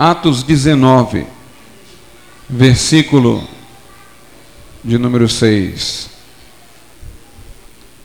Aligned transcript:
Atos 0.00 0.42
19, 0.42 1.26
versículo 2.48 3.46
de 4.82 4.96
número 4.96 5.28
6. 5.28 6.08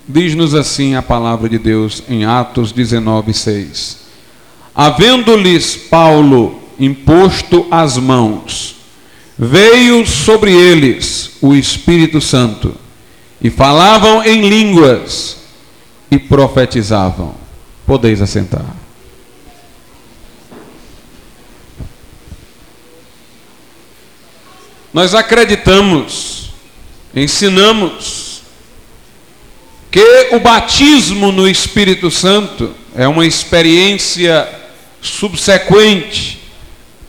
Diz-nos 0.05 0.54
assim 0.54 0.96
a 0.96 1.02
palavra 1.02 1.47
de 1.47 1.58
Deus 1.58 2.04
em 2.10 2.26
Atos 2.26 2.73
19, 2.73 3.34
6. 3.34 4.00
Havendo-lhes 4.76 5.78
Paulo 5.78 6.60
imposto 6.78 7.66
as 7.71 7.98
mãos, 7.98 8.75
veio 9.39 10.05
sobre 10.05 10.52
eles 10.52 11.38
o 11.39 11.55
Espírito 11.55 12.20
Santo, 12.20 12.75
e 13.41 13.50
falavam 13.50 14.21
em 14.21 14.50
línguas 14.50 15.38
e 16.12 16.20
profetizavam. 16.20 17.36
Podeis 17.88 18.21
assentar. 18.21 18.84
Nós 24.95 25.13
acreditamos, 25.13 26.52
ensinamos, 27.13 28.44
que 29.91 30.30
o 30.31 30.40
batismo 30.40 31.34
no 31.34 31.49
Espírito 31.49 32.09
Santo 32.09 32.73
é 32.95 33.05
uma 33.05 33.26
experiência 33.26 34.48
subsequente, 35.02 36.40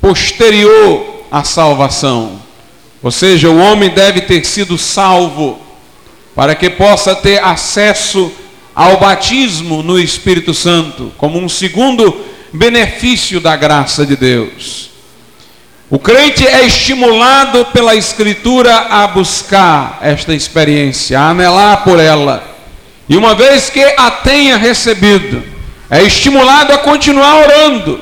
posterior 0.00 1.26
à 1.30 1.44
salvação. 1.44 2.42
Ou 3.00 3.12
seja, 3.12 3.48
o 3.48 3.56
homem 3.56 3.90
deve 3.90 4.22
ter 4.22 4.44
sido 4.44 4.76
salvo 4.76 5.56
para 6.34 6.56
que 6.56 6.68
possa 6.68 7.14
ter 7.14 7.40
acesso 7.40 8.32
ao 8.74 8.98
batismo 8.98 9.84
no 9.84 9.96
Espírito 9.96 10.52
Santo, 10.52 11.12
como 11.16 11.38
um 11.38 11.48
segundo 11.48 12.20
benefício 12.52 13.38
da 13.40 13.54
graça 13.54 14.04
de 14.04 14.16
Deus. 14.16 14.95
O 15.88 16.00
crente 16.00 16.44
é 16.44 16.66
estimulado 16.66 17.66
pela 17.66 17.94
Escritura 17.94 18.74
a 18.90 19.06
buscar 19.06 20.00
esta 20.02 20.34
experiência, 20.34 21.16
a 21.16 21.30
anelar 21.30 21.84
por 21.84 22.00
ela. 22.00 22.42
E 23.08 23.16
uma 23.16 23.36
vez 23.36 23.70
que 23.70 23.84
a 23.96 24.10
tenha 24.10 24.56
recebido, 24.56 25.44
é 25.88 26.02
estimulado 26.02 26.72
a 26.72 26.78
continuar 26.78 27.36
orando, 27.36 28.00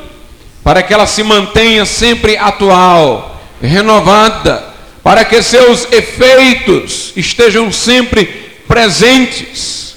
para 0.62 0.82
que 0.82 0.94
ela 0.94 1.06
se 1.06 1.22
mantenha 1.22 1.84
sempre 1.84 2.38
atual, 2.38 3.38
renovada, 3.60 4.64
para 5.02 5.22
que 5.22 5.42
seus 5.42 5.86
efeitos 5.92 7.12
estejam 7.14 7.70
sempre 7.70 8.24
presentes, 8.66 9.94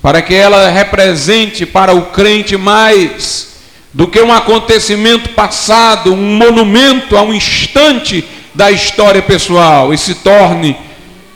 para 0.00 0.22
que 0.22 0.34
ela 0.34 0.70
represente 0.70 1.66
para 1.66 1.92
o 1.92 2.02
crente 2.02 2.56
mais 2.56 3.47
do 3.92 4.06
que 4.06 4.20
um 4.20 4.32
acontecimento 4.32 5.30
passado, 5.30 6.12
um 6.12 6.36
monumento 6.36 7.16
a 7.16 7.22
um 7.22 7.32
instante 7.32 8.24
da 8.54 8.70
história 8.70 9.22
pessoal 9.22 9.92
e 9.94 9.98
se 9.98 10.16
torne 10.16 10.76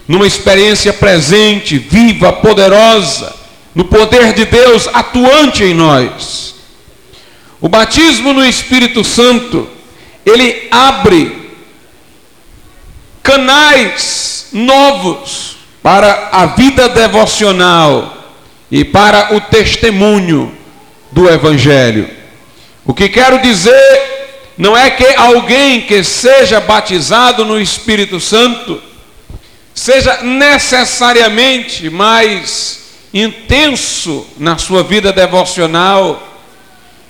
numa 0.06 0.26
experiência 0.26 0.92
presente, 0.92 1.78
viva, 1.78 2.32
poderosa, 2.32 3.34
no 3.74 3.84
poder 3.84 4.34
de 4.34 4.44
Deus 4.44 4.88
atuante 4.92 5.64
em 5.64 5.74
nós. 5.74 6.54
O 7.60 7.68
batismo 7.68 8.32
no 8.32 8.44
Espírito 8.44 9.04
Santo, 9.04 9.68
ele 10.26 10.68
abre 10.70 11.50
canais 13.22 14.48
novos 14.52 15.56
para 15.82 16.28
a 16.32 16.46
vida 16.46 16.88
devocional 16.88 18.16
e 18.70 18.84
para 18.84 19.34
o 19.34 19.40
testemunho 19.40 20.52
do 21.10 21.28
Evangelho. 21.28 22.21
O 22.84 22.92
que 22.92 23.08
quero 23.08 23.40
dizer 23.40 24.22
não 24.58 24.76
é 24.76 24.90
que 24.90 25.06
alguém 25.14 25.82
que 25.82 26.02
seja 26.02 26.60
batizado 26.60 27.44
no 27.44 27.60
Espírito 27.60 28.18
Santo 28.18 28.82
seja 29.74 30.22
necessariamente 30.22 31.88
mais 31.88 32.80
intenso 33.14 34.26
na 34.38 34.58
sua 34.58 34.82
vida 34.82 35.12
devocional 35.12 36.40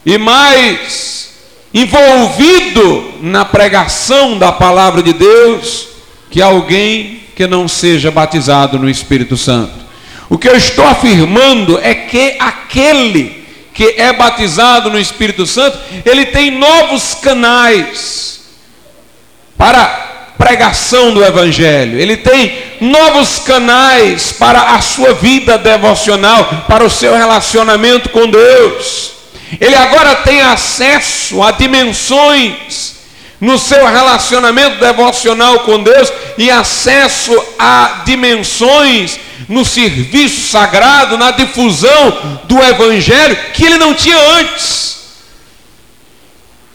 e 0.04 0.18
mais 0.18 1.30
envolvido 1.72 3.14
na 3.22 3.44
pregação 3.44 4.38
da 4.38 4.52
palavra 4.52 5.02
de 5.02 5.12
Deus 5.12 5.88
que 6.30 6.42
alguém 6.42 7.22
que 7.34 7.46
não 7.46 7.66
seja 7.66 8.10
batizado 8.10 8.78
no 8.78 8.90
Espírito 8.90 9.36
Santo. 9.36 9.72
O 10.28 10.36
que 10.36 10.48
eu 10.48 10.56
estou 10.56 10.86
afirmando 10.86 11.78
é 11.78 11.94
que 11.94 12.36
aquele 12.38 13.41
que 13.74 13.94
é 13.96 14.12
batizado 14.12 14.90
no 14.90 14.98
Espírito 14.98 15.46
Santo, 15.46 15.78
ele 16.04 16.26
tem 16.26 16.50
novos 16.50 17.14
canais 17.14 18.40
para 19.56 20.34
pregação 20.36 21.14
do 21.14 21.24
Evangelho, 21.24 21.98
ele 21.98 22.16
tem 22.16 22.52
novos 22.80 23.38
canais 23.38 24.32
para 24.32 24.74
a 24.74 24.80
sua 24.80 25.14
vida 25.14 25.56
devocional, 25.56 26.64
para 26.68 26.84
o 26.84 26.90
seu 26.90 27.16
relacionamento 27.16 28.08
com 28.08 28.28
Deus. 28.28 29.12
Ele 29.60 29.74
agora 29.74 30.16
tem 30.16 30.40
acesso 30.40 31.42
a 31.42 31.52
dimensões 31.52 32.92
no 33.40 33.58
seu 33.58 33.86
relacionamento 33.86 34.78
devocional 34.78 35.60
com 35.60 35.82
Deus 35.82 36.12
e 36.38 36.50
acesso 36.50 37.32
a 37.58 38.02
dimensões 38.04 39.18
no 39.48 39.64
serviço 39.64 40.48
sagrado, 40.48 41.16
na 41.16 41.30
difusão 41.30 42.40
do 42.44 42.62
Evangelho, 42.62 43.36
que 43.52 43.64
ele 43.64 43.78
não 43.78 43.94
tinha 43.94 44.18
antes. 44.38 45.02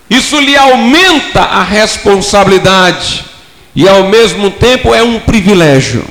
Isso 0.09 0.39
lhe 0.39 0.55
aumenta 0.55 1.41
a 1.41 1.63
responsabilidade 1.63 3.25
e, 3.75 3.88
ao 3.88 4.07
mesmo 4.07 4.51
tempo, 4.51 4.94
é 4.94 5.03
um 5.03 5.19
privilégio. 5.19 6.05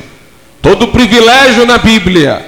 Todo 0.61 0.89
privilégio 0.89 1.65
na 1.65 1.79
Bíblia 1.79 2.45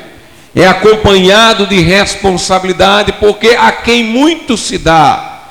é 0.55 0.67
acompanhado 0.67 1.67
de 1.67 1.81
responsabilidade, 1.81 3.13
porque 3.13 3.49
a 3.51 3.73
quem 3.73 4.05
muito 4.05 4.57
se 4.57 4.77
dá, 4.77 5.43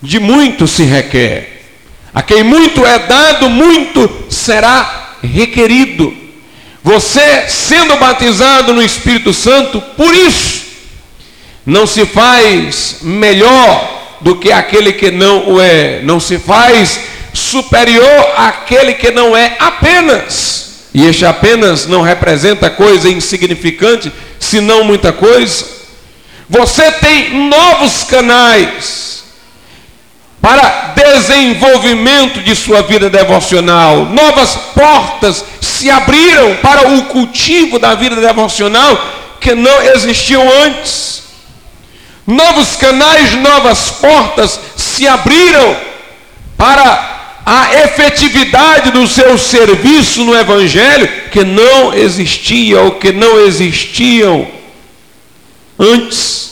de 0.00 0.18
muito 0.18 0.66
se 0.66 0.84
requer. 0.84 1.64
A 2.14 2.22
quem 2.22 2.42
muito 2.42 2.84
é 2.84 2.98
dado, 2.98 3.48
muito 3.48 4.26
será 4.28 5.16
requerido. 5.22 6.21
Você 6.82 7.44
sendo 7.48 7.96
batizado 7.96 8.72
no 8.72 8.82
Espírito 8.82 9.32
Santo, 9.32 9.80
por 9.96 10.12
isso, 10.14 10.62
não 11.64 11.86
se 11.86 12.04
faz 12.04 12.96
melhor 13.02 14.18
do 14.20 14.36
que 14.36 14.50
aquele 14.50 14.92
que 14.92 15.10
não 15.10 15.54
o 15.54 15.60
é, 15.60 16.00
não 16.02 16.18
se 16.18 16.38
faz 16.38 17.00
superior 17.32 18.32
àquele 18.36 18.94
que 18.94 19.10
não 19.10 19.36
é 19.36 19.56
apenas. 19.58 20.88
E 20.94 21.06
este 21.06 21.24
apenas 21.24 21.86
não 21.86 22.02
representa 22.02 22.68
coisa 22.68 23.08
insignificante, 23.08 24.12
senão 24.38 24.84
muita 24.84 25.12
coisa. 25.12 25.64
Você 26.48 26.90
tem 26.92 27.48
novos 27.48 28.04
canais 28.04 29.21
para 30.42 30.92
desenvolvimento 30.96 32.40
de 32.40 32.56
sua 32.56 32.82
vida 32.82 33.08
devocional. 33.08 34.06
Novas 34.06 34.56
portas 34.74 35.44
se 35.60 35.88
abriram 35.88 36.56
para 36.56 36.88
o 36.88 37.04
cultivo 37.04 37.78
da 37.78 37.94
vida 37.94 38.16
devocional 38.16 39.00
que 39.40 39.54
não 39.54 39.80
existiam 39.94 40.42
antes. 40.64 41.22
Novos 42.26 42.74
canais, 42.74 43.32
novas 43.34 43.90
portas 43.92 44.58
se 44.76 45.06
abriram 45.06 45.76
para 46.56 47.38
a 47.46 47.74
efetividade 47.84 48.90
do 48.90 49.06
seu 49.06 49.38
serviço 49.38 50.24
no 50.24 50.36
Evangelho 50.36 51.08
que 51.30 51.44
não 51.44 51.94
existia 51.94 52.80
ou 52.80 52.92
que 52.92 53.12
não 53.12 53.40
existiam 53.46 54.46
antes. 55.78 56.51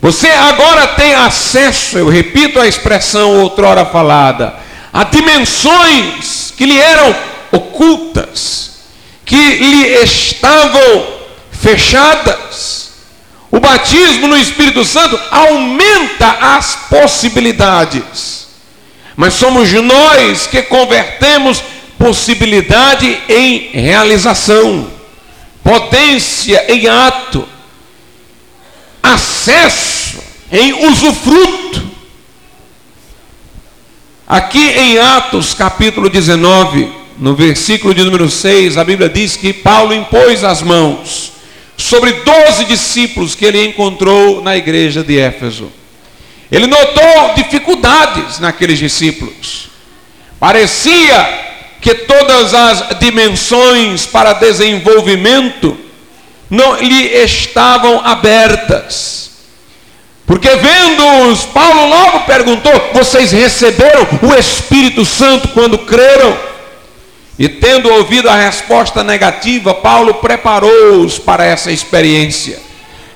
Você 0.00 0.28
agora 0.28 0.86
tem 0.88 1.14
acesso, 1.14 1.98
eu 1.98 2.08
repito 2.08 2.58
a 2.58 2.66
expressão 2.66 3.40
outrora 3.40 3.84
falada, 3.84 4.54
a 4.90 5.04
dimensões 5.04 6.54
que 6.56 6.64
lhe 6.64 6.78
eram 6.78 7.14
ocultas, 7.52 8.70
que 9.26 9.36
lhe 9.36 9.86
estavam 10.02 11.06
fechadas. 11.52 12.92
O 13.50 13.60
batismo 13.60 14.26
no 14.26 14.38
Espírito 14.38 14.84
Santo 14.86 15.20
aumenta 15.30 16.30
as 16.56 16.76
possibilidades. 16.88 18.46
Mas 19.14 19.34
somos 19.34 19.70
nós 19.70 20.46
que 20.46 20.62
convertemos 20.62 21.62
possibilidade 21.98 23.20
em 23.28 23.68
realização, 23.72 24.90
potência 25.62 26.64
em 26.72 26.88
ato 26.88 27.46
acesso, 29.02 30.18
em 30.50 30.88
usufruto. 30.88 31.90
Aqui 34.26 34.58
em 34.58 34.98
Atos 34.98 35.54
capítulo 35.54 36.08
19, 36.08 36.88
no 37.18 37.34
versículo 37.34 37.92
de 37.92 38.04
número 38.04 38.30
6, 38.30 38.78
a 38.78 38.84
Bíblia 38.84 39.08
diz 39.08 39.36
que 39.36 39.52
Paulo 39.52 39.92
impôs 39.92 40.44
as 40.44 40.62
mãos 40.62 41.32
sobre 41.76 42.12
doze 42.12 42.64
discípulos 42.66 43.34
que 43.34 43.44
ele 43.44 43.64
encontrou 43.64 44.42
na 44.42 44.56
igreja 44.56 45.02
de 45.02 45.18
Éfeso. 45.18 45.72
Ele 46.50 46.66
notou 46.66 47.34
dificuldades 47.36 48.38
naqueles 48.38 48.78
discípulos. 48.78 49.68
Parecia 50.38 51.48
que 51.80 51.94
todas 51.94 52.52
as 52.52 52.98
dimensões 52.98 54.06
para 54.06 54.34
desenvolvimento 54.34 55.76
não 56.50 56.76
lhe 56.76 57.06
estavam 57.22 58.04
abertas. 58.04 59.30
Porque 60.26 60.48
vendo-os, 60.48 61.44
Paulo 61.46 61.86
logo 61.88 62.20
perguntou: 62.20 62.72
Vocês 62.92 63.32
receberam 63.32 64.06
o 64.22 64.34
Espírito 64.34 65.04
Santo 65.04 65.48
quando 65.48 65.78
creram? 65.78 66.36
E 67.38 67.48
tendo 67.48 67.88
ouvido 67.88 68.28
a 68.28 68.36
resposta 68.36 69.02
negativa, 69.02 69.72
Paulo 69.72 70.14
preparou-os 70.14 71.18
para 71.18 71.44
essa 71.44 71.72
experiência, 71.72 72.60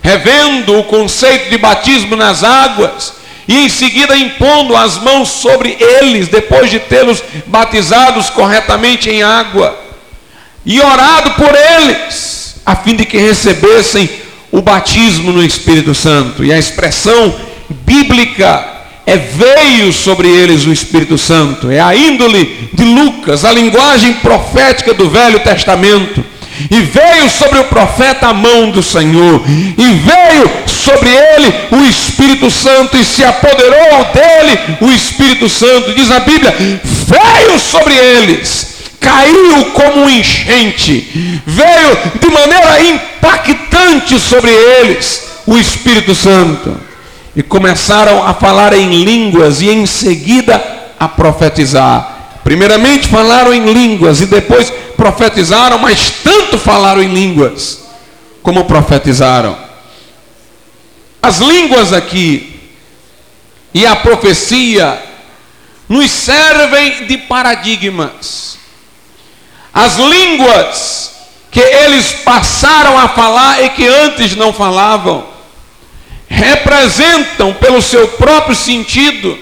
revendo 0.00 0.78
o 0.78 0.84
conceito 0.84 1.50
de 1.50 1.58
batismo 1.58 2.16
nas 2.16 2.42
águas 2.42 3.14
e 3.46 3.66
em 3.66 3.68
seguida 3.68 4.16
impondo 4.16 4.74
as 4.74 4.96
mãos 4.98 5.28
sobre 5.28 5.76
eles, 5.78 6.28
depois 6.28 6.70
de 6.70 6.78
tê-los 6.78 7.22
batizados 7.46 8.30
corretamente 8.30 9.10
em 9.10 9.22
água, 9.22 9.78
e 10.64 10.80
orado 10.80 11.32
por 11.32 11.54
eles, 11.54 12.43
a 12.64 12.76
fim 12.76 12.96
de 12.96 13.04
que 13.04 13.18
recebessem 13.18 14.08
o 14.50 14.62
batismo 14.62 15.32
no 15.32 15.44
Espírito 15.44 15.94
Santo. 15.94 16.44
E 16.44 16.52
a 16.52 16.58
expressão 16.58 17.34
bíblica 17.84 18.74
é 19.06 19.16
veio 19.16 19.92
sobre 19.92 20.28
eles 20.28 20.64
o 20.64 20.72
Espírito 20.72 21.18
Santo, 21.18 21.70
é 21.70 21.80
a 21.80 21.94
índole 21.94 22.70
de 22.72 22.84
Lucas, 22.84 23.44
a 23.44 23.52
linguagem 23.52 24.14
profética 24.14 24.94
do 24.94 25.10
Velho 25.10 25.40
Testamento. 25.40 26.24
E 26.70 26.80
veio 26.80 27.28
sobre 27.28 27.58
o 27.58 27.64
profeta 27.64 28.28
a 28.28 28.32
mão 28.32 28.70
do 28.70 28.80
Senhor, 28.80 29.42
e 29.76 29.84
veio 29.94 30.48
sobre 30.68 31.10
ele 31.10 31.52
o 31.72 31.84
Espírito 31.84 32.48
Santo, 32.48 32.96
e 32.96 33.04
se 33.04 33.24
apoderou 33.24 34.06
dele 34.14 34.76
o 34.80 34.90
Espírito 34.92 35.48
Santo. 35.48 35.92
Diz 35.92 36.12
a 36.12 36.20
Bíblia: 36.20 36.54
veio 36.84 37.58
sobre 37.58 37.94
eles, 37.94 38.73
caiu 39.04 39.66
como 39.72 40.04
um 40.04 40.08
enchente, 40.08 41.42
veio 41.44 41.98
de 42.18 42.30
maneira 42.30 42.82
impactante 42.82 44.18
sobre 44.18 44.50
eles 44.50 45.42
o 45.46 45.58
Espírito 45.58 46.14
Santo. 46.14 46.74
E 47.36 47.42
começaram 47.42 48.26
a 48.26 48.32
falar 48.32 48.72
em 48.72 49.04
línguas 49.04 49.60
e 49.60 49.68
em 49.68 49.84
seguida 49.84 50.62
a 50.98 51.06
profetizar. 51.06 52.38
Primeiramente 52.42 53.08
falaram 53.08 53.52
em 53.52 53.72
línguas 53.72 54.20
e 54.20 54.26
depois 54.26 54.72
profetizaram, 54.96 55.78
mas 55.78 56.10
tanto 56.22 56.56
falaram 56.56 57.02
em 57.02 57.12
línguas 57.12 57.80
como 58.42 58.64
profetizaram. 58.64 59.56
As 61.20 61.38
línguas 61.38 61.92
aqui 61.92 62.70
e 63.74 63.84
a 63.84 63.96
profecia 63.96 65.02
nos 65.88 66.10
servem 66.10 67.06
de 67.06 67.18
paradigmas. 67.18 68.53
As 69.74 69.96
línguas 69.96 71.12
que 71.50 71.60
eles 71.60 72.12
passaram 72.24 72.96
a 72.98 73.08
falar 73.08 73.64
e 73.64 73.70
que 73.70 73.86
antes 73.86 74.36
não 74.36 74.52
falavam 74.52 75.34
representam, 76.28 77.54
pelo 77.54 77.80
seu 77.80 78.08
próprio 78.08 78.56
sentido, 78.56 79.38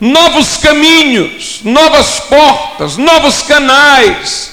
novos 0.00 0.56
caminhos, 0.58 1.60
novas 1.64 2.20
portas, 2.20 2.96
novos 2.96 3.42
canais 3.42 4.52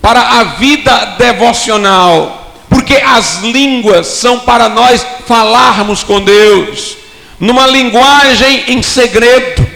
para 0.00 0.20
a 0.20 0.44
vida 0.44 1.16
devocional, 1.18 2.54
porque 2.68 2.96
as 2.96 3.38
línguas 3.38 4.06
são 4.06 4.40
para 4.40 4.68
nós 4.68 5.04
falarmos 5.26 6.02
com 6.02 6.20
Deus, 6.20 6.96
numa 7.38 7.66
linguagem 7.66 8.64
em 8.68 8.82
segredo, 8.82 9.66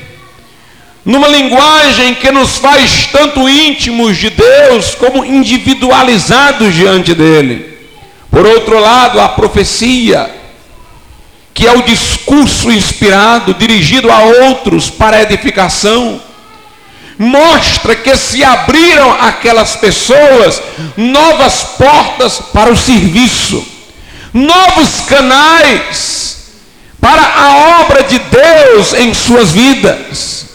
numa 1.05 1.29
linguagem 1.29 2.15
que 2.15 2.31
nos 2.31 2.59
faz 2.59 3.07
tanto 3.11 3.49
íntimos 3.49 4.17
de 4.17 4.31
Deus 4.31 4.95
como 4.95 5.25
individualizados 5.25 6.75
diante 6.75 7.15
dele. 7.15 7.79
Por 8.31 8.47
outro 8.47 8.79
lado, 8.79 9.21
a 9.21 9.29
profecia 9.29 10.41
que 11.53 11.67
é 11.67 11.73
o 11.73 11.83
discurso 11.83 12.71
inspirado, 12.71 13.53
dirigido 13.55 14.11
a 14.11 14.21
outros 14.21 14.89
para 14.89 15.21
edificação, 15.21 16.21
mostra 17.19 17.95
que 17.95 18.17
se 18.17 18.43
abriram 18.43 19.13
aquelas 19.21 19.77
pessoas 19.77 20.63
novas 20.97 21.63
portas 21.77 22.41
para 22.53 22.73
o 22.73 22.77
serviço, 22.77 23.67
novos 24.33 25.01
canais 25.07 26.39
para 26.99 27.21
a 27.21 27.81
obra 27.83 28.05
de 28.05 28.19
Deus 28.19 28.95
em 28.95 29.13
suas 29.13 29.53
vidas. 29.53 30.47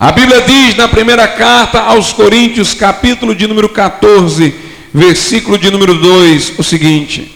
A 0.00 0.12
Bíblia 0.12 0.42
diz 0.42 0.76
na 0.76 0.86
primeira 0.86 1.26
carta 1.26 1.80
aos 1.80 2.12
Coríntios, 2.12 2.72
capítulo 2.72 3.34
de 3.34 3.48
número 3.48 3.68
14, 3.68 4.54
versículo 4.94 5.58
de 5.58 5.72
número 5.72 5.96
2, 5.96 6.52
o 6.56 6.62
seguinte: 6.62 7.34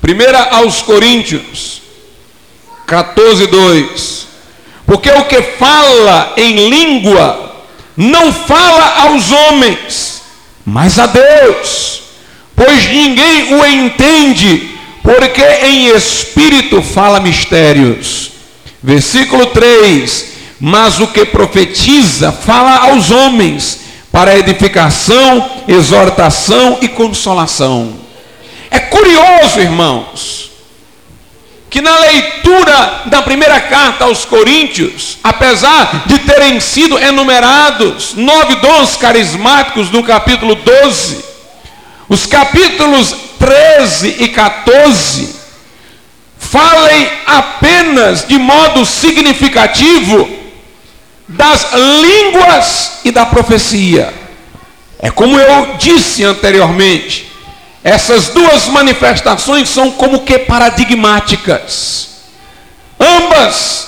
Primeira 0.00 0.42
aos 0.50 0.82
Coríntios, 0.82 1.82
14, 2.84 3.46
2. 3.46 4.26
Porque 4.84 5.10
o 5.12 5.24
que 5.26 5.40
fala 5.40 6.34
em 6.36 6.68
língua 6.68 7.64
não 7.96 8.32
fala 8.32 9.02
aos 9.02 9.30
homens, 9.30 10.22
mas 10.64 10.98
a 10.98 11.06
Deus, 11.06 12.02
pois 12.56 12.84
ninguém 12.86 13.54
o 13.54 13.64
entende, 13.64 14.76
porque 15.00 15.44
em 15.62 15.94
espírito 15.94 16.82
fala 16.82 17.20
mistérios. 17.20 18.35
Versículo 18.86 19.46
3: 19.46 20.26
Mas 20.60 21.00
o 21.00 21.08
que 21.08 21.24
profetiza 21.24 22.30
fala 22.30 22.88
aos 22.88 23.10
homens, 23.10 23.80
para 24.12 24.38
edificação, 24.38 25.50
exortação 25.66 26.78
e 26.80 26.86
consolação. 26.86 27.94
É 28.70 28.78
curioso, 28.78 29.58
irmãos, 29.58 30.52
que 31.68 31.80
na 31.80 31.98
leitura 31.98 33.02
da 33.06 33.22
primeira 33.22 33.60
carta 33.60 34.04
aos 34.04 34.24
Coríntios, 34.24 35.18
apesar 35.24 36.04
de 36.06 36.20
terem 36.20 36.60
sido 36.60 36.96
enumerados 36.96 38.14
nove 38.14 38.54
dons 38.54 38.94
carismáticos 38.94 39.90
no 39.90 40.04
capítulo 40.04 40.54
12, 40.54 41.24
os 42.08 42.24
capítulos 42.24 43.16
13 43.40 44.16
e 44.20 44.28
14 44.28 45.35
falem 46.38 47.10
apenas 47.26 48.26
de 48.26 48.38
modo 48.38 48.84
significativo 48.84 50.28
das 51.28 51.72
línguas 51.72 53.00
e 53.04 53.10
da 53.10 53.26
profecia. 53.26 54.12
É 54.98 55.10
como 55.10 55.38
eu 55.38 55.76
disse 55.76 56.24
anteriormente, 56.24 57.30
essas 57.82 58.28
duas 58.28 58.66
manifestações 58.68 59.68
são 59.68 59.90
como 59.90 60.24
que 60.24 60.38
paradigmáticas. 60.38 62.08
Ambas 62.98 63.86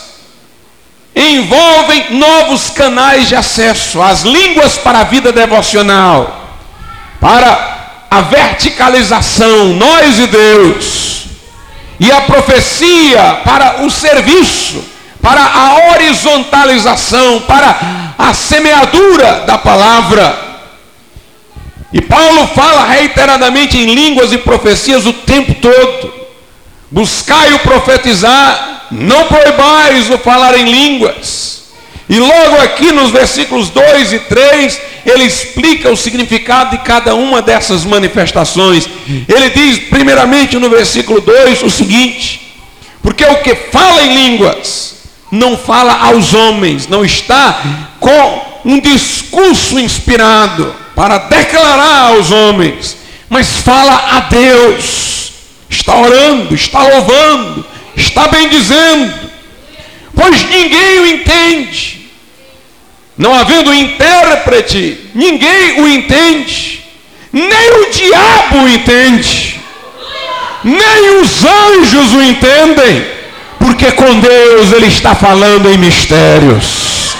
envolvem 1.16 2.12
novos 2.12 2.70
canais 2.70 3.28
de 3.28 3.34
acesso 3.34 4.00
às 4.00 4.22
línguas 4.22 4.78
para 4.78 5.00
a 5.00 5.04
vida 5.04 5.32
devocional, 5.32 6.56
para 7.20 8.06
a 8.10 8.20
verticalização, 8.20 9.74
nós 9.74 10.18
e 10.18 10.26
Deus, 10.26 11.27
e 12.00 12.10
a 12.12 12.20
profecia 12.22 13.40
para 13.44 13.82
o 13.84 13.90
serviço, 13.90 14.84
para 15.20 15.42
a 15.42 15.90
horizontalização, 15.90 17.40
para 17.40 18.14
a 18.16 18.32
semeadura 18.32 19.44
da 19.46 19.58
palavra. 19.58 20.46
E 21.92 22.00
Paulo 22.00 22.46
fala 22.48 22.86
reiteradamente 22.86 23.78
em 23.78 23.94
línguas 23.94 24.32
e 24.32 24.38
profecias 24.38 25.06
o 25.06 25.12
tempo 25.12 25.54
todo. 25.54 26.12
Buscai 26.90 27.52
o 27.54 27.58
profetizar, 27.60 28.86
não 28.90 29.24
proibais 29.24 30.10
o 30.10 30.18
falar 30.18 30.58
em 30.58 30.70
línguas. 30.70 31.67
E 32.08 32.18
logo 32.18 32.56
aqui 32.62 32.90
nos 32.90 33.10
versículos 33.10 33.68
2 33.68 34.12
e 34.14 34.18
3, 34.20 34.80
ele 35.04 35.24
explica 35.24 35.90
o 35.90 35.96
significado 35.96 36.70
de 36.70 36.78
cada 36.78 37.14
uma 37.14 37.42
dessas 37.42 37.84
manifestações. 37.84 38.88
Ele 39.28 39.50
diz, 39.50 39.78
primeiramente 39.90 40.56
no 40.56 40.70
versículo 40.70 41.20
2, 41.20 41.62
o 41.62 41.70
seguinte: 41.70 42.54
Porque 43.02 43.24
o 43.24 43.42
que 43.42 43.54
fala 43.54 44.02
em 44.02 44.14
línguas 44.14 44.96
não 45.30 45.56
fala 45.56 45.92
aos 46.06 46.32
homens, 46.32 46.88
não 46.88 47.04
está 47.04 47.60
com 48.00 48.48
um 48.64 48.80
discurso 48.80 49.78
inspirado 49.78 50.74
para 50.94 51.18
declarar 51.18 52.08
aos 52.08 52.30
homens, 52.30 52.96
mas 53.28 53.58
fala 53.58 54.16
a 54.16 54.20
Deus. 54.20 55.32
Está 55.70 55.96
orando, 55.96 56.54
está 56.54 56.82
louvando, 56.82 57.64
está 57.94 58.26
bendizendo, 58.26 59.27
pois 60.18 60.42
ninguém 60.50 60.98
o 60.98 61.06
entende. 61.06 62.10
Não 63.16 63.32
havendo 63.34 63.72
intérprete, 63.72 65.10
ninguém 65.14 65.80
o 65.80 65.88
entende, 65.88 66.84
nem 67.32 67.70
o 67.80 67.90
diabo 67.90 68.64
o 68.64 68.68
entende. 68.68 69.60
nem 70.64 71.20
os 71.20 71.44
anjos 71.44 72.14
o 72.14 72.20
entendem, 72.20 73.06
porque 73.60 73.92
com 73.92 74.18
Deus 74.18 74.72
ele 74.72 74.86
está 74.86 75.14
falando 75.14 75.70
em 75.70 75.78
mistérios. 75.78 77.16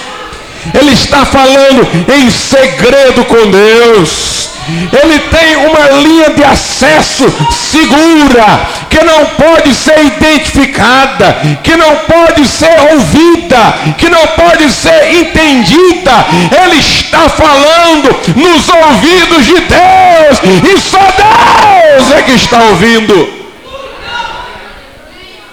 Ele 0.74 0.92
está 0.92 1.24
falando 1.24 1.86
em 2.12 2.30
segredo 2.30 3.24
com 3.24 3.50
Deus. 3.50 4.47
Ele 4.92 5.18
tem 5.30 5.56
uma 5.56 5.88
linha 6.00 6.30
de 6.30 6.44
acesso 6.44 7.24
segura, 7.50 8.66
que 8.90 9.02
não 9.02 9.24
pode 9.26 9.74
ser 9.74 10.04
identificada, 10.04 11.58
que 11.62 11.76
não 11.76 11.96
pode 11.96 12.46
ser 12.46 12.92
ouvida, 12.92 13.74
que 13.96 14.08
não 14.08 14.26
pode 14.28 14.70
ser 14.70 15.14
entendida. 15.14 16.26
Ele 16.62 16.78
está 16.78 17.28
falando 17.28 18.14
nos 18.36 18.68
ouvidos 18.68 19.46
de 19.46 19.54
Deus, 19.54 20.72
e 20.72 20.78
só 20.80 20.98
Deus 20.98 22.12
é 22.12 22.22
que 22.22 22.32
está 22.32 22.62
ouvindo. 22.64 23.38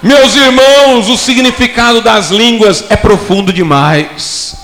Meus 0.04 0.36
irmãos, 0.36 1.10
o 1.10 1.18
significado 1.18 2.02
das 2.02 2.30
línguas 2.30 2.86
é 2.90 2.96
profundo 2.96 3.52
demais. 3.52 4.56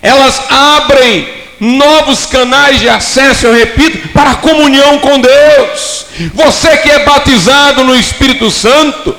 Elas 0.00 0.40
abrem 0.48 1.39
novos 1.60 2.24
canais 2.24 2.80
de 2.80 2.88
acesso, 2.88 3.46
eu 3.46 3.54
repito, 3.54 4.08
para 4.08 4.30
a 4.30 4.36
comunhão 4.36 4.98
com 4.98 5.20
Deus. 5.20 6.06
Você 6.34 6.76
que 6.78 6.90
é 6.90 7.04
batizado 7.04 7.84
no 7.84 7.94
Espírito 7.94 8.50
Santo, 8.50 9.14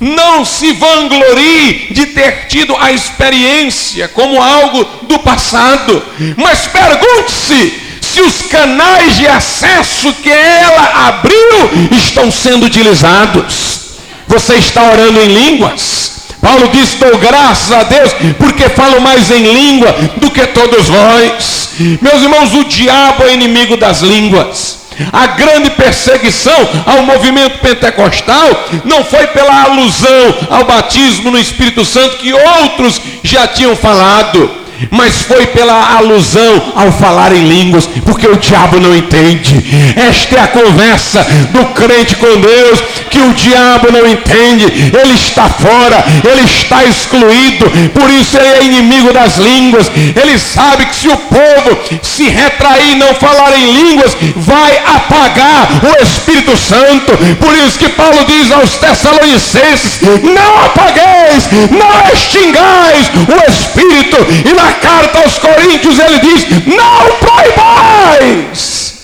não 0.00 0.44
se 0.44 0.72
vanglorie 0.72 1.88
de 1.90 2.06
ter 2.06 2.46
tido 2.48 2.74
a 2.76 2.90
experiência 2.90 4.08
como 4.08 4.42
algo 4.42 4.84
do 5.02 5.18
passado, 5.18 6.02
mas 6.36 6.66
pergunte-se 6.66 7.80
se 8.00 8.20
os 8.20 8.42
canais 8.42 9.16
de 9.16 9.26
acesso 9.26 10.12
que 10.14 10.30
ela 10.30 11.08
abriu 11.08 11.88
estão 11.92 12.30
sendo 12.30 12.66
utilizados. 12.66 13.80
Você 14.26 14.54
está 14.54 14.90
orando 14.90 15.20
em 15.20 15.28
línguas? 15.28 16.23
Paulo 16.44 16.68
diz: 16.68 16.92
dou 16.94 17.16
graças 17.16 17.72
a 17.72 17.84
Deus, 17.84 18.12
porque 18.38 18.68
falo 18.68 19.00
mais 19.00 19.30
em 19.30 19.42
língua 19.42 19.90
do 20.18 20.30
que 20.30 20.46
todos 20.48 20.88
vós. 20.88 21.70
Meus 22.02 22.22
irmãos, 22.22 22.52
o 22.52 22.64
diabo 22.64 23.24
é 23.24 23.32
inimigo 23.32 23.78
das 23.78 24.02
línguas. 24.02 24.84
A 25.10 25.26
grande 25.28 25.70
perseguição 25.70 26.54
ao 26.86 27.02
movimento 27.02 27.58
pentecostal 27.58 28.68
não 28.84 29.02
foi 29.04 29.26
pela 29.28 29.62
alusão 29.62 30.34
ao 30.50 30.64
batismo 30.64 31.30
no 31.30 31.38
Espírito 31.38 31.84
Santo 31.84 32.18
que 32.18 32.32
outros 32.32 33.00
já 33.22 33.48
tinham 33.48 33.74
falado 33.74 34.63
mas 34.90 35.22
foi 35.22 35.46
pela 35.46 35.96
alusão 35.96 36.72
ao 36.74 36.92
falar 36.92 37.32
em 37.32 37.46
línguas, 37.46 37.86
porque 38.04 38.26
o 38.26 38.36
diabo 38.36 38.80
não 38.80 38.94
entende. 38.94 39.64
Esta 39.96 40.36
é 40.36 40.40
a 40.40 40.48
conversa 40.48 41.26
do 41.50 41.64
crente 41.66 42.16
com 42.16 42.40
Deus, 42.40 42.80
que 43.10 43.18
o 43.20 43.32
diabo 43.32 43.90
não 43.92 44.06
entende, 44.06 44.64
ele 44.64 45.14
está 45.14 45.48
fora, 45.48 46.04
ele 46.24 46.44
está 46.44 46.84
excluído, 46.84 47.70
por 47.92 48.10
isso 48.10 48.36
ele 48.36 48.46
é 48.46 48.64
inimigo 48.64 49.12
das 49.12 49.36
línguas. 49.36 49.90
Ele 49.94 50.38
sabe 50.38 50.86
que 50.86 50.96
se 50.96 51.08
o 51.08 51.16
povo 51.16 51.78
se 52.02 52.28
retrair 52.28 52.92
e 52.92 52.94
não 52.96 53.14
falar 53.14 53.56
em 53.56 53.72
línguas, 53.72 54.16
vai 54.36 54.78
apagar 54.78 55.68
o 55.82 56.02
Espírito 56.02 56.56
Santo. 56.56 57.16
Por 57.40 57.54
isso 57.54 57.78
que 57.78 57.88
Paulo 57.90 58.24
diz 58.26 58.50
aos 58.50 58.76
Tessalonicenses: 58.76 60.00
não 60.22 60.64
apagueis, 60.64 61.48
não 61.70 62.12
extingais 62.12 63.10
o 63.28 63.50
Espírito, 63.50 64.16
e 64.48 64.52
na 64.52 64.72
carta 64.74 65.20
aos 65.20 65.38
Coríntios 65.38 65.98
ele 65.98 66.18
diz: 66.20 66.46
Não 66.66 67.16
proibais 67.18 68.94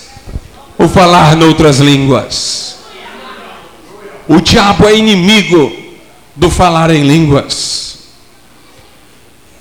o 0.77 0.87
falar 0.87 1.35
noutras 1.35 1.79
línguas. 1.79 2.77
O 4.27 4.39
diabo 4.39 4.87
é 4.87 4.95
inimigo 4.95 5.71
do 6.35 6.49
falar 6.49 6.89
em 6.89 7.03
línguas. 7.03 7.99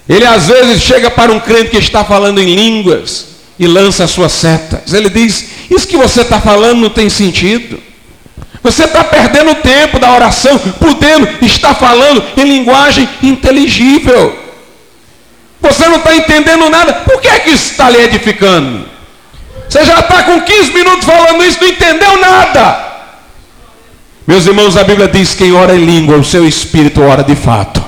Ele 0.09 0.27
às 0.27 0.49
vezes 0.49 0.83
chega 0.83 1.11
para 1.11 1.31
um 1.33 1.39
crente 1.39 1.71
que 1.71 1.77
está 1.77 2.05
falando 2.05 2.41
em 2.41 2.55
línguas 2.55 3.27
e 3.59 3.67
lança 3.67 4.05
as 4.05 4.11
suas 4.11 4.33
setas. 4.33 4.93
Ele 4.93 5.09
diz: 5.09 5.47
Isso 5.71 5.87
que 5.87 5.97
você 5.97 6.23
está 6.23 6.41
falando 6.41 6.81
não 6.81 6.91
tem 6.91 7.09
sentido. 7.09 7.81
Você 8.63 8.85
está 8.85 9.03
perdendo 9.05 9.53
o 9.53 9.55
tempo 9.57 9.99
da 9.99 10.13
oração, 10.13 10.59
podendo 10.79 11.29
estar 11.45 11.75
falando 11.75 12.23
em 12.37 12.45
linguagem 12.45 13.09
inteligível. 13.23 14.50
Você 15.61 15.87
não 15.89 15.97
está 15.97 16.15
entendendo 16.15 16.71
nada. 16.71 16.93
Por 16.93 17.21
que 17.21 17.29
é 17.29 17.39
que 17.41 17.51
isso 17.51 17.73
está 17.73 17.91
lhe 17.91 17.99
edificando? 17.99 18.87
Você 19.69 19.85
já 19.85 20.01
está 20.01 20.23
com 20.23 20.41
15 20.41 20.73
minutos 20.73 21.05
falando 21.05 21.45
isso, 21.45 21.59
não 21.61 21.69
entendeu 21.69 22.19
nada. 22.19 22.89
Meus 24.27 24.47
irmãos, 24.47 24.77
a 24.77 24.83
Bíblia 24.85 25.07
diz: 25.07 25.35
quem 25.35 25.53
ora 25.53 25.75
em 25.75 25.85
língua, 25.85 26.17
o 26.17 26.25
seu 26.25 26.47
espírito 26.47 27.03
ora 27.03 27.23
de 27.23 27.37
fato. 27.37 27.85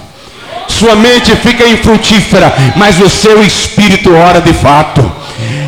Sua 0.68 0.94
mente 0.94 1.34
fica 1.36 1.66
infrutífera, 1.66 2.52
mas 2.76 3.00
o 3.00 3.08
seu 3.08 3.42
espírito 3.42 4.14
ora 4.14 4.40
de 4.40 4.52
fato 4.52 5.01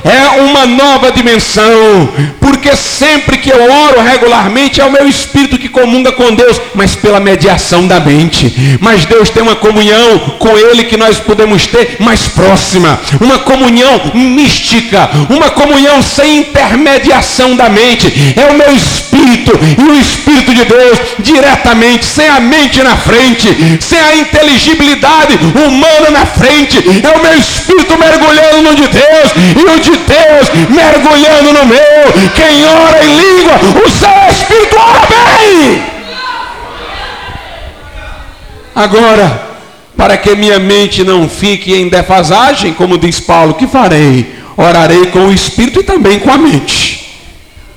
é 0.02 0.40
uma 0.40 0.66
nova 0.66 1.12
dimensão, 1.12 2.08
porque 2.40 2.74
sempre 2.76 3.38
que 3.38 3.50
eu 3.50 3.62
oro 3.62 4.00
regularmente 4.02 4.80
é 4.80 4.84
o 4.84 4.90
meu 4.90 5.06
espírito 5.08 5.58
que 5.58 5.68
comunga 5.68 6.12
com 6.12 6.34
Deus, 6.34 6.60
mas 6.74 6.94
pela 6.94 7.20
mediação 7.20 7.86
da 7.86 8.00
mente. 8.00 8.78
Mas 8.80 9.04
Deus 9.04 9.30
tem 9.30 9.42
uma 9.42 9.56
comunhão 9.56 10.18
com 10.38 10.56
Ele 10.56 10.84
que 10.84 10.96
nós 10.96 11.18
podemos 11.18 11.66
ter 11.66 11.96
mais 12.00 12.28
próxima, 12.28 13.00
uma 13.20 13.38
comunhão 13.38 14.12
mística, 14.14 15.10
uma 15.28 15.50
comunhão 15.50 16.02
sem 16.02 16.38
intermediação 16.38 17.56
da 17.56 17.68
mente. 17.68 18.34
É 18.36 18.50
o 18.50 18.54
meu 18.54 18.74
espírito 18.74 19.52
e 19.78 19.82
o 19.82 20.00
espírito 20.00 20.54
de 20.54 20.64
Deus 20.64 20.98
diretamente, 21.18 22.04
sem 22.04 22.28
a 22.28 22.40
mente 22.40 22.82
na 22.82 22.96
frente, 22.96 23.48
sem 23.80 23.98
a 23.98 24.16
inteligibilidade 24.16 25.38
humana 25.54 26.10
na 26.10 26.26
frente. 26.26 26.78
É 26.78 27.16
o 27.16 27.22
meu 27.22 27.38
espírito 27.38 27.98
mergulhando 27.98 28.62
no 28.62 28.74
de 28.74 28.88
Deus 28.88 29.32
e 29.56 29.76
o 29.76 29.80
de 29.84 29.96
Deus 29.96 30.70
mergulhando 30.70 31.52
no 31.52 31.66
meu. 31.66 32.30
Quem 32.34 32.64
ora 32.64 33.04
em 33.04 33.16
língua, 33.16 33.54
o 33.84 33.90
seu 33.90 34.30
espírito 34.30 34.76
ora 34.76 35.06
bem. 35.06 35.82
Agora, 38.74 39.42
para 39.96 40.16
que 40.16 40.34
minha 40.34 40.58
mente 40.58 41.04
não 41.04 41.28
fique 41.28 41.74
em 41.74 41.88
defasagem, 41.88 42.72
como 42.72 42.98
diz 42.98 43.20
Paulo, 43.20 43.54
que 43.54 43.66
farei? 43.66 44.34
Orarei 44.56 45.06
com 45.06 45.26
o 45.26 45.32
espírito 45.32 45.80
e 45.80 45.84
também 45.84 46.18
com 46.18 46.30
a 46.30 46.38
mente. 46.38 47.20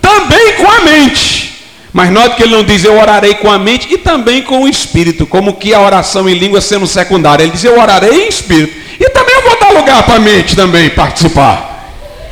Também 0.02 0.54
com 0.54 0.72
a 0.72 0.80
mente. 0.82 1.56
Mas 1.92 2.12
note 2.12 2.36
que 2.36 2.44
ele 2.44 2.56
não 2.56 2.64
diz 2.64 2.84
eu 2.84 2.98
orarei 2.98 3.36
com 3.36 3.52
a 3.52 3.58
mente 3.58 3.88
e 3.92 3.98
também 3.98 4.42
com 4.42 4.64
o 4.64 4.68
espírito, 4.68 5.26
como 5.26 5.56
que 5.56 5.74
a 5.74 5.82
oração 5.82 6.30
em 6.30 6.36
língua 6.36 6.62
sendo 6.62 6.86
secundária. 6.86 7.44
Ele 7.44 7.52
diz 7.52 7.64
eu 7.64 7.80
orarei 7.80 8.26
em 8.26 8.30
espírito. 8.30 8.88
E 9.00 9.10
também 9.10 9.36
eu 9.36 9.42
vou 9.44 9.60
dar 9.60 9.72
lugar 9.72 10.04
para 10.04 10.16
a 10.16 10.20
mente 10.20 10.56
também 10.56 10.90
participar 10.90 11.67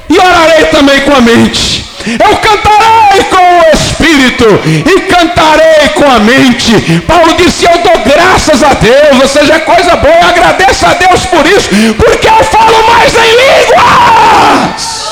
e 0.09 0.17
orarei 0.17 0.65
também 0.65 1.01
com 1.01 1.15
a 1.15 1.21
mente. 1.21 1.85
Eu 2.05 2.37
cantarei 2.37 3.23
com 3.29 3.37
o 3.37 3.73
Espírito 3.73 4.45
e 4.65 5.01
cantarei 5.01 5.89
com 5.95 6.09
a 6.09 6.19
mente. 6.19 7.01
Paulo 7.07 7.33
disse: 7.35 7.65
Eu 7.65 7.77
dou 7.79 7.99
graças 8.03 8.61
a 8.63 8.73
Deus, 8.73 9.21
ou 9.21 9.27
seja, 9.27 9.55
é 9.55 9.59
coisa 9.59 9.95
boa, 9.95 10.13
eu 10.13 10.27
agradeço 10.27 10.85
a 10.85 10.93
Deus 10.93 11.25
por 11.25 11.45
isso, 11.45 11.69
porque 11.97 12.27
eu 12.27 12.43
falo 12.43 12.87
mais 12.87 13.13
em 13.15 13.31
línguas 13.31 15.05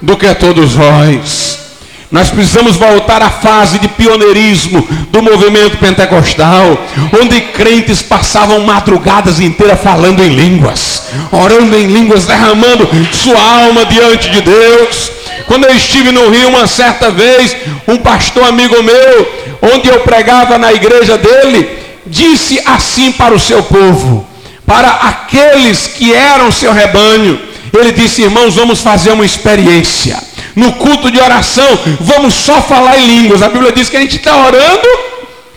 do 0.00 0.16
que 0.16 0.34
todos 0.34 0.72
vós. 0.72 1.65
Nós 2.10 2.30
precisamos 2.30 2.76
voltar 2.76 3.20
à 3.20 3.30
fase 3.30 3.80
de 3.80 3.88
pioneirismo 3.88 4.86
do 5.10 5.20
movimento 5.20 5.76
pentecostal, 5.78 6.78
onde 7.20 7.40
crentes 7.40 8.00
passavam 8.00 8.60
madrugadas 8.60 9.40
inteiras 9.40 9.80
falando 9.80 10.22
em 10.22 10.28
línguas, 10.28 11.02
orando 11.32 11.76
em 11.76 11.86
línguas, 11.86 12.24
derramando 12.24 12.88
sua 13.12 13.40
alma 13.40 13.84
diante 13.84 14.30
de 14.30 14.40
Deus. 14.40 15.10
Quando 15.48 15.64
eu 15.64 15.74
estive 15.74 16.12
no 16.12 16.30
Rio 16.30 16.48
uma 16.48 16.68
certa 16.68 17.10
vez, 17.10 17.56
um 17.88 17.96
pastor 17.96 18.44
amigo 18.44 18.80
meu, 18.84 19.28
onde 19.74 19.88
eu 19.88 20.00
pregava 20.00 20.58
na 20.58 20.72
igreja 20.72 21.18
dele, 21.18 21.68
disse 22.06 22.62
assim 22.64 23.10
para 23.10 23.34
o 23.34 23.40
seu 23.40 23.64
povo, 23.64 24.24
para 24.64 24.88
aqueles 24.90 25.88
que 25.88 26.14
eram 26.14 26.52
seu 26.52 26.72
rebanho, 26.72 27.40
ele 27.74 27.90
disse: 27.90 28.22
Irmãos, 28.22 28.54
vamos 28.54 28.80
fazer 28.80 29.10
uma 29.10 29.24
experiência 29.24 30.25
no 30.56 30.72
culto 30.72 31.10
de 31.10 31.20
oração, 31.20 31.68
vamos 32.00 32.34
só 32.34 32.62
falar 32.62 32.98
em 32.98 33.06
línguas. 33.06 33.42
A 33.42 33.48
Bíblia 33.50 33.70
diz 33.70 33.90
que 33.90 33.96
a 33.96 34.00
gente 34.00 34.16
está 34.16 34.34
orando, 34.34 34.88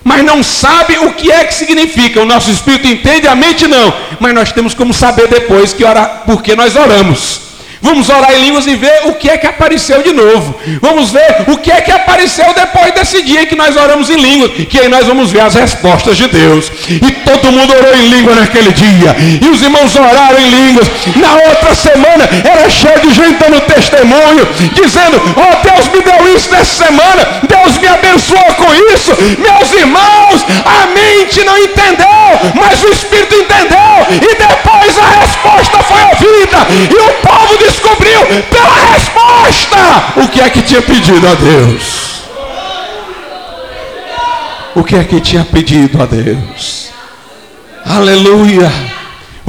mas 0.04 0.24
não 0.26 0.44
sabe 0.44 0.98
o 1.00 1.14
que 1.14 1.32
é 1.32 1.46
que 1.46 1.54
significa. 1.54 2.22
O 2.22 2.26
nosso 2.26 2.52
espírito 2.52 2.86
entende, 2.86 3.26
a 3.28 3.34
mente 3.34 3.66
não. 3.66 3.94
Mas 4.20 4.34
nós 4.34 4.52
temos 4.52 4.74
como 4.74 4.94
saber 4.94 5.30
depois 5.30 5.72
que 5.72 5.86
orar, 5.86 6.24
porque 6.26 6.54
nós 6.54 6.76
oramos. 6.76 7.49
Vamos 7.82 8.10
orar 8.10 8.34
em 8.34 8.44
línguas 8.44 8.68
e 8.68 8.76
ver 8.76 9.02
o 9.06 9.14
que 9.14 9.30
é 9.30 9.38
que 9.38 9.48
apareceu 9.48 10.04
de 10.04 10.12
novo. 10.12 10.56
Vamos 10.82 11.12
ver 11.12 11.46
o 11.48 11.58
que 11.58 11.72
é 11.72 11.82
que 11.82 11.92
apareceu 11.92 12.46
depois 12.54 12.94
desse 12.94 13.22
dia 13.22 13.46
que 13.46 13.56
nós 13.56 13.76
oramos 13.78 14.10
em 14.10 14.18
línguas. 14.18 14.52
Que 14.70 14.80
aí 14.80 14.90
nós 14.90 15.08
vamos 15.08 15.32
ver 15.32 15.42
as 15.42 15.56
respostas 15.56 16.18
de 16.18 16.28
Deus. 16.28 16.72
E 16.90 17.12
todo 17.24 17.52
mundo 17.52 17.74
orou 17.74 17.96
em 17.96 18.10
língua 18.10 18.36
naquele 18.36 18.72
dia. 18.74 19.16
E 19.42 19.48
os 19.48 19.62
irmãos 19.62 19.96
oraram 19.96 20.40
em 20.40 20.50
línguas. 20.50 20.88
Na 21.16 21.34
outra 21.50 21.74
semana 21.74 22.30
era 22.44 22.70
cheio 22.70 23.00
de 23.00 23.14
gente 23.14 23.40
dando 23.40 23.62
testemunho. 23.62 24.48
Dizendo, 24.74 25.22
oh 25.38 25.68
Deus 25.68 25.88
me 25.88 26.02
deu 26.02 26.36
isso 26.36 26.52
nessa 26.52 26.86
semana. 26.86 27.42
Deus 27.48 27.78
me 27.78 27.88
abençoou 27.88 28.54
com 28.56 28.74
isso. 28.94 29.12
Meus 29.40 29.74
irmãos, 29.74 30.46
a 30.66 30.88
mente 30.88 31.44
não 31.46 31.58
entendeu. 31.58 32.08
Mas 32.56 32.84
o 32.84 32.90
Espírito 32.90 33.36
entendeu. 33.36 33.80
E 34.12 34.36
depois 34.36 34.98
a 34.98 35.20
resposta 35.22 35.78
foi 35.84 36.02
ouvida. 36.04 36.58
E 36.92 36.96
o 36.96 37.14
povo 37.28 37.58
de 37.58 37.69
descobriu 37.72 38.20
pela 38.50 38.94
resposta 38.94 39.78
o 40.18 40.28
que 40.28 40.42
é 40.42 40.50
que 40.50 40.62
tinha 40.62 40.82
pedido 40.82 41.28
a 41.28 41.34
Deus. 41.36 42.10
O 44.76 44.84
que 44.84 44.96
é 44.96 45.04
que 45.04 45.20
tinha 45.20 45.44
pedido 45.44 46.02
a 46.02 46.06
Deus. 46.06 46.90
Aleluia. 47.86 48.99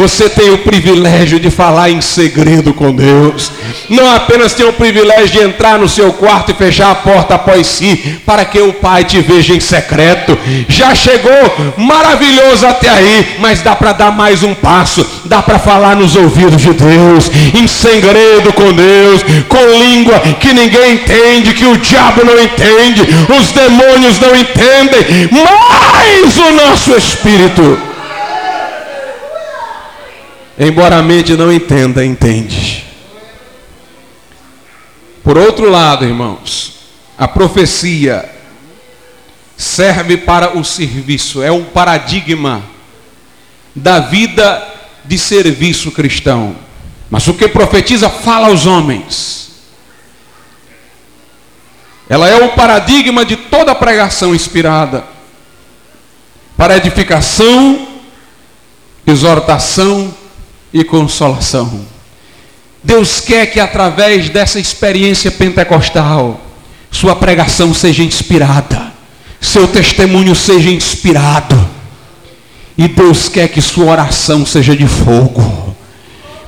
Você 0.00 0.30
tem 0.30 0.48
o 0.48 0.56
privilégio 0.56 1.38
de 1.38 1.50
falar 1.50 1.90
em 1.90 2.00
segredo 2.00 2.72
com 2.72 2.90
Deus. 2.90 3.52
Não 3.86 4.10
apenas 4.10 4.54
tem 4.54 4.64
o 4.64 4.72
privilégio 4.72 5.28
de 5.28 5.40
entrar 5.40 5.78
no 5.78 5.86
seu 5.86 6.10
quarto 6.14 6.52
e 6.52 6.54
fechar 6.54 6.90
a 6.90 6.94
porta 6.94 7.34
após 7.34 7.66
si, 7.66 8.18
para 8.24 8.46
que 8.46 8.58
o 8.58 8.72
Pai 8.72 9.04
te 9.04 9.20
veja 9.20 9.52
em 9.52 9.60
secreto. 9.60 10.38
Já 10.68 10.94
chegou 10.94 11.74
maravilhoso 11.76 12.66
até 12.66 12.88
aí, 12.88 13.36
mas 13.40 13.60
dá 13.60 13.76
para 13.76 13.92
dar 13.92 14.10
mais 14.10 14.42
um 14.42 14.54
passo. 14.54 15.06
Dá 15.26 15.42
para 15.42 15.58
falar 15.58 15.94
nos 15.94 16.16
ouvidos 16.16 16.62
de 16.62 16.72
Deus, 16.72 17.30
em 17.54 17.68
segredo 17.68 18.54
com 18.54 18.72
Deus, 18.72 19.22
com 19.48 19.78
língua 19.78 20.18
que 20.40 20.54
ninguém 20.54 20.94
entende, 20.94 21.52
que 21.52 21.66
o 21.66 21.76
diabo 21.76 22.24
não 22.24 22.42
entende, 22.42 23.02
os 23.38 23.52
demônios 23.52 24.18
não 24.18 24.34
entendem, 24.34 25.28
mas 25.30 26.38
o 26.38 26.52
nosso 26.52 26.96
espírito 26.96 27.89
embora 30.68 30.98
a 30.98 31.02
mente 31.02 31.36
não 31.36 31.50
entenda, 31.50 32.04
entende. 32.04 32.84
Por 35.24 35.38
outro 35.38 35.70
lado, 35.70 36.04
irmãos, 36.04 36.74
a 37.16 37.26
profecia 37.26 38.28
serve 39.56 40.18
para 40.18 40.58
o 40.58 40.64
serviço, 40.64 41.42
é 41.42 41.50
um 41.50 41.64
paradigma 41.64 42.62
da 43.74 44.00
vida 44.00 44.66
de 45.04 45.18
serviço 45.18 45.90
cristão. 45.92 46.56
Mas 47.08 47.26
o 47.26 47.34
que 47.34 47.48
profetiza 47.48 48.08
fala 48.08 48.48
aos 48.48 48.66
homens. 48.66 49.50
Ela 52.08 52.28
é 52.28 52.44
o 52.44 52.50
paradigma 52.50 53.24
de 53.24 53.36
toda 53.36 53.74
pregação 53.74 54.34
inspirada 54.34 55.04
para 56.56 56.76
edificação, 56.76 57.88
exortação 59.06 60.12
e 60.72 60.84
consolação. 60.84 61.84
Deus 62.82 63.20
quer 63.20 63.46
que 63.46 63.60
através 63.60 64.30
dessa 64.30 64.58
experiência 64.58 65.30
pentecostal, 65.30 66.40
sua 66.90 67.14
pregação 67.14 67.74
seja 67.74 68.02
inspirada, 68.02 68.92
seu 69.40 69.68
testemunho 69.68 70.34
seja 70.34 70.70
inspirado, 70.70 71.68
e 72.76 72.88
Deus 72.88 73.28
quer 73.28 73.48
que 73.48 73.60
sua 73.60 73.92
oração 73.92 74.46
seja 74.46 74.74
de 74.74 74.86
fogo. 74.86 75.76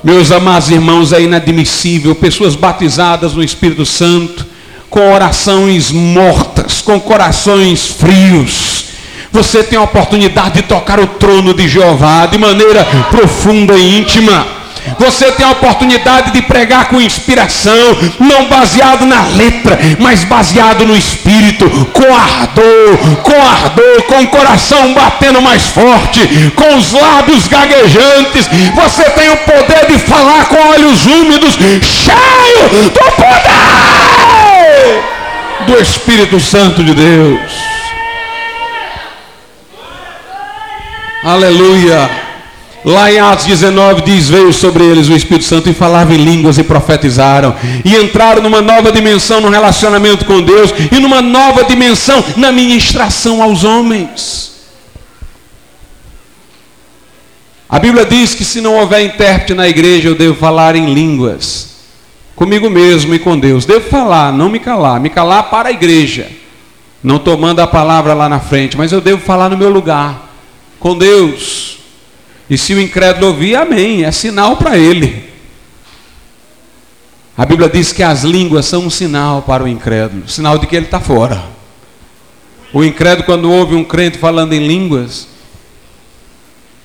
Meus 0.03 0.31
amados 0.31 0.69
irmãos, 0.69 1.13
é 1.13 1.21
inadmissível 1.21 2.15
pessoas 2.15 2.55
batizadas 2.55 3.33
no 3.33 3.43
Espírito 3.43 3.85
Santo, 3.85 4.45
com 4.89 5.13
orações 5.13 5.91
mortas, 5.91 6.81
com 6.81 6.99
corações 6.99 7.87
frios, 7.87 8.72
você 9.33 9.63
tem 9.63 9.79
a 9.79 9.81
oportunidade 9.81 10.61
de 10.61 10.61
tocar 10.61 10.99
o 10.99 11.07
trono 11.07 11.55
de 11.55 11.67
Jeová 11.67 12.27
de 12.27 12.37
maneira 12.37 12.85
profunda 13.09 13.73
e 13.73 13.97
íntima. 13.97 14.45
Você 14.99 15.31
tem 15.31 15.45
a 15.45 15.51
oportunidade 15.51 16.31
de 16.31 16.41
pregar 16.43 16.89
com 16.89 17.01
inspiração, 17.01 17.97
não 18.19 18.45
baseado 18.47 19.05
na 19.05 19.25
letra, 19.27 19.79
mas 19.97 20.23
baseado 20.23 20.85
no 20.85 20.95
espírito, 20.95 21.67
com 21.93 22.13
ardor, 22.13 22.97
com 23.23 23.41
ardor, 23.41 24.03
com 24.03 24.21
o 24.21 24.27
coração 24.27 24.93
batendo 24.93 25.41
mais 25.41 25.63
forte, 25.67 26.51
com 26.55 26.75
os 26.75 26.91
lábios 26.91 27.47
gaguejantes. 27.47 28.47
Você 28.75 29.03
tem 29.11 29.29
o 29.29 29.37
poder 29.37 29.87
de 29.87 29.97
falar 29.99 30.45
com 30.45 30.57
olhos 30.57 31.05
úmidos, 31.07 31.55
cheio 31.81 32.69
do 32.89 33.11
poder 33.15 33.33
do 35.65 35.81
Espírito 35.81 36.39
Santo 36.39 36.83
de 36.83 36.93
Deus. 36.93 37.72
Aleluia. 41.23 42.09
Lá 42.83 43.09
em 43.09 43.17
Atos 43.17 43.45
19 43.45 44.01
diz: 44.01 44.29
Veio 44.29 44.51
sobre 44.51 44.83
eles 44.83 45.07
o 45.07 45.15
Espírito 45.15 45.45
Santo 45.45 45.69
e 45.69 45.73
falava 45.73 46.13
em 46.13 46.17
línguas 46.17 46.57
e 46.57 46.63
profetizaram. 46.63 47.55
E 47.85 47.95
entraram 47.95 48.41
numa 48.41 48.61
nova 48.61 48.91
dimensão 48.91 49.39
no 49.39 49.49
relacionamento 49.49 50.25
com 50.25 50.41
Deus 50.41 50.73
e 50.91 50.99
numa 50.99 51.21
nova 51.21 51.63
dimensão 51.63 52.21
na 52.35 52.51
ministração 52.51 53.41
aos 53.41 53.63
homens. 53.63 54.51
A 57.69 57.79
Bíblia 57.79 58.05
diz 58.05 58.35
que 58.35 58.43
se 58.43 58.59
não 58.59 58.75
houver 58.75 59.05
intérprete 59.05 59.53
na 59.53 59.67
igreja, 59.67 60.09
eu 60.09 60.15
devo 60.15 60.35
falar 60.35 60.75
em 60.75 60.93
línguas. 60.93 61.71
Comigo 62.35 62.69
mesmo 62.69 63.15
e 63.15 63.19
com 63.19 63.39
Deus. 63.39 63.65
Devo 63.65 63.89
falar, 63.89 64.33
não 64.33 64.49
me 64.49 64.59
calar. 64.59 64.99
Me 64.99 65.09
calar 65.09 65.43
para 65.43 65.69
a 65.69 65.71
igreja. 65.71 66.27
Não 67.01 67.17
tomando 67.17 67.61
a 67.61 67.67
palavra 67.67 68.13
lá 68.13 68.27
na 68.27 68.41
frente, 68.41 68.77
mas 68.77 68.91
eu 68.91 68.99
devo 68.99 69.21
falar 69.21 69.49
no 69.49 69.57
meu 69.57 69.69
lugar 69.69 70.22
com 70.83 70.97
Deus. 70.97 71.77
E 72.49 72.57
se 72.57 72.73
o 72.73 72.81
incrédulo 72.81 73.27
ouvir, 73.27 73.55
amém, 73.55 74.03
é 74.03 74.11
sinal 74.11 74.57
para 74.57 74.77
ele. 74.77 75.31
A 77.37 77.45
Bíblia 77.45 77.69
diz 77.69 77.93
que 77.93 78.03
as 78.03 78.25
línguas 78.25 78.65
são 78.65 78.85
um 78.85 78.89
sinal 78.89 79.41
para 79.43 79.63
o 79.63 79.67
incrédulo, 79.67 80.27
sinal 80.27 80.59
de 80.59 80.67
que 80.67 80.75
ele 80.75 80.85
está 80.85 80.99
fora. 80.99 81.41
O 82.73 82.83
incrédulo, 82.83 83.23
quando 83.23 83.49
ouve 83.49 83.75
um 83.75 83.83
crente 83.83 84.17
falando 84.17 84.51
em 84.51 84.67
línguas, 84.67 85.25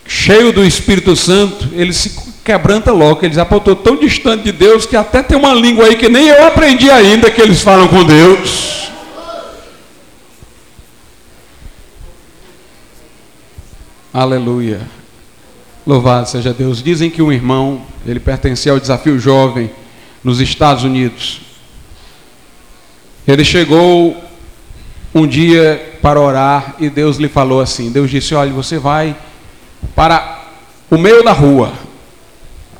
cheio 0.06 0.52
do 0.52 0.64
Espírito 0.64 1.16
Santo, 1.16 1.68
ele 1.72 1.92
se 1.92 2.16
quebranta 2.44 2.92
logo. 2.92 3.18
Ele 3.22 3.30
diz: 3.30 3.38
ah, 3.38 3.48
estou 3.50 3.74
tão 3.74 3.96
distante 3.96 4.44
de 4.44 4.52
Deus 4.52 4.86
que 4.86 4.94
até 4.94 5.24
tem 5.24 5.36
uma 5.36 5.52
língua 5.52 5.86
aí 5.86 5.96
que 5.96 6.08
nem 6.08 6.28
eu 6.28 6.46
aprendi 6.46 6.88
ainda 6.88 7.32
que 7.32 7.42
eles 7.42 7.60
falam 7.62 7.88
com 7.88 8.04
Deus. 8.04 8.92
Aleluia. 14.12 14.80
Louvado 15.86 16.28
seja 16.28 16.54
Deus. 16.54 16.82
Dizem 16.82 17.10
que 17.10 17.20
um 17.20 17.30
irmão, 17.30 17.82
ele 18.06 18.18
pertencia 18.18 18.72
ao 18.72 18.80
desafio 18.80 19.18
jovem 19.18 19.70
nos 20.24 20.40
Estados 20.40 20.82
Unidos. 20.82 21.40
Ele 23.26 23.44
chegou 23.44 24.16
um 25.14 25.26
dia 25.26 25.98
para 26.00 26.18
orar 26.18 26.74
e 26.78 26.88
Deus 26.88 27.18
lhe 27.18 27.28
falou 27.28 27.60
assim: 27.60 27.90
Deus 27.90 28.10
disse: 28.10 28.34
Olha, 28.34 28.50
você 28.50 28.78
vai 28.78 29.14
para 29.94 30.42
o 30.90 30.96
meio 30.96 31.22
da 31.22 31.32
rua 31.32 31.74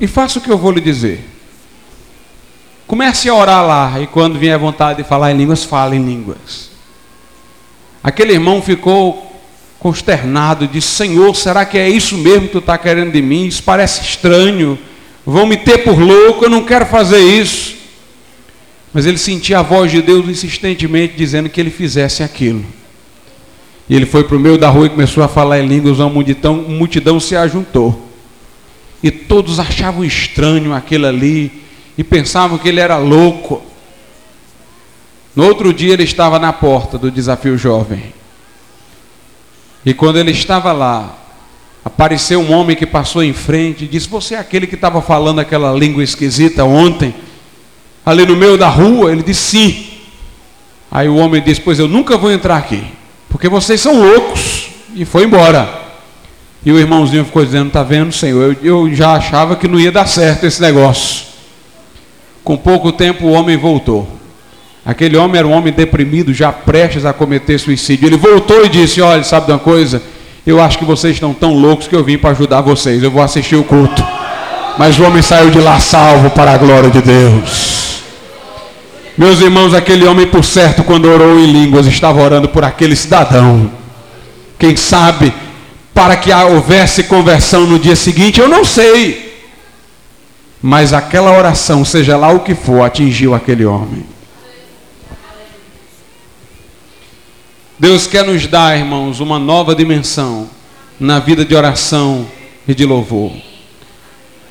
e 0.00 0.06
faça 0.06 0.38
o 0.38 0.42
que 0.42 0.50
eu 0.50 0.56
vou 0.56 0.72
lhe 0.72 0.80
dizer. 0.80 1.28
Comece 2.86 3.28
a 3.28 3.34
orar 3.34 3.66
lá 3.66 4.00
e 4.00 4.06
quando 4.06 4.38
vier 4.38 4.58
vontade 4.58 5.02
de 5.02 5.08
falar 5.08 5.30
em 5.30 5.36
línguas, 5.36 5.62
fale 5.62 5.96
em 5.96 6.02
línguas. 6.02 6.70
Aquele 8.02 8.32
irmão 8.32 8.62
ficou 8.62 9.27
consternado, 9.78 10.66
disse: 10.66 10.88
Senhor, 10.88 11.34
será 11.34 11.64
que 11.64 11.78
é 11.78 11.88
isso 11.88 12.16
mesmo 12.16 12.46
que 12.46 12.52
tu 12.52 12.58
está 12.58 12.76
querendo 12.76 13.12
de 13.12 13.22
mim? 13.22 13.46
Isso 13.46 13.62
parece 13.62 14.02
estranho. 14.02 14.78
Vão 15.24 15.46
me 15.46 15.56
ter 15.56 15.78
por 15.78 15.98
louco, 15.98 16.44
eu 16.44 16.50
não 16.50 16.64
quero 16.64 16.86
fazer 16.86 17.18
isso. 17.18 17.76
Mas 18.92 19.06
ele 19.06 19.18
sentia 19.18 19.58
a 19.58 19.62
voz 19.62 19.90
de 19.90 20.00
Deus 20.00 20.28
insistentemente 20.28 21.14
dizendo 21.14 21.48
que 21.48 21.60
ele 21.60 21.70
fizesse 21.70 22.22
aquilo. 22.22 22.64
E 23.88 23.94
ele 23.94 24.06
foi 24.06 24.24
para 24.24 24.36
o 24.36 24.40
meio 24.40 24.58
da 24.58 24.68
rua 24.68 24.86
e 24.86 24.90
começou 24.90 25.22
a 25.22 25.28
falar 25.28 25.60
em 25.60 25.66
línguas, 25.66 25.98
uma 25.98 26.08
multidão, 26.08 26.60
uma 26.60 26.76
multidão 26.76 27.20
se 27.20 27.36
ajuntou. 27.36 28.08
E 29.02 29.10
todos 29.10 29.60
achavam 29.60 30.04
estranho 30.04 30.74
aquilo 30.74 31.06
ali 31.06 31.62
e 31.96 32.02
pensavam 32.02 32.58
que 32.58 32.68
ele 32.68 32.80
era 32.80 32.96
louco. 32.96 33.62
No 35.36 35.44
outro 35.44 35.72
dia 35.72 35.92
ele 35.92 36.02
estava 36.02 36.38
na 36.38 36.52
porta 36.52 36.98
do 36.98 37.10
desafio 37.10 37.56
jovem. 37.56 38.17
E 39.84 39.94
quando 39.94 40.18
ele 40.18 40.30
estava 40.30 40.72
lá, 40.72 41.16
apareceu 41.84 42.40
um 42.40 42.52
homem 42.52 42.76
que 42.76 42.86
passou 42.86 43.22
em 43.22 43.32
frente 43.32 43.84
e 43.84 43.88
disse: 43.88 44.08
Você 44.08 44.34
é 44.34 44.38
aquele 44.38 44.66
que 44.66 44.74
estava 44.74 45.00
falando 45.00 45.40
aquela 45.40 45.72
língua 45.72 46.02
esquisita 46.02 46.64
ontem, 46.64 47.14
ali 48.04 48.26
no 48.26 48.36
meio 48.36 48.56
da 48.56 48.68
rua? 48.68 49.12
Ele 49.12 49.22
disse: 49.22 49.50
Sim. 49.50 49.86
Aí 50.90 51.08
o 51.08 51.16
homem 51.16 51.42
disse: 51.42 51.60
Pois 51.60 51.78
eu 51.78 51.88
nunca 51.88 52.16
vou 52.16 52.30
entrar 52.30 52.56
aqui, 52.56 52.84
porque 53.28 53.48
vocês 53.48 53.80
são 53.80 54.00
loucos. 54.00 54.68
E 54.94 55.04
foi 55.04 55.24
embora. 55.24 55.86
E 56.64 56.72
o 56.72 56.78
irmãozinho 56.78 57.24
ficou 57.24 57.44
dizendo: 57.44 57.68
Está 57.68 57.82
vendo, 57.82 58.12
Senhor? 58.12 58.56
Eu, 58.62 58.86
eu 58.86 58.94
já 58.94 59.12
achava 59.12 59.56
que 59.56 59.68
não 59.68 59.78
ia 59.78 59.92
dar 59.92 60.06
certo 60.06 60.44
esse 60.44 60.60
negócio. 60.60 61.26
Com 62.42 62.56
pouco 62.56 62.90
tempo 62.90 63.26
o 63.26 63.32
homem 63.32 63.56
voltou. 63.56 64.17
Aquele 64.88 65.18
homem 65.18 65.38
era 65.38 65.46
um 65.46 65.52
homem 65.52 65.70
deprimido, 65.70 66.32
já 66.32 66.50
prestes 66.50 67.04
a 67.04 67.12
cometer 67.12 67.58
suicídio. 67.58 68.08
Ele 68.08 68.16
voltou 68.16 68.64
e 68.64 68.70
disse: 68.70 69.02
Olha, 69.02 69.22
sabe 69.22 69.44
de 69.44 69.52
uma 69.52 69.58
coisa? 69.58 70.02
Eu 70.46 70.58
acho 70.62 70.78
que 70.78 70.84
vocês 70.86 71.12
estão 71.12 71.34
tão 71.34 71.52
loucos 71.52 71.86
que 71.86 71.94
eu 71.94 72.02
vim 72.02 72.16
para 72.16 72.30
ajudar 72.30 72.62
vocês. 72.62 73.02
Eu 73.02 73.10
vou 73.10 73.20
assistir 73.20 73.56
o 73.56 73.64
culto. 73.64 74.02
Mas 74.78 74.98
o 74.98 75.02
homem 75.02 75.20
saiu 75.20 75.50
de 75.50 75.58
lá 75.58 75.78
salvo 75.78 76.30
para 76.30 76.52
a 76.52 76.56
glória 76.56 76.88
de 76.88 77.02
Deus. 77.02 78.02
Meus 79.18 79.42
irmãos, 79.42 79.74
aquele 79.74 80.06
homem, 80.06 80.26
por 80.26 80.42
certo, 80.42 80.82
quando 80.82 81.04
orou 81.04 81.38
em 81.38 81.52
línguas, 81.52 81.86
estava 81.86 82.22
orando 82.22 82.48
por 82.48 82.64
aquele 82.64 82.96
cidadão. 82.96 83.70
Quem 84.58 84.74
sabe, 84.74 85.34
para 85.92 86.16
que 86.16 86.32
houvesse 86.32 87.02
conversão 87.02 87.66
no 87.66 87.78
dia 87.78 87.94
seguinte, 87.94 88.40
eu 88.40 88.48
não 88.48 88.64
sei. 88.64 89.36
Mas 90.62 90.94
aquela 90.94 91.36
oração, 91.36 91.84
seja 91.84 92.16
lá 92.16 92.30
o 92.30 92.40
que 92.40 92.54
for, 92.54 92.80
atingiu 92.86 93.34
aquele 93.34 93.66
homem. 93.66 94.17
Deus 97.80 98.08
quer 98.08 98.24
nos 98.24 98.44
dar, 98.48 98.76
irmãos, 98.76 99.20
uma 99.20 99.38
nova 99.38 99.72
dimensão 99.72 100.50
na 100.98 101.20
vida 101.20 101.44
de 101.44 101.54
oração 101.54 102.26
e 102.66 102.74
de 102.74 102.84
louvor. 102.84 103.30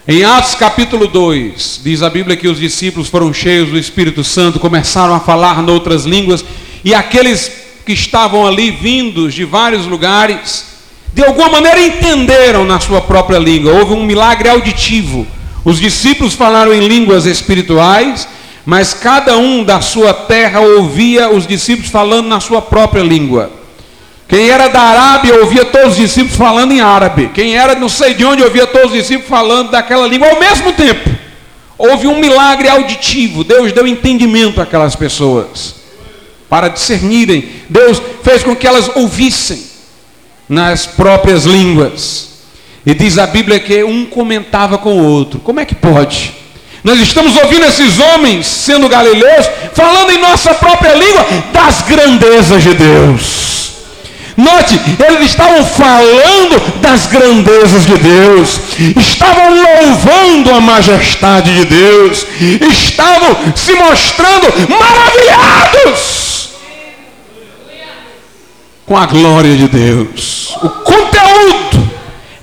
Em 0.08 0.24
Atos 0.24 0.56
capítulo 0.56 1.08
2, 1.08 1.82
diz 1.84 2.02
a 2.02 2.10
Bíblia 2.10 2.38
que 2.38 2.48
os 2.48 2.58
discípulos 2.58 3.10
foram 3.10 3.34
cheios 3.34 3.70
do 3.70 3.78
Espírito 3.78 4.24
Santo, 4.24 4.62
começaram 4.62 5.14
a 5.14 5.20
falar 5.20 5.62
noutras 5.62 6.06
línguas, 6.06 6.46
e 6.86 6.94
aqueles 6.94 7.52
que 7.86 7.92
estavam 7.92 8.48
ali 8.48 8.72
vindos 8.72 9.34
de 9.34 9.44
vários 9.44 9.86
lugares, 9.86 10.66
de 11.14 11.22
alguma 11.22 11.50
maneira 11.50 11.82
entenderam 11.82 12.64
na 12.64 12.80
sua 12.80 13.02
própria 13.02 13.40
língua. 13.40 13.74
Houve 13.74 13.94
um 13.94 14.06
milagre 14.06 14.48
auditivo. 14.48 15.28
Os 15.66 15.82
discípulos 15.82 16.34
falaram 16.34 16.74
em 16.74 16.88
línguas 16.88 17.26
espirituais 17.26 18.26
mas 18.68 18.94
cada 18.94 19.38
um 19.38 19.64
da 19.64 19.80
sua 19.80 20.14
terra 20.14 20.60
ouvia 20.60 21.30
os 21.30 21.48
discípulos 21.48 21.90
falando 21.90 22.28
na 22.28 22.42
sua 22.42 22.62
própria 22.62 23.02
língua. 23.02 23.50
Quem 24.28 24.50
era 24.50 24.68
da 24.68 24.82
Arábia 24.82 25.40
ouvia 25.40 25.64
todos 25.64 25.92
os 25.92 25.96
discípulos 25.96 26.36
falando 26.36 26.74
em 26.74 26.82
árabe. 26.82 27.32
Quem 27.34 27.56
era 27.56 27.76
não 27.76 27.88
sei 27.88 28.14
de 28.14 28.26
onde 28.26 28.44
ouvia 28.44 28.68
todos 28.68 28.92
os 28.92 28.98
discípulos 28.98 29.30
falando 29.30 29.72
daquela 29.72 30.06
língua 30.06 30.28
ao 30.28 30.38
mesmo 30.42 30.74
tempo. 30.74 31.10
Houve 31.78 32.08
um 32.08 32.20
milagre 32.20 32.68
auditivo. 32.68 33.46
Deus 33.46 33.72
deu 33.72 33.88
entendimento 33.88 34.60
àquelas 34.60 34.98
pessoas 34.98 35.76
para 36.50 36.68
discernirem. 36.68 37.50
Deus 37.70 38.02
fez 38.22 38.44
com 38.44 38.54
que 38.54 38.68
elas 38.68 38.92
ouvissem 38.98 39.64
nas 40.50 40.86
próprias 40.86 41.46
línguas. 41.46 42.32
E 42.86 42.94
diz 42.94 43.18
a 43.18 43.26
Bíblia 43.26 43.62
que 43.62 43.82
um 43.86 44.06
comentava 44.06 44.78
com 44.78 45.00
o 45.00 45.06
outro. 45.06 45.40
Como 45.40 45.62
é 45.62 45.64
que 45.64 45.74
pode? 45.74 46.47
Nós 46.88 47.02
estamos 47.02 47.36
ouvindo 47.36 47.66
esses 47.66 48.00
homens, 48.00 48.48
sendo 48.48 48.88
galileus, 48.88 49.46
falando 49.74 50.10
em 50.10 50.20
nossa 50.20 50.54
própria 50.54 50.94
língua 50.94 51.26
das 51.52 51.82
grandezas 51.82 52.64
de 52.64 52.74
Deus. 52.76 53.72
Note, 54.38 54.80
eles 55.06 55.32
estavam 55.32 55.66
falando 55.66 56.80
das 56.80 57.08
grandezas 57.08 57.86
de 57.86 57.98
Deus, 57.98 58.60
estavam 58.96 59.50
louvando 59.54 60.54
a 60.54 60.62
majestade 60.62 61.54
de 61.56 61.66
Deus, 61.66 62.26
estavam 62.72 63.36
se 63.54 63.74
mostrando 63.74 64.48
maravilhados 64.70 66.52
com 68.86 68.96
a 68.96 69.06
glória 69.06 69.58
de 69.58 69.68
Deus. 69.68 70.56
O 70.64 70.70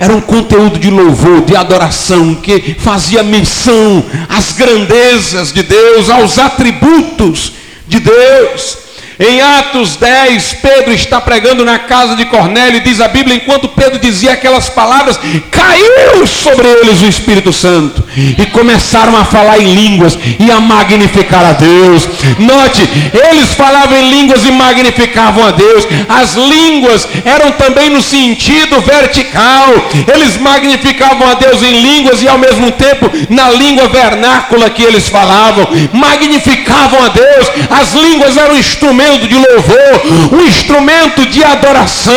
era 0.05 0.15
um 0.15 0.21
conteúdo 0.21 0.79
de 0.79 0.91
louvor, 0.91 1.41
de 1.47 1.57
adoração, 1.57 2.35
que 2.35 2.77
fazia 2.79 3.23
menção 3.23 4.05
às 4.29 4.53
grandezas 4.53 5.51
de 5.51 5.63
Deus, 5.63 6.11
aos 6.11 6.39
atributos 6.39 7.55
de 7.89 8.01
Deus. 8.01 8.84
Em 9.19 9.41
Atos 9.41 9.95
10, 9.97 10.55
Pedro 10.61 10.93
está 10.93 11.21
pregando 11.21 11.65
na 11.65 11.79
casa 11.79 12.17
de 12.17 12.25
Cornélio, 12.25 12.79
e 12.79 12.81
diz 12.81 13.01
a 13.01 13.07
Bíblia, 13.07 13.37
enquanto 13.37 13.69
Pedro 13.69 13.99
dizia 13.99 14.33
aquelas 14.33 14.69
palavras, 14.69 15.21
caiu 15.53 16.27
sobre 16.27 16.67
eles 16.67 17.01
o 17.01 17.07
Espírito 17.07 17.53
Santo, 17.53 18.03
e 18.17 18.45
começaram 18.47 19.17
a 19.17 19.25
falar 19.25 19.61
em 19.61 19.73
línguas 19.73 20.19
e 20.39 20.51
a 20.51 20.59
magnificar 20.59 21.45
a 21.45 21.53
Deus. 21.53 22.09
Note, 22.41 22.89
eles 23.31 23.55
falavam 23.55 23.97
em 23.97 24.11
línguas 24.11 24.45
e 24.45 24.51
magnificavam 24.51 25.47
a 25.47 25.53
Deus. 25.53 25.87
As 26.09 26.35
línguas 26.35 27.07
eram 27.25 27.53
também 27.53 27.91
no 27.91 28.03
sentido 28.03 28.81
vertical, 28.81 29.69
eles 30.13 30.37
magnificavam 30.39 31.29
a 31.29 31.35
Deus 31.35 31.63
em 31.63 31.81
línguas 31.81 32.21
e 32.21 32.27
ao 32.27 32.39
mesmo 32.39 32.73
tempo 32.73 33.11
na 33.31 33.49
língua 33.51 33.87
vernácula 33.87 34.71
que 34.71 34.83
eles 34.83 35.09
falavam, 35.09 35.69
magnificavam 35.93 37.05
a 37.05 37.09
Deus. 37.09 37.47
As 37.71 37.95
línguas 37.95 38.37
eram 38.37 38.57
instrumentos 38.59 39.04
instrumento 39.05 39.29
de 39.29 39.35
louvor, 39.35 40.33
um 40.33 40.47
instrumento 40.47 41.27
de 41.27 41.45
adoração. 41.45 42.15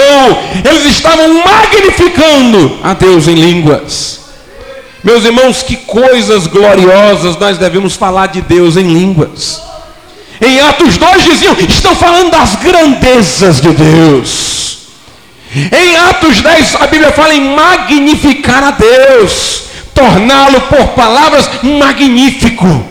Eles 0.63 0.86
estavam 0.86 1.43
magnificando 1.43 2.80
a 2.84 2.93
Deus 2.93 3.28
em 3.28 3.36
línguas. 3.36 4.19
Meus 5.04 5.23
irmãos, 5.23 5.63
que 5.63 5.76
coisas 5.76 6.47
gloriosas 6.47 7.38
nós 7.38 7.58
devemos 7.58 7.95
falar 7.95 8.28
de 8.28 8.41
Deus 8.41 8.78
em 8.78 8.88
línguas. 8.88 9.62
Em 10.41 10.60
Atos 10.60 10.97
2 10.97 11.23
diziam, 11.23 11.56
estão 11.67 11.95
falando 11.95 12.32
das 12.32 12.56
grandezas 12.56 13.62
de 13.62 13.69
Deus. 13.69 14.78
Em 15.56 15.95
Atos 15.95 16.41
10 16.41 16.76
a 16.76 16.88
Bíblia 16.88 17.12
fala 17.12 17.34
em 17.34 17.56
magnificar 17.56 18.63
a 18.63 18.71
Deus, 18.71 19.63
torná-lo 19.93 20.62
por 20.62 20.89
palavras 20.89 21.50
magnífico. 21.63 22.86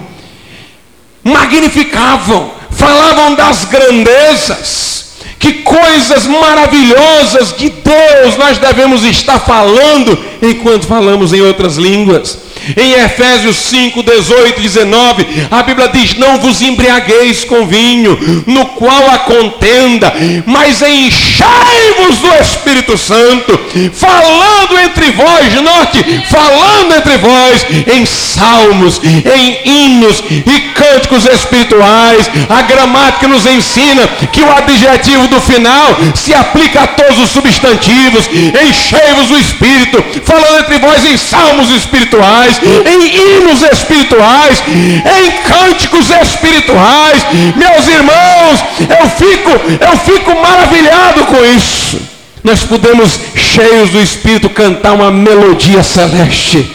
Magnificavam 1.22 2.55
falavam 2.76 3.34
das 3.34 3.64
grandezas, 3.64 5.06
que 5.38 5.54
coisas 5.62 6.26
maravilhosas 6.26 7.54
de 7.56 7.68
Deus 7.70 8.36
nós 8.36 8.58
devemos 8.58 9.02
estar 9.04 9.38
falando 9.40 10.18
enquanto 10.42 10.86
falamos 10.86 11.32
em 11.32 11.40
outras 11.40 11.76
línguas. 11.76 12.46
Em 12.76 12.92
Efésios 12.94 13.56
5, 13.56 14.02
18 14.02 14.58
e 14.58 14.62
19, 14.62 15.26
a 15.50 15.62
Bíblia 15.62 15.88
diz: 15.88 16.16
Não 16.16 16.38
vos 16.38 16.60
embriagueis 16.62 17.44
com 17.44 17.66
vinho, 17.66 18.44
no 18.46 18.66
qual 18.66 19.08
há 19.10 19.18
contenda, 19.20 20.12
mas 20.46 20.82
enchei-vos 20.82 22.18
do 22.18 22.34
Espírito 22.40 22.98
Santo, 22.98 23.58
falando 23.92 24.80
entre 24.80 25.12
vós, 25.12 25.54
note, 25.62 26.22
falando 26.28 26.94
entre 26.96 27.18
vós 27.18 27.66
em 27.94 28.04
salmos, 28.04 29.00
em 29.04 29.60
hinos 29.64 30.22
e 30.30 30.60
cânticos 30.72 31.24
espirituais. 31.26 32.28
A 32.48 32.62
gramática 32.62 33.28
nos 33.28 33.46
ensina 33.46 34.08
que 34.32 34.42
o 34.42 34.50
adjetivo 34.50 35.28
do 35.28 35.40
final 35.40 35.96
se 36.14 36.34
aplica 36.34 36.82
a 36.82 36.86
todos 36.86 37.18
os 37.18 37.30
substantivos. 37.30 38.28
Enchei-vos 38.68 39.28
do 39.28 39.38
Espírito, 39.38 40.02
falando 40.26 40.58
entre 40.58 40.78
vós 40.78 41.04
em 41.04 41.16
salmos 41.16 41.70
espirituais 41.70 42.60
em 42.60 43.16
hinos 43.16 43.62
espirituais, 43.62 44.62
em 44.66 45.30
cânticos 45.48 46.10
espirituais. 46.10 47.24
Meus 47.56 47.86
irmãos, 47.86 48.60
eu 48.80 49.10
fico, 49.10 49.50
eu 49.50 49.98
fico 49.98 50.40
maravilhado 50.40 51.24
com 51.26 51.44
isso. 51.44 52.00
Nós 52.42 52.60
podemos, 52.60 53.18
cheios 53.34 53.90
do 53.90 54.00
Espírito, 54.00 54.48
cantar 54.50 54.92
uma 54.92 55.10
melodia 55.10 55.82
celeste. 55.82 56.70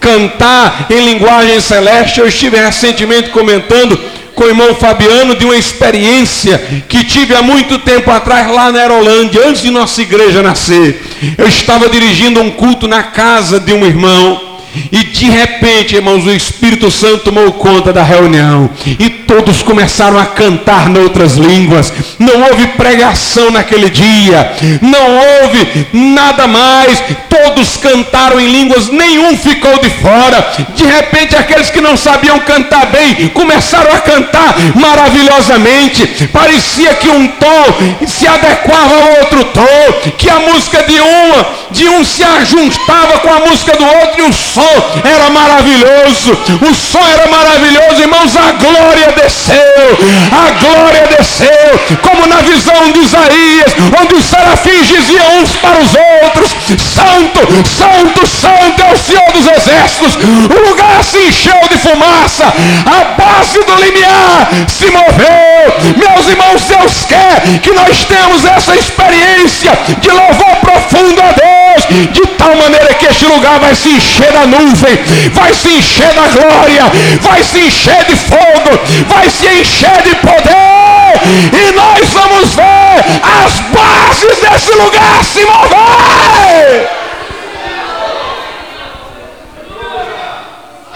Cantar 0.00 0.86
em 0.90 1.04
linguagem 1.04 1.60
celeste. 1.60 2.20
Eu 2.20 2.26
estive 2.26 2.56
recentemente 2.56 3.30
comentando 3.30 3.98
com 4.36 4.44
o 4.44 4.48
irmão 4.48 4.74
Fabiano 4.74 5.34
de 5.34 5.46
uma 5.46 5.56
experiência 5.56 6.58
que 6.86 7.02
tive 7.02 7.34
há 7.34 7.40
muito 7.40 7.78
tempo 7.78 8.10
atrás 8.10 8.46
lá 8.48 8.70
na 8.70 8.80
Aerolândia, 8.80 9.48
antes 9.48 9.62
de 9.62 9.70
nossa 9.70 10.02
igreja 10.02 10.42
nascer. 10.42 11.02
Eu 11.38 11.48
estava 11.48 11.88
dirigindo 11.88 12.40
um 12.42 12.50
culto 12.50 12.86
na 12.86 13.02
casa 13.02 13.58
de 13.58 13.72
um 13.72 13.84
irmão. 13.84 14.45
E 14.92 15.04
de 15.04 15.30
repente, 15.30 15.96
irmãos, 15.96 16.24
o 16.26 16.30
Espírito 16.30 16.90
Santo 16.90 17.24
tomou 17.24 17.52
conta 17.52 17.92
da 17.92 18.02
reunião. 18.02 18.70
E 18.86 19.08
todos 19.08 19.62
começaram 19.62 20.18
a 20.18 20.26
cantar 20.26 20.88
noutras 20.88 21.34
línguas. 21.34 21.92
Não 22.18 22.42
houve 22.42 22.66
pregação 22.68 23.50
naquele 23.50 23.90
dia. 23.90 24.52
Não 24.80 25.18
houve 25.18 25.86
nada 25.92 26.46
mais. 26.46 27.02
Todos 27.28 27.76
cantaram 27.76 28.40
em 28.40 28.50
línguas, 28.50 28.88
nenhum 28.88 29.36
ficou 29.36 29.78
de 29.80 29.90
fora. 29.90 30.46
De 30.74 30.84
repente, 30.84 31.36
aqueles 31.36 31.70
que 31.70 31.80
não 31.80 31.96
sabiam 31.96 32.38
cantar 32.40 32.86
bem 32.86 33.28
começaram 33.28 33.92
a 33.92 33.98
cantar 33.98 34.54
maravilhosamente. 34.74 36.28
Parecia 36.32 36.94
que 36.94 37.08
um 37.08 37.26
tom 37.28 38.06
se 38.06 38.26
adequava 38.26 38.94
ao 38.94 39.20
outro 39.20 39.44
tom, 39.44 40.10
que 40.16 40.28
a 40.30 40.40
música 40.40 40.82
de 40.82 40.98
uma, 41.00 41.46
de 41.70 41.88
um 41.88 42.04
se 42.04 42.22
ajuntava 42.22 43.18
com 43.18 43.32
a 43.32 43.40
música 43.40 43.76
do 43.76 43.84
outro 43.84 44.20
e 44.20 44.22
o 44.22 44.32
som 44.32 44.65
era 45.04 45.30
maravilhoso, 45.30 46.32
o 46.60 46.74
som 46.74 47.06
era 47.06 47.26
maravilhoso, 47.26 48.00
irmãos, 48.00 48.36
a 48.36 48.52
glória 48.52 49.12
desceu, 49.16 49.98
a 50.32 50.50
glória 50.60 51.08
desceu, 51.16 51.98
como 52.02 52.26
na 52.26 52.36
visão 52.36 52.92
de 52.92 53.00
Isaías, 53.00 53.72
onde 54.00 54.14
os 54.14 54.24
serafins 54.24 54.86
diziam 54.88 55.40
uns 55.40 55.56
para 55.56 55.78
os 55.78 55.90
outros: 56.22 56.50
Santo, 56.78 57.40
Santo, 57.66 58.26
Santo 58.26 58.82
é 58.82 58.92
o 58.92 58.96
Senhor 58.96 59.32
dos 59.32 59.46
Exércitos. 59.46 60.16
O 60.16 60.68
lugar 60.68 61.02
se 61.02 61.18
encheu 61.18 61.60
de 61.68 61.78
fumaça, 61.78 62.44
a 62.86 63.04
base 63.20 63.58
do 63.60 63.74
limiar 63.76 64.48
se 64.68 64.86
moveu. 64.86 65.96
Meus 65.96 66.28
irmãos, 66.28 66.62
Deus 66.64 67.04
quer 67.04 67.42
que 67.62 67.72
nós 67.72 68.04
temos 68.04 68.44
essa 68.44 68.74
experiência 68.76 69.72
de 70.00 70.10
louvor 70.10 70.56
profundo 70.60 71.20
a 71.20 71.32
Deus, 71.32 72.10
de 72.12 72.26
tal 72.38 72.54
maneira 72.56 72.94
que 72.94 73.06
este 73.06 73.26
lugar 73.26 73.58
vai 73.60 73.74
se 73.74 73.88
encher 73.90 74.32
da 74.32 74.46
nuvem, 74.58 74.98
vai 75.32 75.54
se 75.54 75.68
encher 75.68 76.12
da 76.14 76.26
glória, 76.28 76.84
vai 77.20 77.42
se 77.42 77.58
encher 77.58 78.04
de 78.04 78.16
fogo, 78.16 78.78
vai 79.08 79.28
se 79.30 79.46
encher 79.46 80.02
de 80.02 80.14
poder, 80.16 81.20
e 81.52 81.72
nós 81.72 82.08
vamos 82.10 82.54
ver 82.54 83.04
as 83.44 83.60
bases 83.72 84.38
desse 84.40 84.72
lugar 84.72 85.24
se 85.24 85.44
mover. 85.44 86.90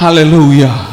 Aleluia 0.00 0.89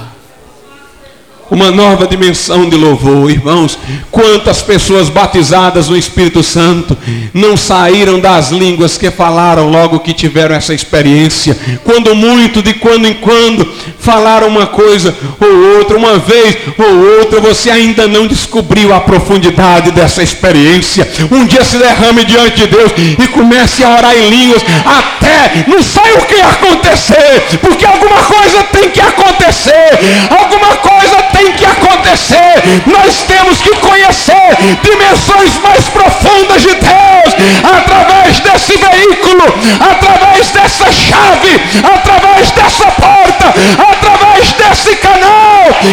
uma 1.49 1.71
nova 1.71 2.07
dimensão 2.07 2.69
de 2.69 2.75
louvor. 2.75 3.29
Irmãos, 3.29 3.77
quantas 4.11 4.61
pessoas 4.61 5.09
batizadas 5.09 5.89
no 5.89 5.97
Espírito 5.97 6.43
Santo 6.43 6.97
não 7.33 7.55
saíram 7.55 8.19
das 8.19 8.51
línguas 8.51 8.97
que 8.97 9.09
falaram 9.09 9.69
logo 9.69 9.99
que 9.99 10.13
tiveram 10.13 10.55
essa 10.55 10.73
experiência. 10.73 11.57
Quando 11.83 12.15
muito, 12.15 12.61
de 12.61 12.73
quando 12.73 13.07
em 13.07 13.15
quando, 13.15 13.67
falaram 13.99 14.47
uma 14.47 14.67
coisa 14.67 15.15
ou 15.39 15.77
outra, 15.77 15.97
uma 15.97 16.17
vez 16.17 16.57
ou 16.77 17.19
outra, 17.19 17.39
você 17.39 17.69
ainda 17.69 18.07
não 18.07 18.27
descobriu 18.27 18.93
a 18.93 18.99
profundidade 18.99 19.91
dessa 19.91 20.23
experiência. 20.23 21.07
Um 21.31 21.45
dia 21.45 21.63
se 21.63 21.77
derrame 21.77 22.23
diante 22.25 22.57
de 22.57 22.67
Deus 22.67 22.91
e 23.19 23.27
comece 23.27 23.83
a 23.83 23.95
orar 23.95 24.15
em 24.15 24.29
línguas 24.29 24.61
até 24.85 25.27
não 25.67 25.81
sei 25.81 26.13
o 26.13 26.25
que 26.25 26.41
acontecer, 26.41 27.59
porque 27.61 27.85
alguma 27.85 28.17
coisa 28.23 28.63
tem 28.65 28.89
que 28.89 29.01
acontecer, 29.01 29.89
alguma 30.29 30.75
coisa 30.77 31.15
tem 31.33 31.36
tem 31.37 31.53
que 31.53 31.65
acontecer. 31.65 32.81
Nós 32.87 33.23
temos 33.23 33.61
que 33.61 33.75
conhecer 33.77 34.57
dimensões 34.81 35.57
mais 35.61 35.85
profundas 35.89 36.61
de 36.63 36.73
Deus 36.73 37.29
através 37.63 38.39
desse 38.39 38.73
veículo, 38.77 39.43
através 39.79 40.49
dessa 40.49 40.91
chave, 40.91 41.61
através 41.83 42.51
dessa 42.51 42.85
porta, 42.85 43.53
através 43.77 44.51
desse 44.53 44.95
canal 44.95 45.47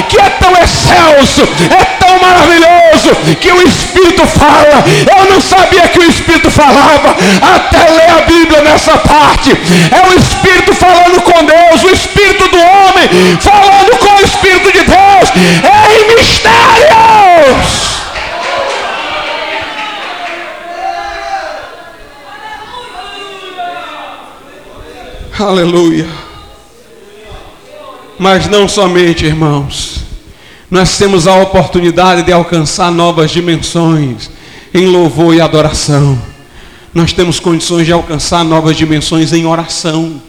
que 0.09 0.19
é 0.19 0.31
tão 0.41 0.53
excelso, 0.53 1.43
é 1.71 1.85
tão 1.99 2.19
maravilhoso 2.21 3.15
que 3.41 3.53
o 3.53 3.69
Espírito 3.69 4.27
fala. 4.27 4.83
Eu 5.17 5.31
não 5.31 5.41
sabia 5.41 5.89
que 5.89 5.99
o 5.99 6.09
Espírito 6.09 6.51
falava 6.51 7.17
até 7.55 7.91
ler 7.91 8.11
a 8.11 8.21
Bíblia 8.23 8.63
nessa 8.63 8.97
parte. 8.99 9.51
É 9.51 10.09
o 10.09 10.19
Espírito 10.19 10.75
falando 10.75 11.21
com 11.23 11.45
Deus, 11.45 11.85
o 11.85 11.91
Espírito 11.91 12.49
do 12.49 12.59
homem 12.59 13.39
falando 13.41 13.99
com 13.99 14.15
o 14.15 14.25
Espírito 14.25 14.73
de 14.73 14.85
Deus 14.85 15.34
em 15.37 16.15
mistérios. 16.15 17.85
Aleluia. 25.39 26.09
Mas 28.19 28.47
não 28.49 28.69
somente, 28.69 29.27
irmãos. 29.27 30.05
Nós 30.71 30.97
temos 30.97 31.27
a 31.27 31.35
oportunidade 31.37 32.23
de 32.23 32.33
alcançar 32.33 32.91
novas 32.91 33.31
dimensões 33.31 34.31
em 34.73 34.87
louvor 34.87 35.35
e 35.35 35.41
adoração. 35.41 36.19
Nós 36.95 37.13
temos 37.13 37.41
condições 37.41 37.87
de 37.87 37.93
alcançar 37.93 38.45
novas 38.45 38.77
dimensões 38.77 39.33
em 39.33 39.45
oração. 39.45 40.23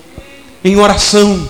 Em 0.64 0.76
oração. 0.78 1.48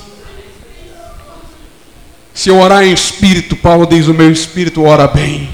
Se 2.36 2.50
eu 2.50 2.60
orar 2.60 2.84
em 2.84 2.92
espírito, 2.92 3.56
Paulo 3.56 3.88
diz: 3.88 4.08
o 4.08 4.14
meu 4.14 4.30
espírito 4.30 4.84
ora 4.84 5.08
bem. 5.08 5.50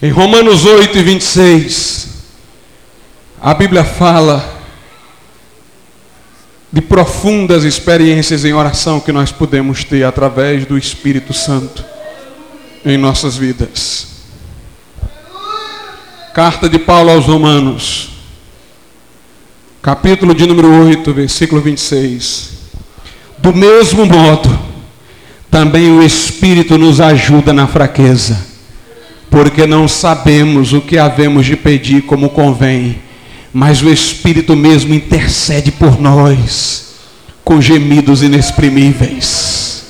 Em 0.00 0.08
Romanos 0.08 0.64
8 0.64 0.96
e 0.96 1.02
26, 1.02 2.08
a 3.42 3.52
Bíblia 3.52 3.82
fala 3.82 4.54
de 6.72 6.80
profundas 6.80 7.64
experiências 7.64 8.44
em 8.44 8.52
oração 8.52 9.00
que 9.00 9.10
nós 9.10 9.32
podemos 9.32 9.82
ter 9.82 10.04
através 10.04 10.64
do 10.64 10.78
Espírito 10.78 11.32
Santo 11.32 11.84
em 12.84 12.96
nossas 12.96 13.36
vidas. 13.36 14.06
Carta 16.32 16.68
de 16.68 16.78
Paulo 16.78 17.10
aos 17.10 17.26
Romanos, 17.26 18.10
capítulo 19.82 20.34
de 20.34 20.46
número 20.46 20.70
8, 20.86 21.12
versículo 21.12 21.60
26. 21.60 22.50
Do 23.38 23.52
mesmo 23.52 24.06
modo, 24.06 24.63
também 25.54 25.88
o 25.88 26.02
Espírito 26.02 26.76
nos 26.76 27.00
ajuda 27.00 27.52
na 27.52 27.68
fraqueza, 27.68 28.36
porque 29.30 29.68
não 29.68 29.86
sabemos 29.86 30.72
o 30.72 30.80
que 30.80 30.98
havemos 30.98 31.46
de 31.46 31.54
pedir 31.54 32.02
como 32.02 32.28
convém, 32.30 32.96
mas 33.52 33.80
o 33.80 33.88
Espírito 33.88 34.56
mesmo 34.56 34.92
intercede 34.92 35.70
por 35.70 36.00
nós 36.00 36.96
com 37.44 37.60
gemidos 37.60 38.20
inexprimíveis. 38.20 39.84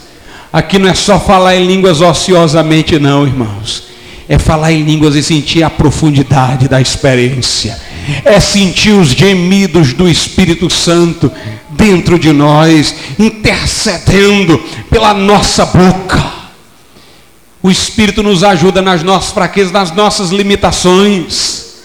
Aqui 0.53 0.79
não 0.79 0.87
é 0.87 0.95
só 0.95 1.19
falar 1.19 1.57
em 1.57 1.67
línguas 1.67 2.03
ociosamente, 2.03 2.99
não, 2.99 3.27
irmãos. 3.27 3.85
É 4.29 4.39
falar 4.39 4.71
em 4.71 4.83
línguas 4.83 5.15
e 5.15 5.23
sentir 5.23 5.63
a 5.63 5.71
profundidade 5.71 6.69
da 6.69 6.79
experiência. 6.79 7.81
É 8.23 8.39
sentir 8.39 8.91
os 8.91 9.13
gemidos 9.13 9.95
do 9.95 10.07
Espírito 10.07 10.69
Santo 10.69 11.33
dentro 11.85 12.19
de 12.19 12.33
nós, 12.33 12.95
intercedendo 13.19 14.59
pela 14.89 15.13
nossa 15.13 15.67
boca. 15.67 16.25
O 17.63 17.71
Espírito 17.71 18.23
nos 18.23 18.43
ajuda 18.43 18.81
nas 18.81 19.03
nossas 19.03 19.33
fraquezas, 19.33 19.71
nas 19.71 19.91
nossas 19.91 20.31
limitações. 20.31 21.83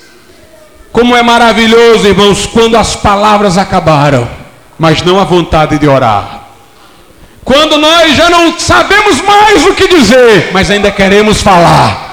Como 0.94 1.18
é 1.18 1.22
maravilhoso, 1.22 2.08
irmãos, 2.08 2.46
quando 2.46 2.78
as 2.78 2.96
palavras 2.96 3.58
acabaram, 3.58 4.26
mas 4.78 5.02
não 5.02 5.20
a 5.20 5.26
vontade 5.26 5.78
de 5.78 5.88
orar. 5.88 6.48
Quando 7.44 7.78
nós 7.78 8.16
já 8.16 8.30
não 8.30 8.58
sabemos 8.58 9.20
mais 9.22 9.66
o 9.66 9.76
que 9.76 9.88
dizer, 9.90 10.52
mas 10.54 10.72
ainda 10.72 10.92
queremos 10.92 11.42
falar. 11.42 12.09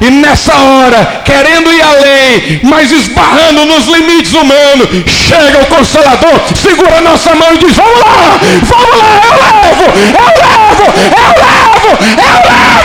E 0.00 0.10
nessa 0.10 0.54
hora, 0.54 1.22
querendo 1.24 1.72
ir 1.72 1.82
além, 1.82 2.60
mas 2.64 2.92
esbarrando 2.92 3.64
nos 3.64 3.86
limites 3.86 4.34
humanos, 4.34 4.88
chega 5.06 5.62
o 5.62 5.66
Consolador, 5.66 6.40
segura 6.54 6.98
a 6.98 7.00
nossa 7.00 7.34
mão 7.34 7.54
e 7.54 7.58
diz: 7.58 7.74
Vamos 7.74 8.00
lá, 8.00 8.38
vamos 8.62 8.98
lá, 8.98 9.22
eu 9.24 9.36
levo, 9.62 9.84
eu 9.84 10.26
levo, 10.42 10.84
eu 10.84 11.32
levo, 11.42 11.98
eu 12.12 12.34
levo. 12.44 12.76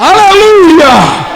Aleluia! 0.00 1.28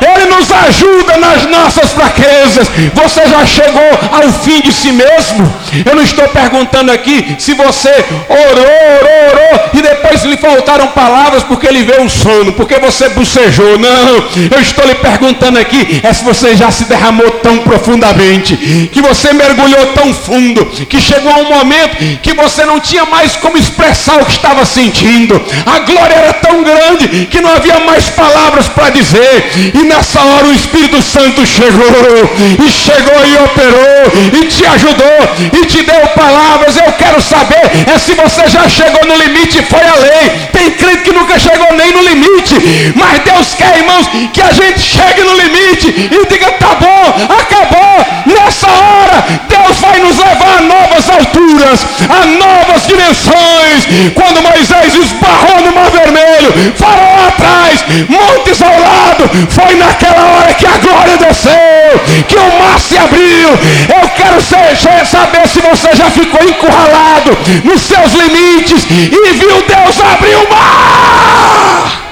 Ele 0.00 0.26
nos 0.26 0.52
ajuda 0.52 1.16
nas 1.16 1.46
nossas 1.46 1.92
fraquezas. 1.92 2.68
Você 2.94 3.26
já 3.26 3.44
chegou 3.44 3.90
ao 4.12 4.32
fim 4.44 4.60
de 4.60 4.72
si 4.72 4.92
mesmo? 4.92 5.52
Eu 5.84 5.96
não 5.96 6.02
estou 6.02 6.28
perguntando 6.28 6.92
aqui 6.92 7.36
se 7.38 7.54
você 7.54 7.90
orou, 8.28 8.66
orou, 8.98 9.30
orou 9.30 9.70
e 9.74 9.82
depois 9.82 10.22
lhe 10.24 10.36
faltaram 10.36 10.88
palavras 10.88 11.42
porque 11.42 11.66
ele 11.66 11.82
veio 11.82 12.04
o 12.04 12.10
sono, 12.10 12.52
porque 12.52 12.78
você 12.78 13.08
bocejou. 13.10 13.78
Não, 13.78 14.24
eu 14.50 14.60
estou 14.60 14.86
lhe 14.86 14.94
perguntando 14.94 15.58
aqui 15.58 16.00
é 16.02 16.12
se 16.12 16.24
você 16.24 16.56
já 16.56 16.70
se 16.70 16.84
derramou 16.84 17.30
tão 17.42 17.58
profundamente, 17.58 18.88
que 18.92 19.00
você 19.00 19.32
mergulhou 19.32 19.86
tão 19.94 20.12
fundo, 20.12 20.66
que 20.66 21.00
chegou 21.00 21.32
a 21.32 21.38
um 21.38 21.48
momento 21.48 21.96
que 22.22 22.34
você 22.34 22.64
não 22.64 22.80
tinha 22.80 23.04
mais 23.04 23.36
como 23.36 23.56
expressar 23.56 24.20
o 24.20 24.24
que 24.24 24.32
estava 24.32 24.64
sentindo. 24.64 25.40
A 25.66 25.80
glória 25.80 26.14
era 26.14 26.32
tão 26.34 26.62
grande 26.62 27.26
que 27.26 27.40
não 27.40 27.50
havia 27.50 27.80
mais 27.80 28.08
palavras 28.10 28.68
para 28.68 28.90
dizer. 28.90 29.72
E 29.74 29.84
nessa 29.84 30.20
hora 30.20 30.46
o 30.46 30.54
Espírito 30.54 31.00
Santo 31.02 31.44
chegou, 31.46 31.84
e 32.64 32.70
chegou 32.70 33.26
e 33.26 33.36
operou, 33.44 34.42
e 34.42 34.46
te 34.46 34.66
ajudou, 34.66 35.60
e 35.60 35.63
te 35.66 35.82
deu 35.82 36.06
palavras. 36.08 36.76
Eu 36.76 36.92
quero 36.92 37.20
saber 37.20 37.64
é 37.92 37.98
se 37.98 38.14
você 38.14 38.46
já 38.48 38.68
chegou 38.68 39.04
no 39.06 39.16
limite 39.16 39.58
e 39.58 39.62
foi 39.62 39.80
além. 39.80 40.48
Tem 40.52 40.70
crente 40.72 41.02
que 41.02 41.12
nunca 41.12 41.38
chegou 41.38 41.72
nem 41.74 41.92
no 41.92 42.02
limite, 42.02 42.54
mas 42.94 43.20
Deus 43.20 43.54
quer, 43.54 43.78
irmãos, 43.78 44.08
que 44.32 44.40
a 44.40 44.52
gente 44.52 44.80
chegue 44.80 45.22
no 45.22 45.36
limite 45.36 45.88
e 45.88 46.26
diga: 46.28 46.52
tá 46.52 46.74
bom, 46.74 47.34
acabou. 47.38 47.84
Nessa 48.26 48.66
hora, 48.68 49.24
Deus 49.48 49.78
vai 49.80 49.98
nos 49.98 50.18
levar 50.18 50.58
a 50.58 50.60
novas 50.62 51.03
alturas, 51.14 51.86
a 52.08 52.26
novas 52.26 52.86
dimensões. 52.86 53.86
Quando 54.14 54.42
Moisés 54.42 54.94
esbarrou 54.94 55.60
no 55.62 55.74
mar 55.74 55.90
vermelho, 55.90 56.52
farol 56.76 57.28
atrás, 57.28 57.84
montes 58.08 58.62
ao 58.62 58.70
lado. 58.70 59.30
Foi 59.50 59.74
naquela 59.76 60.22
hora 60.22 60.54
que 60.54 60.66
a 60.66 60.78
glória 60.78 61.16
desceu, 61.16 62.00
que 62.28 62.36
o 62.36 62.58
mar 62.58 62.78
se 62.78 62.96
abriu. 62.96 63.48
Eu 63.48 64.08
quero 64.10 64.40
saber 64.40 65.48
se 65.48 65.60
você 65.60 65.94
já 65.94 66.10
ficou 66.10 66.42
encurralado 66.42 67.36
nos 67.64 67.80
seus 67.82 68.12
limites 68.12 68.86
e 68.90 69.32
viu 69.34 69.62
Deus 69.62 70.00
abrir 70.00 70.36
o 70.36 70.50
mar. 70.50 72.04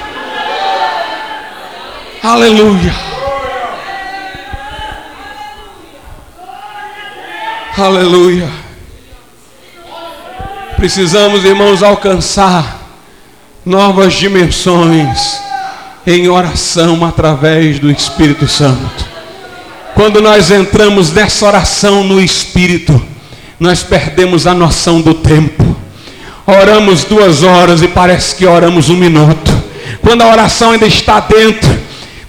Aleluia. 2.23 2.93
Aleluia. 7.77 8.62
Precisamos, 10.83 11.45
irmãos, 11.45 11.81
alcançar 11.81 12.77
novas 13.65 14.15
dimensões 14.15 15.39
em 16.05 16.27
oração 16.27 17.05
através 17.05 17.79
do 17.79 17.89
Espírito 17.89 18.49
Santo. 18.49 19.05
Quando 19.95 20.21
nós 20.21 20.51
entramos 20.51 21.09
nessa 21.13 21.45
oração 21.45 22.03
no 22.03 22.19
Espírito, 22.19 23.01
nós 23.57 23.81
perdemos 23.81 24.45
a 24.45 24.53
noção 24.53 24.99
do 24.99 25.13
tempo. 25.13 25.63
Oramos 26.45 27.05
duas 27.05 27.43
horas 27.43 27.81
e 27.81 27.87
parece 27.87 28.35
que 28.35 28.45
oramos 28.45 28.89
um 28.89 28.97
minuto. 28.97 29.53
Quando 30.01 30.21
a 30.21 30.27
oração 30.27 30.71
ainda 30.71 30.85
está 30.85 31.21
dentro 31.21 31.79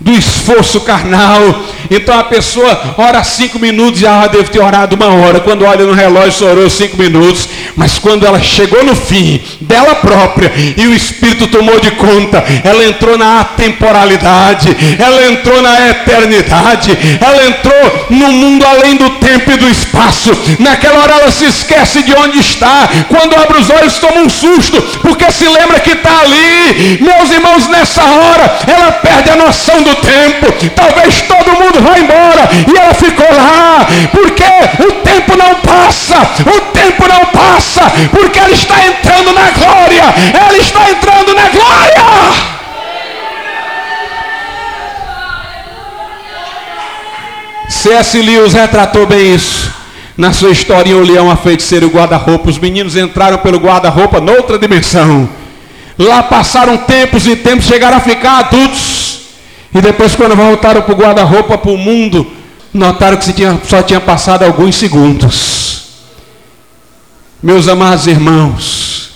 do 0.00 0.12
esforço 0.12 0.82
carnal. 0.82 1.42
Então 1.90 2.18
a 2.18 2.24
pessoa 2.24 2.94
ora 2.96 3.22
cinco 3.22 3.58
minutos 3.58 4.00
e 4.00 4.06
ah, 4.06 4.26
deve 4.26 4.50
ter 4.50 4.60
orado 4.60 4.96
uma 4.96 5.06
hora. 5.06 5.40
Quando 5.40 5.64
olha 5.64 5.84
no 5.84 5.92
relógio, 5.92 6.32
só 6.32 6.46
orou 6.46 6.68
cinco 6.70 6.96
minutos. 6.96 7.48
Mas 7.76 7.98
quando 7.98 8.26
ela 8.26 8.40
chegou 8.40 8.84
no 8.84 8.94
fim 8.94 9.40
dela 9.60 9.96
própria 9.96 10.52
e 10.76 10.86
o 10.86 10.94
Espírito 10.94 11.46
tomou 11.48 11.80
de 11.80 11.90
conta, 11.92 12.44
ela 12.62 12.84
entrou 12.84 13.18
na 13.18 13.40
atemporalidade, 13.40 14.76
ela 14.98 15.26
entrou 15.26 15.60
na 15.60 15.90
eternidade, 15.90 16.96
ela 17.20 17.46
entrou 17.46 18.06
no 18.10 18.28
mundo 18.32 18.64
além 18.64 18.96
do 18.96 19.10
tempo 19.10 19.50
e 19.50 19.56
do 19.56 19.68
espaço. 19.68 20.30
Naquela 20.58 21.00
hora 21.00 21.14
ela 21.14 21.30
se 21.30 21.46
esquece 21.46 22.02
de 22.02 22.14
onde 22.14 22.38
está. 22.38 22.88
Quando 23.08 23.36
abre 23.36 23.58
os 23.58 23.70
olhos, 23.70 23.98
toma 23.98 24.20
um 24.20 24.28
susto, 24.28 24.80
porque 25.02 25.30
se 25.30 25.46
lembra 25.46 25.80
que 25.80 25.92
está 25.92 26.20
ali. 26.20 26.98
Meus 27.00 27.30
irmãos, 27.30 27.66
nessa 27.68 28.02
hora, 28.02 28.58
ela 28.66 28.92
perde 28.92 29.30
a 29.30 29.36
noção 29.36 29.82
do 29.82 29.94
tempo. 29.96 30.70
Talvez 30.74 31.22
todo 31.22 31.58
mundo 31.58 31.73
vá 31.80 31.98
embora 31.98 32.48
e 32.72 32.76
ela 32.76 32.94
ficou 32.94 33.26
lá, 33.30 33.86
porque 34.10 34.44
o 34.82 34.92
tempo 35.02 35.36
não 35.36 35.54
passa, 35.56 36.16
o 36.46 36.60
tempo 36.72 37.06
não 37.08 37.26
passa, 37.26 37.82
porque 38.10 38.38
ela 38.38 38.52
está 38.52 38.86
entrando 38.86 39.32
na 39.32 39.50
glória, 39.50 40.04
ela 40.34 40.58
está 40.58 40.90
entrando 40.90 41.34
na 41.34 41.48
glória. 41.48 42.54
C.S. 47.68 48.20
Lewis 48.22 48.54
retratou 48.54 49.06
bem 49.06 49.34
isso. 49.34 49.70
Na 50.16 50.32
sua 50.32 50.50
história, 50.50 50.96
o 50.96 51.02
leão, 51.02 51.30
a 51.30 51.36
feiticeira 51.36 51.84
e 51.84 51.88
o 51.88 51.90
guarda-roupa. 51.90 52.48
Os 52.48 52.58
meninos 52.58 52.96
entraram 52.96 53.36
pelo 53.38 53.58
guarda-roupa 53.58 54.20
noutra 54.20 54.58
dimensão. 54.58 55.28
Lá 55.98 56.22
passaram 56.22 56.76
tempos 56.76 57.26
e 57.26 57.36
tempos, 57.36 57.66
chegaram 57.66 57.98
a 57.98 58.00
ficar 58.00 58.38
adultos. 58.38 59.13
E 59.74 59.80
depois, 59.80 60.14
quando 60.14 60.36
voltaram 60.36 60.82
para 60.82 60.94
o 60.94 60.96
guarda-roupa, 60.96 61.58
para 61.58 61.72
o 61.72 61.76
mundo, 61.76 62.24
notaram 62.72 63.16
que 63.16 63.32
só 63.68 63.82
tinha 63.82 64.00
passado 64.00 64.44
alguns 64.44 64.76
segundos. 64.76 65.82
Meus 67.42 67.66
amados 67.66 68.06
irmãos, 68.06 69.10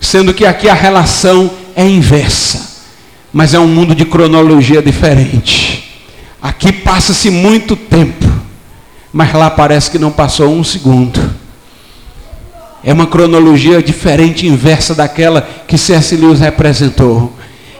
sendo 0.00 0.34
que 0.34 0.44
aqui 0.44 0.68
a 0.68 0.74
relação 0.74 1.50
é 1.76 1.88
inversa, 1.88 2.82
mas 3.32 3.54
é 3.54 3.60
um 3.60 3.68
mundo 3.68 3.94
de 3.94 4.04
cronologia 4.04 4.82
diferente. 4.82 6.02
Aqui 6.42 6.72
passa-se 6.72 7.30
muito 7.30 7.76
tempo, 7.76 8.26
mas 9.12 9.32
lá 9.32 9.48
parece 9.48 9.90
que 9.90 9.98
não 9.98 10.10
passou 10.10 10.48
um 10.48 10.64
segundo. 10.64 11.34
É 12.82 12.92
uma 12.92 13.06
cronologia 13.06 13.82
diferente, 13.82 14.46
inversa 14.46 14.94
daquela 14.94 15.48
que 15.66 15.78
C.S. 15.78 16.16
Lewis 16.16 16.40
representou. 16.40 17.32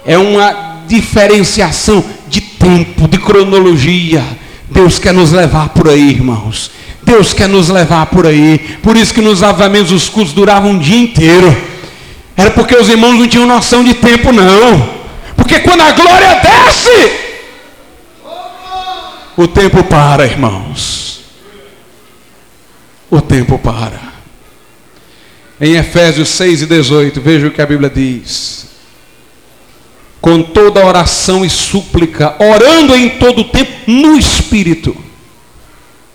É 0.06 0.16
uma 0.16 0.67
diferenciação 0.88 2.04
de 2.28 2.40
tempo, 2.40 3.06
de 3.06 3.18
cronologia. 3.18 4.24
Deus 4.68 4.98
quer 4.98 5.12
nos 5.12 5.30
levar 5.30 5.68
por 5.68 5.88
aí, 5.88 6.10
irmãos. 6.10 6.70
Deus 7.02 7.32
quer 7.32 7.48
nos 7.48 7.68
levar 7.68 8.06
por 8.06 8.26
aí. 8.26 8.58
Por 8.82 8.96
isso 8.96 9.14
que 9.14 9.20
nos 9.20 9.42
avamentos 9.42 9.92
os 9.92 10.08
cultos 10.08 10.32
duravam 10.32 10.72
um 10.72 10.78
dia 10.78 10.98
inteiro. 10.98 11.56
Era 12.36 12.50
porque 12.50 12.76
os 12.76 12.88
irmãos 12.88 13.18
não 13.18 13.28
tinham 13.28 13.46
noção 13.46 13.84
de 13.84 13.94
tempo, 13.94 14.32
não. 14.32 14.98
Porque 15.36 15.60
quando 15.60 15.82
a 15.82 15.92
glória 15.92 16.40
desce, 16.40 17.12
o 19.36 19.46
tempo 19.46 19.84
para, 19.84 20.24
irmãos. 20.24 21.20
O 23.10 23.20
tempo 23.20 23.58
para. 23.58 24.08
Em 25.60 25.76
Efésios 25.76 26.28
6 26.28 26.62
e 26.62 26.66
18, 26.66 27.20
veja 27.20 27.46
o 27.46 27.50
que 27.50 27.62
a 27.62 27.66
Bíblia 27.66 27.90
diz 27.90 28.67
com 30.20 30.42
toda 30.42 30.84
oração 30.84 31.44
e 31.44 31.50
súplica, 31.50 32.34
orando 32.38 32.94
em 32.94 33.08
todo 33.10 33.42
o 33.42 33.44
tempo 33.44 33.72
no 33.86 34.18
Espírito, 34.18 34.96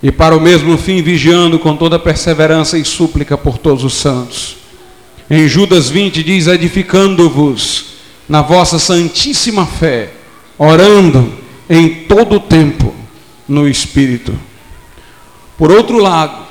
e 0.01 0.11
para 0.11 0.35
o 0.35 0.41
mesmo 0.41 0.77
fim 0.77 1.01
vigiando 1.01 1.57
com 1.57 1.75
toda 1.77 1.97
perseverança 1.97 2.77
e 2.77 2.83
súplica 2.83 3.37
por 3.37 3.57
todos 3.57 3.83
os 3.83 3.93
santos. 3.93 4.57
Em 5.29 5.47
Judas 5.47 5.89
20 5.89 6.21
diz: 6.21 6.47
edificando-vos 6.47 7.85
na 8.27 8.41
vossa 8.41 8.77
santíssima 8.77 9.65
fé, 9.65 10.11
orando 10.57 11.33
em 11.69 11.87
todo 12.03 12.35
o 12.35 12.39
tempo 12.41 12.93
no 13.47 13.67
Espírito. 13.67 14.37
Por 15.57 15.71
outro 15.71 15.97
lado, 15.97 16.45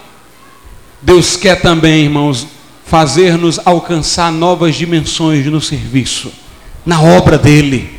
Deus 1.03 1.37
quer 1.37 1.61
também, 1.61 2.05
irmãos, 2.05 2.47
fazer-nos 2.87 3.61
alcançar 3.65 4.33
novas 4.33 4.75
dimensões 4.75 5.45
no 5.45 5.61
serviço 5.61 6.33
na 6.85 7.01
obra 7.01 7.39
dele. 7.39 7.99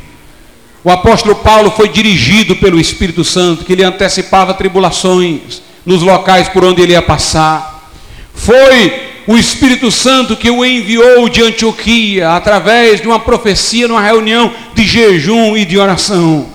O 0.82 0.90
apóstolo 0.90 1.36
Paulo 1.36 1.70
foi 1.70 1.88
dirigido 1.88 2.56
pelo 2.56 2.78
Espírito 2.78 3.24
Santo, 3.24 3.64
que 3.64 3.74
lhe 3.74 3.82
antecipava 3.82 4.52
tribulações 4.52 5.62
nos 5.84 6.02
locais 6.02 6.48
por 6.48 6.64
onde 6.64 6.82
ele 6.82 6.92
ia 6.92 7.02
passar. 7.02 7.90
Foi 8.34 9.14
o 9.26 9.36
Espírito 9.36 9.90
Santo 9.90 10.36
que 10.36 10.50
o 10.50 10.64
enviou 10.64 11.28
de 11.28 11.42
Antioquia 11.42 12.32
através 12.32 13.00
de 13.00 13.08
uma 13.08 13.18
profecia 13.18 13.88
numa 13.88 14.02
reunião 14.02 14.52
de 14.74 14.84
jejum 14.84 15.56
e 15.56 15.64
de 15.64 15.78
oração. 15.78 16.52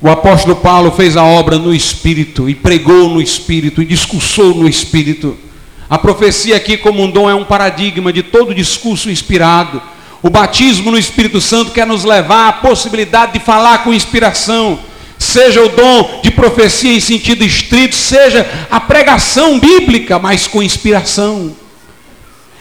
O 0.00 0.08
apóstolo 0.08 0.56
Paulo 0.56 0.92
fez 0.92 1.16
a 1.16 1.24
obra 1.24 1.58
no 1.58 1.74
Espírito 1.74 2.48
e 2.48 2.54
pregou 2.54 3.08
no 3.08 3.20
Espírito 3.20 3.82
e 3.82 3.84
discursou 3.84 4.54
no 4.54 4.68
Espírito. 4.68 5.36
A 5.90 5.98
profecia 5.98 6.54
aqui, 6.54 6.76
como 6.76 7.02
um 7.02 7.10
dom, 7.10 7.28
é 7.28 7.34
um 7.34 7.44
paradigma 7.44 8.12
de 8.12 8.22
todo 8.22 8.54
discurso 8.54 9.10
inspirado. 9.10 9.82
O 10.22 10.30
batismo 10.30 10.92
no 10.92 10.96
Espírito 10.96 11.40
Santo 11.40 11.72
quer 11.72 11.84
nos 11.84 12.04
levar 12.04 12.48
à 12.48 12.52
possibilidade 12.52 13.32
de 13.32 13.40
falar 13.40 13.82
com 13.82 13.92
inspiração, 13.92 14.78
seja 15.18 15.60
o 15.60 15.68
dom 15.68 16.20
de 16.22 16.30
profecia 16.30 16.94
em 16.94 17.00
sentido 17.00 17.42
estrito, 17.42 17.96
seja 17.96 18.48
a 18.70 18.78
pregação 18.78 19.58
bíblica, 19.58 20.16
mas 20.20 20.46
com 20.46 20.62
inspiração. 20.62 21.56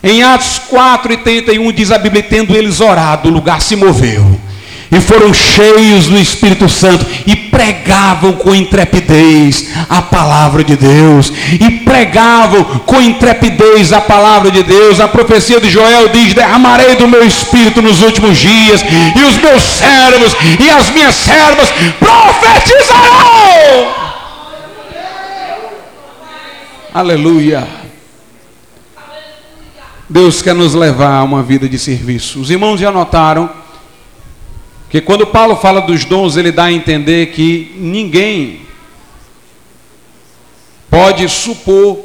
Em 0.01 0.23
Atos 0.23 0.57
4 0.67 1.13
e 1.13 1.17
31 1.17 1.71
diz 1.71 1.91
a 1.91 1.99
Bíblia: 1.99 2.23
tendo 2.23 2.55
eles 2.55 2.81
orado, 2.81 3.29
o 3.29 3.31
lugar 3.31 3.61
se 3.61 3.75
moveu 3.75 4.39
e 4.91 4.99
foram 4.99 5.33
cheios 5.33 6.07
do 6.07 6.17
Espírito 6.17 6.67
Santo 6.67 7.05
e 7.29 7.35
pregavam 7.35 8.33
com 8.33 8.55
intrepidez 8.55 9.67
a 9.87 10.01
palavra 10.01 10.63
de 10.63 10.75
Deus 10.75 11.31
e 11.61 11.69
pregavam 11.81 12.63
com 12.63 12.99
intrepidez 12.99 13.93
a 13.93 14.01
palavra 14.01 14.49
de 14.49 14.63
Deus. 14.63 14.99
A 14.99 15.07
profecia 15.07 15.61
de 15.61 15.69
Joel 15.69 16.09
diz: 16.09 16.33
derramarei 16.33 16.95
do 16.95 17.07
meu 17.07 17.23
espírito 17.23 17.83
nos 17.83 18.01
últimos 18.01 18.39
dias 18.39 18.81
e 19.15 19.21
os 19.21 19.37
meus 19.37 19.61
servos 19.61 20.35
e 20.59 20.69
as 20.71 20.89
minhas 20.89 21.13
servas 21.13 21.69
profetizarão. 21.99 23.93
Aleluia. 26.91 27.67
Deus 30.09 30.41
quer 30.41 30.55
nos 30.55 30.73
levar 30.73 31.19
a 31.19 31.23
uma 31.23 31.43
vida 31.43 31.69
de 31.69 31.77
serviço. 31.77 32.39
Os 32.39 32.49
irmãos 32.49 32.79
já 32.79 32.91
notaram 32.91 33.47
porque 34.89 35.01
quando 35.01 35.27
Paulo 35.27 35.55
fala 35.55 35.81
dos 35.81 36.03
dons, 36.03 36.35
ele 36.35 36.51
dá 36.51 36.63
a 36.63 36.71
entender 36.71 37.27
que 37.27 37.75
ninguém 37.77 38.61
pode 40.89 41.29
supor 41.29 41.99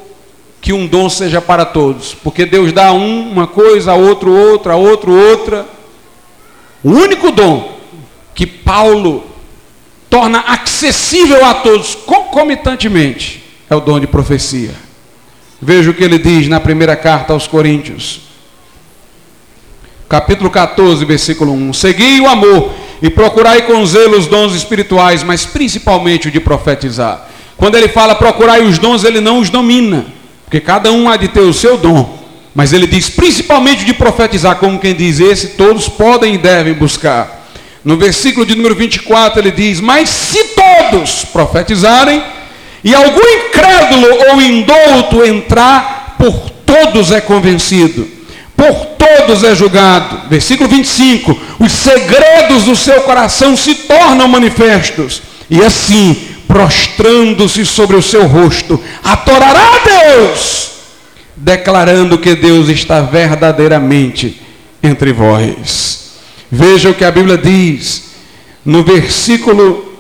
que 0.60 0.70
um 0.70 0.86
dom 0.86 1.08
seja 1.08 1.40
para 1.40 1.64
todos, 1.64 2.12
porque 2.12 2.44
Deus 2.44 2.74
dá 2.74 2.92
um 2.92 3.30
uma 3.30 3.46
coisa, 3.46 3.92
a 3.92 3.94
outro 3.94 4.30
outra, 4.30 4.74
a 4.74 4.76
outro 4.76 5.12
outra. 5.12 5.66
O 6.82 6.90
único 6.90 7.30
dom 7.30 7.72
que 8.34 8.46
Paulo 8.46 9.24
torna 10.10 10.40
acessível 10.40 11.42
a 11.46 11.54
todos 11.54 11.94
concomitantemente 11.94 13.42
é 13.70 13.74
o 13.74 13.80
dom 13.80 13.98
de 13.98 14.06
profecia. 14.06 14.74
Veja 15.58 15.90
o 15.90 15.94
que 15.94 16.04
ele 16.04 16.18
diz 16.18 16.48
na 16.48 16.60
primeira 16.60 16.94
carta 16.96 17.32
aos 17.32 17.46
Coríntios. 17.46 18.33
Capítulo 20.08 20.50
14, 20.50 21.04
versículo 21.04 21.52
1. 21.52 21.72
Segui 21.72 22.20
o 22.20 22.28
amor 22.28 22.70
e 23.02 23.10
procurai 23.10 23.62
com 23.62 23.84
zelo 23.84 24.18
os 24.18 24.26
dons 24.26 24.54
espirituais, 24.54 25.22
mas 25.22 25.44
principalmente 25.44 26.28
o 26.28 26.30
de 26.30 26.40
profetizar. 26.40 27.28
Quando 27.56 27.76
ele 27.76 27.88
fala 27.88 28.14
procurai 28.14 28.62
os 28.62 28.78
dons, 28.78 29.04
ele 29.04 29.20
não 29.20 29.38
os 29.38 29.50
domina, 29.50 30.06
porque 30.44 30.60
cada 30.60 30.90
um 30.92 31.08
há 31.08 31.16
de 31.16 31.28
ter 31.28 31.40
o 31.40 31.52
seu 31.52 31.76
dom. 31.76 32.18
Mas 32.54 32.72
ele 32.72 32.86
diz 32.86 33.10
principalmente 33.10 33.84
de 33.84 33.92
profetizar, 33.92 34.56
como 34.56 34.78
quem 34.78 34.94
diz 34.94 35.18
esse, 35.18 35.48
todos 35.48 35.88
podem 35.88 36.34
e 36.34 36.38
devem 36.38 36.72
buscar. 36.72 37.44
No 37.84 37.96
versículo 37.96 38.46
de 38.46 38.54
número 38.54 38.74
24 38.74 39.40
ele 39.40 39.50
diz: 39.50 39.80
Mas 39.80 40.08
se 40.08 40.54
todos 40.54 41.24
profetizarem, 41.24 42.22
e 42.82 42.94
algum 42.94 43.20
incrédulo 43.20 44.06
ou 44.30 44.40
indouto 44.40 45.24
entrar, 45.24 46.16
por 46.18 46.50
todos 46.64 47.10
é 47.10 47.20
convencido, 47.20 48.06
por 48.64 48.86
todos 48.96 49.44
é 49.44 49.54
julgado. 49.54 50.28
Versículo 50.28 50.68
25: 50.68 51.38
Os 51.58 51.72
segredos 51.72 52.64
do 52.64 52.74
seu 52.74 53.02
coração 53.02 53.56
se 53.56 53.74
tornam 53.74 54.28
manifestos, 54.28 55.22
e 55.50 55.62
assim, 55.62 56.16
prostrando-se 56.46 57.66
sobre 57.66 57.96
o 57.96 58.02
seu 58.02 58.26
rosto, 58.26 58.80
adorará 59.02 59.60
a 59.60 60.12
Deus, 60.14 60.70
declarando 61.36 62.18
que 62.18 62.34
Deus 62.34 62.68
está 62.68 63.02
verdadeiramente 63.02 64.40
entre 64.82 65.12
vós. 65.12 66.04
Veja 66.50 66.90
o 66.90 66.94
que 66.94 67.04
a 67.04 67.10
Bíblia 67.10 67.36
diz 67.36 68.04
no 68.64 68.82
versículo 68.82 69.92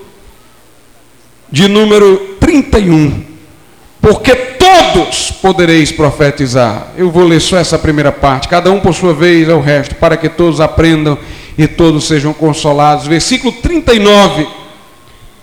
de 1.50 1.68
número 1.68 2.36
31. 2.40 3.24
Porque 4.00 4.53
todos 4.94 5.32
podereis 5.32 5.90
profetizar. 5.90 6.92
Eu 6.96 7.10
vou 7.10 7.24
ler 7.24 7.40
só 7.40 7.58
essa 7.58 7.76
primeira 7.76 8.12
parte, 8.12 8.46
cada 8.46 8.70
um 8.70 8.80
por 8.80 8.94
sua 8.94 9.12
vez 9.12 9.48
o 9.48 9.58
resto, 9.58 9.96
para 9.96 10.16
que 10.16 10.28
todos 10.28 10.60
aprendam 10.60 11.18
e 11.58 11.66
todos 11.66 12.06
sejam 12.06 12.32
consolados. 12.32 13.06
Versículo 13.06 13.52
39. 13.52 14.46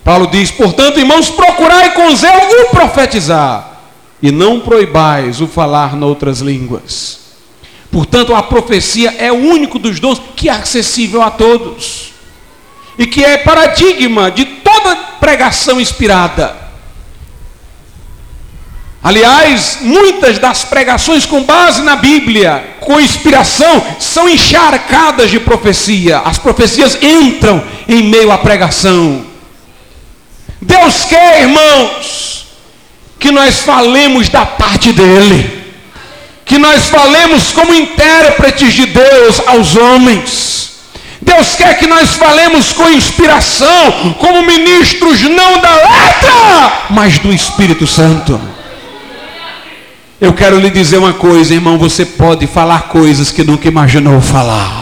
Paulo 0.02 0.26
diz: 0.26 0.50
Portanto, 0.50 0.98
irmãos, 0.98 1.28
procurai 1.28 1.92
com 1.92 2.16
zelo 2.16 2.40
o 2.62 2.70
profetizar, 2.70 3.80
e 4.22 4.32
não 4.32 4.60
proibais 4.60 5.40
o 5.42 5.46
falar 5.46 5.94
noutras 5.94 6.40
línguas. 6.40 7.20
Portanto, 7.90 8.34
a 8.34 8.42
profecia 8.42 9.14
é 9.18 9.30
o 9.30 9.36
único 9.36 9.78
dos 9.78 10.00
dons 10.00 10.20
que 10.34 10.48
é 10.48 10.52
acessível 10.52 11.20
a 11.20 11.30
todos 11.30 12.12
e 12.98 13.06
que 13.06 13.22
é 13.22 13.36
paradigma 13.36 14.30
de 14.30 14.46
toda 14.46 14.96
pregação 15.20 15.78
inspirada. 15.78 16.61
Aliás, 19.02 19.78
muitas 19.80 20.38
das 20.38 20.64
pregações 20.64 21.26
com 21.26 21.42
base 21.42 21.82
na 21.82 21.96
Bíblia, 21.96 22.76
com 22.78 23.00
inspiração, 23.00 23.84
são 23.98 24.28
encharcadas 24.28 25.28
de 25.28 25.40
profecia. 25.40 26.20
As 26.20 26.38
profecias 26.38 26.96
entram 27.02 27.62
em 27.88 28.04
meio 28.04 28.30
à 28.30 28.38
pregação. 28.38 29.26
Deus 30.60 31.04
quer, 31.04 31.40
irmãos, 31.40 32.46
que 33.18 33.32
nós 33.32 33.58
falemos 33.60 34.28
da 34.28 34.46
parte 34.46 34.92
dEle, 34.92 35.64
que 36.44 36.56
nós 36.56 36.88
falemos 36.88 37.50
como 37.50 37.74
intérpretes 37.74 38.72
de 38.72 38.86
Deus 38.86 39.42
aos 39.46 39.74
homens. 39.74 40.62
Deus 41.20 41.56
quer 41.56 41.76
que 41.76 41.88
nós 41.88 42.10
falemos 42.14 42.72
com 42.72 42.88
inspiração, 42.88 44.14
como 44.20 44.42
ministros 44.42 45.22
não 45.22 45.58
da 45.58 45.74
letra, 45.74 46.86
mas 46.90 47.18
do 47.18 47.32
Espírito 47.32 47.86
Santo. 47.86 48.40
Eu 50.22 50.32
quero 50.32 50.56
lhe 50.60 50.70
dizer 50.70 50.98
uma 50.98 51.12
coisa, 51.12 51.52
irmão, 51.52 51.76
você 51.76 52.06
pode 52.06 52.46
falar 52.46 52.82
coisas 52.82 53.32
que 53.32 53.42
nunca 53.42 53.66
imaginou 53.66 54.20
falar. 54.20 54.81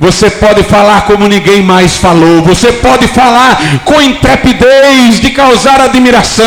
Você 0.00 0.30
pode 0.30 0.62
falar 0.62 1.02
como 1.02 1.26
ninguém 1.26 1.60
mais 1.60 1.96
falou. 1.96 2.40
Você 2.42 2.70
pode 2.70 3.08
falar 3.08 3.58
com 3.84 4.00
intrepidez 4.00 5.18
de 5.20 5.30
causar 5.30 5.80
admiração. 5.80 6.46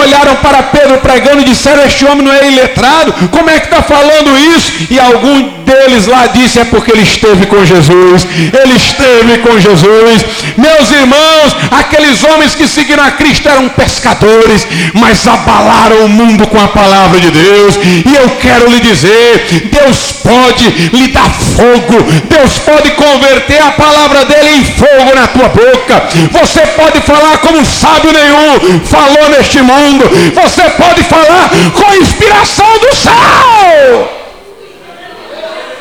Olharam 0.00 0.36
para 0.36 0.62
Pedro 0.62 0.98
pregando 0.98 1.42
e 1.42 1.44
disseram: 1.44 1.82
Este 1.82 2.04
homem 2.04 2.24
não 2.24 2.32
é 2.32 2.46
iletrado. 2.46 3.12
Como 3.30 3.50
é 3.50 3.58
que 3.58 3.66
está 3.66 3.82
falando 3.82 4.38
isso? 4.56 4.72
E 4.90 5.00
algum 5.00 5.58
deles 5.64 6.06
lá 6.06 6.28
disse: 6.28 6.60
É 6.60 6.64
porque 6.64 6.92
ele 6.92 7.02
esteve 7.02 7.46
com 7.46 7.64
Jesus. 7.64 8.24
Ele 8.62 8.74
esteve 8.74 9.38
com 9.38 9.58
Jesus. 9.58 10.24
Meus 10.56 10.90
irmãos, 10.92 11.56
aqueles 11.72 12.22
homens 12.22 12.54
que 12.54 12.68
seguiram 12.68 13.02
a 13.02 13.10
Cristo 13.10 13.48
eram 13.48 13.68
pescadores, 13.70 14.64
mas 14.94 15.26
abalaram 15.26 16.04
o 16.04 16.08
mundo 16.08 16.46
com 16.46 16.60
a 16.60 16.68
palavra 16.68 17.18
de 17.18 17.30
Deus. 17.32 17.74
E 17.76 18.14
eu 18.14 18.30
quero 18.40 18.70
lhe 18.70 18.78
dizer: 18.78 19.68
Deus 19.72 20.12
pode 20.12 20.68
lhe 20.92 21.08
dar 21.08 21.28
fogo. 21.28 22.04
Deus 22.28 22.67
pode 22.68 22.90
converter 22.90 23.62
a 23.62 23.72
palavra 23.72 24.26
dele 24.26 24.58
em 24.58 24.64
fogo 24.64 25.14
na 25.14 25.26
tua 25.28 25.48
boca. 25.48 26.02
Você 26.32 26.60
pode 26.76 27.00
falar 27.00 27.38
como 27.38 27.64
sábio 27.64 28.12
nenhum 28.12 28.84
falou 28.84 29.30
neste 29.30 29.62
mundo. 29.62 30.04
Você 30.34 30.62
pode 30.70 31.02
falar 31.04 31.48
com 31.72 31.94
inspiração 31.94 32.78
do 32.78 32.94
céu. 32.94 34.17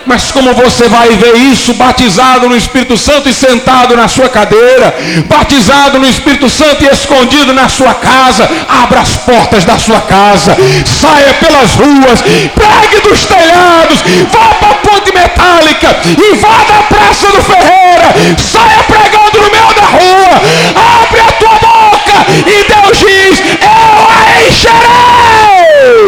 Mas 0.08 0.32
como 0.32 0.54
você 0.54 0.88
vai 0.88 1.10
ver 1.10 1.36
isso 1.36 1.74
batizado 1.74 2.48
no 2.48 2.56
Espírito 2.56 2.98
Santo 2.98 3.28
e 3.28 3.34
sentado 3.34 3.96
na 3.96 4.08
sua 4.08 4.30
cadeira, 4.30 4.96
batizado 5.28 6.00
no 6.00 6.08
Espírito 6.08 6.50
Santo 6.50 6.84
e 6.84 6.88
escondido 6.88 7.54
na 7.54 7.68
sua 7.68 7.94
casa, 7.94 8.50
abra 8.68 9.02
as 9.02 9.18
portas 9.18 9.66
da 9.66 9.78
sua 9.78 10.00
casa, 10.02 10.56
saia 10.86 11.34
pelas 11.34 11.74
ruas, 11.76 12.22
pregue 12.22 13.02
dos 13.02 13.26
telhados, 13.26 14.02
vá 14.32 14.48
para 14.56 14.70
a 14.70 14.76
ponte 14.76 15.14
metálica, 15.14 16.00
invada 16.06 16.74
a 16.80 16.84
praça 16.84 17.28
do 17.28 17.42
Ferreira, 17.44 18.38
saia 18.38 18.84
pregando 18.84 19.42
no 19.42 19.52
meio 19.52 19.74
da 19.76 19.88
rua, 19.88 20.42
abre 21.04 21.20
a 21.20 21.32
tua 21.34 21.60
boca 21.60 21.78
e 22.30 22.64
Deus 22.64 22.98
diz: 22.98 23.40
Eu 23.40 24.08
a 24.10 24.48
encherei. 24.48 26.08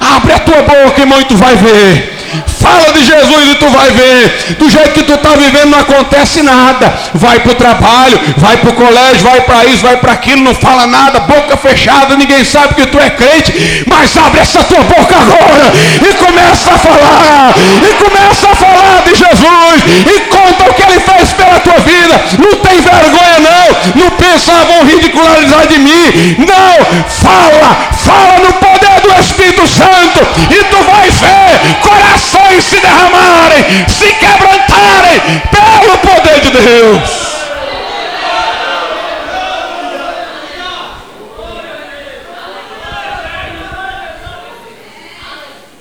Abre 0.00 0.32
a 0.32 0.37
tua 0.48 0.62
boca, 0.62 1.02
e 1.02 1.24
tu 1.26 1.36
vai 1.36 1.54
ver. 1.56 2.17
Fala 2.60 2.92
de 2.92 3.04
Jesus 3.04 3.52
e 3.52 3.54
tu 3.56 3.68
vai 3.68 3.90
ver. 3.90 4.56
Do 4.58 4.68
jeito 4.68 4.90
que 4.90 5.04
tu 5.04 5.14
está 5.14 5.30
vivendo 5.30 5.70
não 5.70 5.78
acontece 5.78 6.42
nada. 6.42 6.92
Vai 7.14 7.40
para 7.40 7.52
o 7.52 7.54
trabalho, 7.54 8.20
vai 8.36 8.56
para 8.56 8.70
o 8.70 8.74
colégio, 8.74 9.22
vai 9.22 9.40
para 9.42 9.64
isso, 9.66 9.82
vai 9.82 9.96
para 9.96 10.12
aquilo, 10.12 10.42
não 10.42 10.54
fala 10.54 10.86
nada, 10.86 11.20
boca 11.20 11.56
fechada, 11.56 12.16
ninguém 12.16 12.44
sabe 12.44 12.74
que 12.74 12.86
tu 12.86 12.98
é 12.98 13.10
crente. 13.10 13.84
Mas 13.88 14.16
abre 14.16 14.40
essa 14.40 14.62
tua 14.64 14.80
boca 14.80 15.14
agora 15.16 15.72
e 16.08 16.14
começa 16.14 16.74
a 16.74 16.78
falar. 16.78 17.54
E 17.56 18.04
começa 18.04 18.50
a 18.50 18.54
falar 18.54 19.02
de 19.04 19.14
Jesus. 19.14 19.78
E 20.06 20.20
conta 20.28 20.70
o 20.70 20.74
que 20.74 20.82
ele 20.82 21.00
fez 21.00 21.32
pela 21.32 21.60
tua 21.60 21.78
vida. 21.80 22.20
Não 22.38 22.54
tem 22.56 22.80
vergonha 22.80 23.38
não. 23.40 24.02
Não 24.02 24.10
pensa, 24.10 24.52
ah, 24.52 24.64
vão 24.64 24.84
ridicularizar 24.84 25.66
de 25.66 25.78
mim. 25.78 26.36
Não. 26.38 27.04
Fala, 27.08 27.76
fala 27.92 28.38
no 28.38 28.52
poder 28.54 29.00
do 29.02 29.20
Espírito 29.20 29.66
Santo. 29.66 30.26
E 30.50 30.64
tu 30.64 30.76
vai 30.84 31.10
ver 31.10 31.78
corações 32.18 32.64
se 32.64 32.80
derramarem, 32.80 33.64
se 33.88 34.14
quebrantarem 34.14 35.20
pelo 35.50 35.98
poder 35.98 36.40
de 36.40 36.50
Deus. 36.50 37.28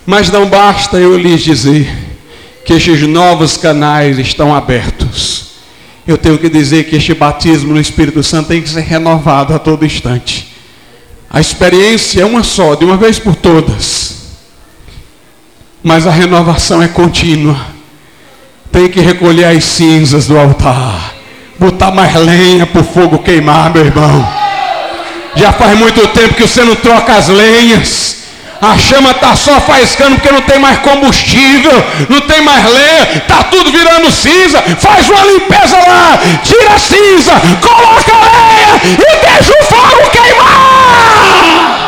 Mas 0.05 0.31
não 0.31 0.45
basta 0.47 0.97
eu 0.97 1.17
lhes 1.17 1.41
dizer 1.41 1.93
que 2.65 2.73
estes 2.73 3.01
novos 3.01 3.57
canais 3.57 4.17
estão 4.19 4.55
abertos. 4.55 5.47
Eu 6.07 6.17
tenho 6.17 6.37
que 6.37 6.47
dizer 6.47 6.85
que 6.85 6.95
este 6.95 7.13
batismo 7.13 7.73
no 7.73 7.81
Espírito 7.81 8.23
Santo 8.23 8.47
tem 8.47 8.61
que 8.61 8.69
ser 8.69 8.81
renovado 8.81 9.53
a 9.53 9.59
todo 9.59 9.85
instante. 9.85 10.55
A 11.29 11.41
experiência 11.41 12.21
é 12.21 12.25
uma 12.25 12.41
só, 12.41 12.75
de 12.75 12.85
uma 12.85 12.95
vez 12.95 13.19
por 13.19 13.35
todas. 13.35 14.16
Mas 15.87 16.05
a 16.05 16.11
renovação 16.11 16.83
é 16.83 16.87
contínua. 16.89 17.55
Tem 18.73 18.89
que 18.89 18.99
recolher 18.99 19.45
as 19.45 19.63
cinzas 19.63 20.27
do 20.27 20.37
altar. 20.37 21.13
Botar 21.57 21.91
mais 21.91 22.13
lenha 22.13 22.65
para 22.65 22.81
o 22.81 22.83
fogo 22.83 23.19
queimar, 23.19 23.73
meu 23.73 23.85
irmão. 23.85 24.27
Já 25.33 25.53
faz 25.53 25.79
muito 25.79 26.05
tempo 26.09 26.33
que 26.33 26.41
você 26.41 26.61
não 26.61 26.75
troca 26.75 27.13
as 27.13 27.29
lenhas. 27.29 28.17
A 28.61 28.77
chama 28.77 29.11
está 29.11 29.33
só 29.33 29.61
faiscando 29.61 30.15
porque 30.15 30.29
não 30.29 30.41
tem 30.41 30.59
mais 30.59 30.77
combustível, 30.79 31.71
não 32.09 32.19
tem 32.19 32.41
mais 32.41 32.65
lenha, 32.65 33.03
está 33.19 33.43
tudo 33.43 33.71
virando 33.71 34.11
cinza. 34.11 34.61
Faz 34.61 35.07
uma 35.07 35.23
limpeza 35.23 35.77
lá, 35.77 36.19
tira 36.43 36.73
a 36.73 36.79
cinza, 36.79 37.31
coloca 37.61 38.11
a 38.11 38.25
lenha 38.25 38.81
e 38.91 39.25
deixa 39.25 39.53
o 39.57 39.63
fogo 39.63 40.09
queimar. 40.11 41.86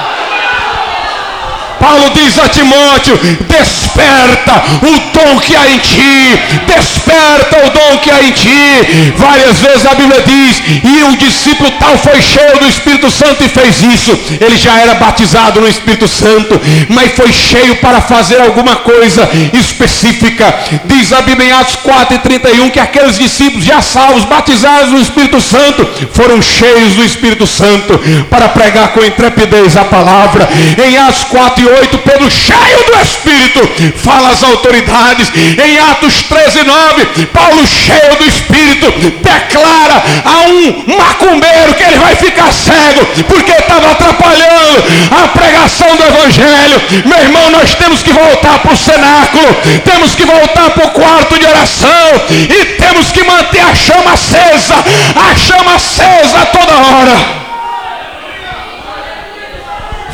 Paulo 1.79 2.11
diz 2.13 2.37
a 2.37 2.47
Timóteo: 2.49 3.19
desperta 3.47 4.63
o 4.81 4.99
dom 5.17 5.39
que 5.39 5.55
há 5.55 5.69
em 5.69 5.79
ti, 5.79 6.39
desperta 6.67 7.65
o 7.65 7.69
dom 7.69 7.97
que 7.99 8.11
há 8.11 8.23
em 8.23 8.31
ti. 8.31 9.13
Várias 9.17 9.59
vezes 9.59 9.85
a 9.85 9.95
Bíblia 9.95 10.21
diz: 10.25 10.61
e 10.83 11.03
o 11.03 11.17
discípulo 11.17 11.71
tal 11.79 11.97
foi 11.97 12.21
cheio 12.21 12.59
do 12.59 12.67
Espírito 12.67 13.09
Santo 13.09 13.43
e 13.43 13.49
fez 13.49 13.81
isso. 13.81 14.17
Ele 14.39 14.57
já 14.57 14.77
era 14.79 14.95
batizado 14.95 15.61
no 15.61 15.67
Espírito 15.67 16.07
Santo, 16.07 16.59
mas 16.89 17.13
foi 17.13 17.31
cheio 17.31 17.75
para 17.77 18.01
fazer 18.01 18.41
alguma 18.41 18.75
coisa 18.77 19.27
específica. 19.53 20.53
Diz 20.85 21.13
a 21.13 21.21
Bíblia 21.21 21.49
em 21.49 21.51
Atos 21.53 21.75
4 21.77 22.15
e 22.15 22.19
31 22.19 22.69
que 22.69 22.79
aqueles 22.79 23.17
discípulos 23.17 23.65
já 23.65 23.81
salvos, 23.81 24.25
batizados 24.25 24.91
no 24.91 25.01
Espírito 25.01 25.41
Santo, 25.41 25.87
foram 26.11 26.41
cheios 26.41 26.95
do 26.95 27.03
Espírito 27.03 27.47
Santo 27.47 27.99
para 28.29 28.49
pregar 28.49 28.89
com 28.89 29.03
intrepidez 29.03 29.77
a 29.77 29.85
palavra. 29.85 30.47
Em 30.85 30.97
Atos 30.97 31.23
4 31.25 31.63
e 31.63 31.68
8, 31.69 31.97
Pedro, 31.99 32.29
cheio 32.31 32.83
do 32.85 33.01
Espírito, 33.01 33.93
fala 33.99 34.29
às 34.29 34.43
autoridades. 34.43 35.31
Em 35.35 35.79
Atos 35.91 36.23
13 36.23 36.59
e 36.59 36.63
9, 36.63 37.25
Paulo, 37.27 37.65
cheio 37.67 38.15
do 38.17 38.25
Espírito, 38.25 38.91
declara 39.21 40.03
a 40.25 40.49
um 40.49 40.97
macumbeiro 40.97 41.73
que 41.75 41.83
ele 41.83 41.97
vai 41.97 42.15
ficar 42.15 42.51
cego, 42.51 43.05
porque 43.27 43.51
estava 43.51 43.91
atrapalhando 43.91 44.83
a 45.11 45.27
pregação 45.27 45.95
do 45.95 46.03
Evangelho. 46.03 46.81
Meu 47.05 47.19
irmão, 47.19 47.49
nós 47.51 47.75
temos 47.75 48.01
que 48.01 48.11
voltar 48.11 48.59
para 48.59 48.73
o 48.73 48.77
cenáculo, 48.77 49.55
temos 49.85 50.15
que 50.15 50.25
voltar 50.25 50.69
para 50.71 50.87
o 50.87 50.91
quarto 50.91 51.37
de 51.37 51.45
oração 51.45 52.09
e 52.29 52.65
temos 52.77 53.11
que 53.11 53.23
manter 53.23 53.61
a 53.61 53.75
chama 53.75 54.13
acesa, 54.13 54.75
a 54.75 55.35
chama 55.35 55.75
acesa 55.75 56.45
toda 56.47 56.73
hora. 56.73 57.39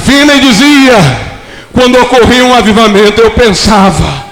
Finney 0.05 0.39
dizia, 0.39 1.24
quando 1.75 2.01
ocorria 2.01 2.45
um 2.45 2.53
avivamento, 2.53 3.21
eu 3.21 3.31
pensava 3.31 4.25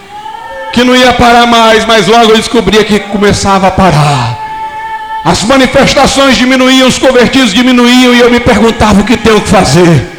que 0.72 0.84
não 0.84 0.96
ia 0.96 1.12
parar 1.12 1.46
mais, 1.46 1.86
mas 1.86 2.08
logo 2.08 2.32
eu 2.32 2.38
descobria 2.38 2.84
que 2.86 3.00
começava 3.00 3.68
a 3.68 3.72
parar. 3.72 4.40
As 5.26 5.44
manifestações 5.44 6.38
diminuíam, 6.38 6.88
os 6.88 6.98
convertidos 6.98 7.54
diminuíam, 7.54 8.16
e 8.16 8.20
eu 8.20 8.32
me 8.32 8.40
perguntava 8.40 9.02
o 9.02 9.04
que 9.04 9.18
tenho 9.18 9.42
que 9.42 9.50
fazer. 9.50 10.10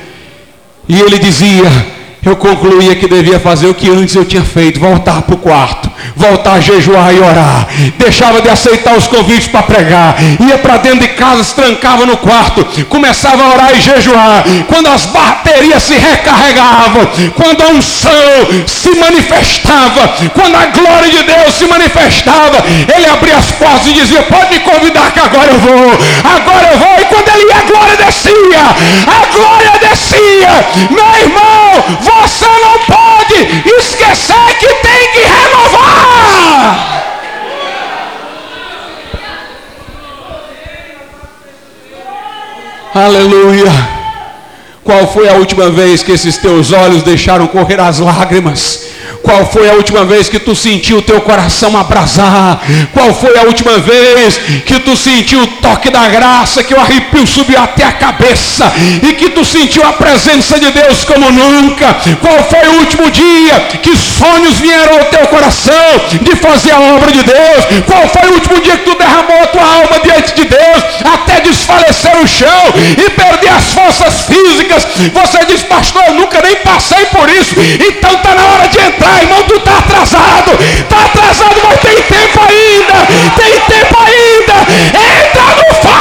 E 0.87 1.01
ele 1.01 1.18
dizia: 1.18 1.64
eu 2.25 2.37
concluía 2.37 2.95
que 2.95 3.09
devia 3.09 3.41
fazer 3.41 3.68
o 3.68 3.75
que 3.75 3.89
antes 3.89 4.14
eu 4.14 4.25
tinha 4.25 4.45
feito, 4.45 4.79
voltar 4.79 5.22
para 5.22 5.35
o 5.35 5.39
quarto, 5.39 5.91
voltar 6.17 6.55
a 6.55 6.61
jejuar 6.61 7.15
e 7.15 7.19
orar. 7.19 7.67
Deixava 7.99 8.41
de 8.41 8.49
aceitar 8.49 8.97
os 8.97 9.07
convites 9.07 9.49
para 9.49 9.63
pregar, 9.63 10.17
ia 10.41 10.59
para 10.59 10.79
dentro 10.79 11.01
de 11.01 11.09
casa, 11.09 11.45
se 11.45 11.55
trancava 11.55 12.07
no 12.07 12.17
quarto, 12.17 12.65
começava 12.89 13.43
a 13.43 13.55
orar 13.55 13.71
e 13.77 13.81
jejuar. 13.81 14.45
Quando 14.69 14.89
as 14.89 15.07
baterias 15.07 15.83
se 15.83 15.95
recarregavam, 15.95 17.09
quando 17.35 17.63
a 17.63 17.69
unção 17.69 18.11
se 18.67 18.91
manifestava, 18.91 20.15
quando 20.35 20.57
a 20.57 20.67
glória 20.67 21.11
de 21.11 21.23
Deus 21.23 21.55
se 21.55 21.67
manifestava, 21.67 22.65
ele 22.95 23.07
abria 23.07 23.37
as 23.37 23.51
portas 23.53 23.87
e 23.87 23.93
dizia: 23.93 24.23
Pode 24.23 24.55
me 24.55 24.61
convidar 24.61 25.11
que 25.13 25.21
agora 25.21 25.51
eu 25.51 25.59
vou, 25.59 25.91
agora 26.25 26.73
eu 26.73 26.79
vou. 26.79 27.01
E 27.01 27.05
quando 27.07 27.29
ele 27.29 27.49
ia, 27.49 27.57
a 27.57 27.63
glória 27.63 27.97
descia, 27.97 28.65
a 29.07 29.27
glória 29.37 29.73
descia, 29.81 30.89
meu 30.91 31.21
irmão, 31.21 31.85
você 32.01 32.47
não 32.47 32.79
pode 32.87 33.35
esquecer 33.79 34.59
que 34.59 34.67
tem 34.67 35.13
que 35.13 35.21
renovar. 35.21 36.95
Aleluia. 42.95 43.73
Qual 44.85 45.13
foi 45.13 45.29
a 45.29 45.33
última 45.33 45.69
vez 45.69 46.01
que 46.01 46.13
esses 46.13 46.37
teus 46.37 46.71
olhos 46.71 47.03
deixaram 47.03 47.49
correr 47.49 47.81
as 47.81 47.99
lágrimas? 47.99 48.74
Qual 49.35 49.51
foi 49.51 49.68
a 49.68 49.72
última 49.72 50.05
vez 50.05 50.28
que 50.28 50.39
tu 50.39 50.55
sentiu 50.55 50.99
o 50.99 51.03
teu 51.03 51.20
coração 51.20 51.76
abrasar? 51.76 52.61
Qual 52.93 53.12
foi 53.12 53.37
a 53.37 53.43
última 53.43 53.78
vez 53.78 54.39
que 54.64 54.78
tu 54.78 54.97
sentiu 54.97 55.43
o 55.43 55.47
toque 55.59 55.91
da 55.91 56.07
graça, 56.07 56.62
que 56.62 56.72
o 56.72 56.78
arrepio 56.78 57.26
subiu 57.26 57.61
até 57.61 57.82
a 57.82 57.91
cabeça 57.91 58.72
e 59.03 59.12
que 59.14 59.30
tu 59.30 59.45
sentiu 59.45 59.85
a 59.85 59.95
presença 59.95 60.61
de 60.61 60.70
Deus 60.70 61.03
como 61.03 61.32
nunca? 61.32 61.97
Qual 62.20 62.39
foi 62.45 62.68
o 62.68 62.78
último 62.78 63.11
dia 63.11 63.59
que 63.82 63.97
sonhos 63.97 64.61
vieram 64.61 65.01
ao 65.01 65.05
teu 65.07 65.26
coração 65.26 65.74
de 66.22 66.37
fazer 66.37 66.70
a 66.70 66.80
obra 66.95 67.11
de 67.11 67.24
Deus? 67.24 67.64
Qual 67.89 68.09
foi 68.11 68.30
o 68.30 68.35
último 68.35 68.61
dia 68.61 68.76
que 68.76 68.85
tu 68.85 68.97
derramou 68.97 69.43
a 69.43 69.47
tua 69.49 69.62
alma 69.62 69.99
diante 70.01 70.32
de 70.32 70.45
Deus 70.45 70.85
até 71.12 71.41
desfalecer 71.41 72.16
o 72.22 72.28
chão 72.28 72.62
e 72.97 73.11
perder 73.11 73.49
as 73.49 73.74
forças 73.74 74.26
físicas? 74.26 74.87
Você 75.12 75.45
diz, 75.47 75.64
pastor, 75.64 76.05
eu 76.07 76.14
nunca 76.14 76.41
nem 76.41 76.55
passei 76.57 77.07
por 77.07 77.28
isso. 77.28 77.57
Então 77.59 78.14
está 78.14 78.32
na 78.37 78.45
hora 78.45 78.68
de 78.68 78.78
entrar 78.78 79.24
irmão, 79.25 79.43
tu 79.45 79.57
está 79.57 79.79
atrasado. 79.79 80.53
Está 80.62 81.05
atrasado, 81.05 81.61
mas 81.64 81.81
tem 81.81 82.03
tempo 82.03 82.41
ainda. 82.41 83.07
Tem 83.37 83.61
tempo 83.61 83.97
ainda. 83.99 84.55
Entra 84.70 85.43
no 85.57 85.75
fogo. 85.75 85.95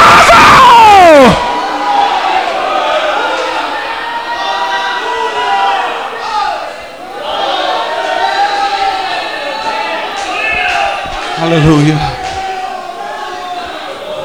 Aleluia. 11.42 11.98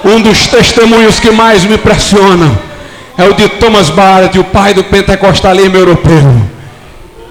Um 0.05 0.21
dos 0.21 0.47
testemunhos 0.47 1.19
que 1.19 1.29
mais 1.31 1.65
me 1.65 1.75
impressionam 1.75 2.57
é 3.17 3.25
o 3.25 3.33
de 3.33 3.49
Thomas 3.49 3.89
Barrett, 3.89 4.39
o 4.39 4.43
pai 4.45 4.73
do 4.73 4.83
pentecostalismo 4.85 5.75
europeu. 5.75 6.58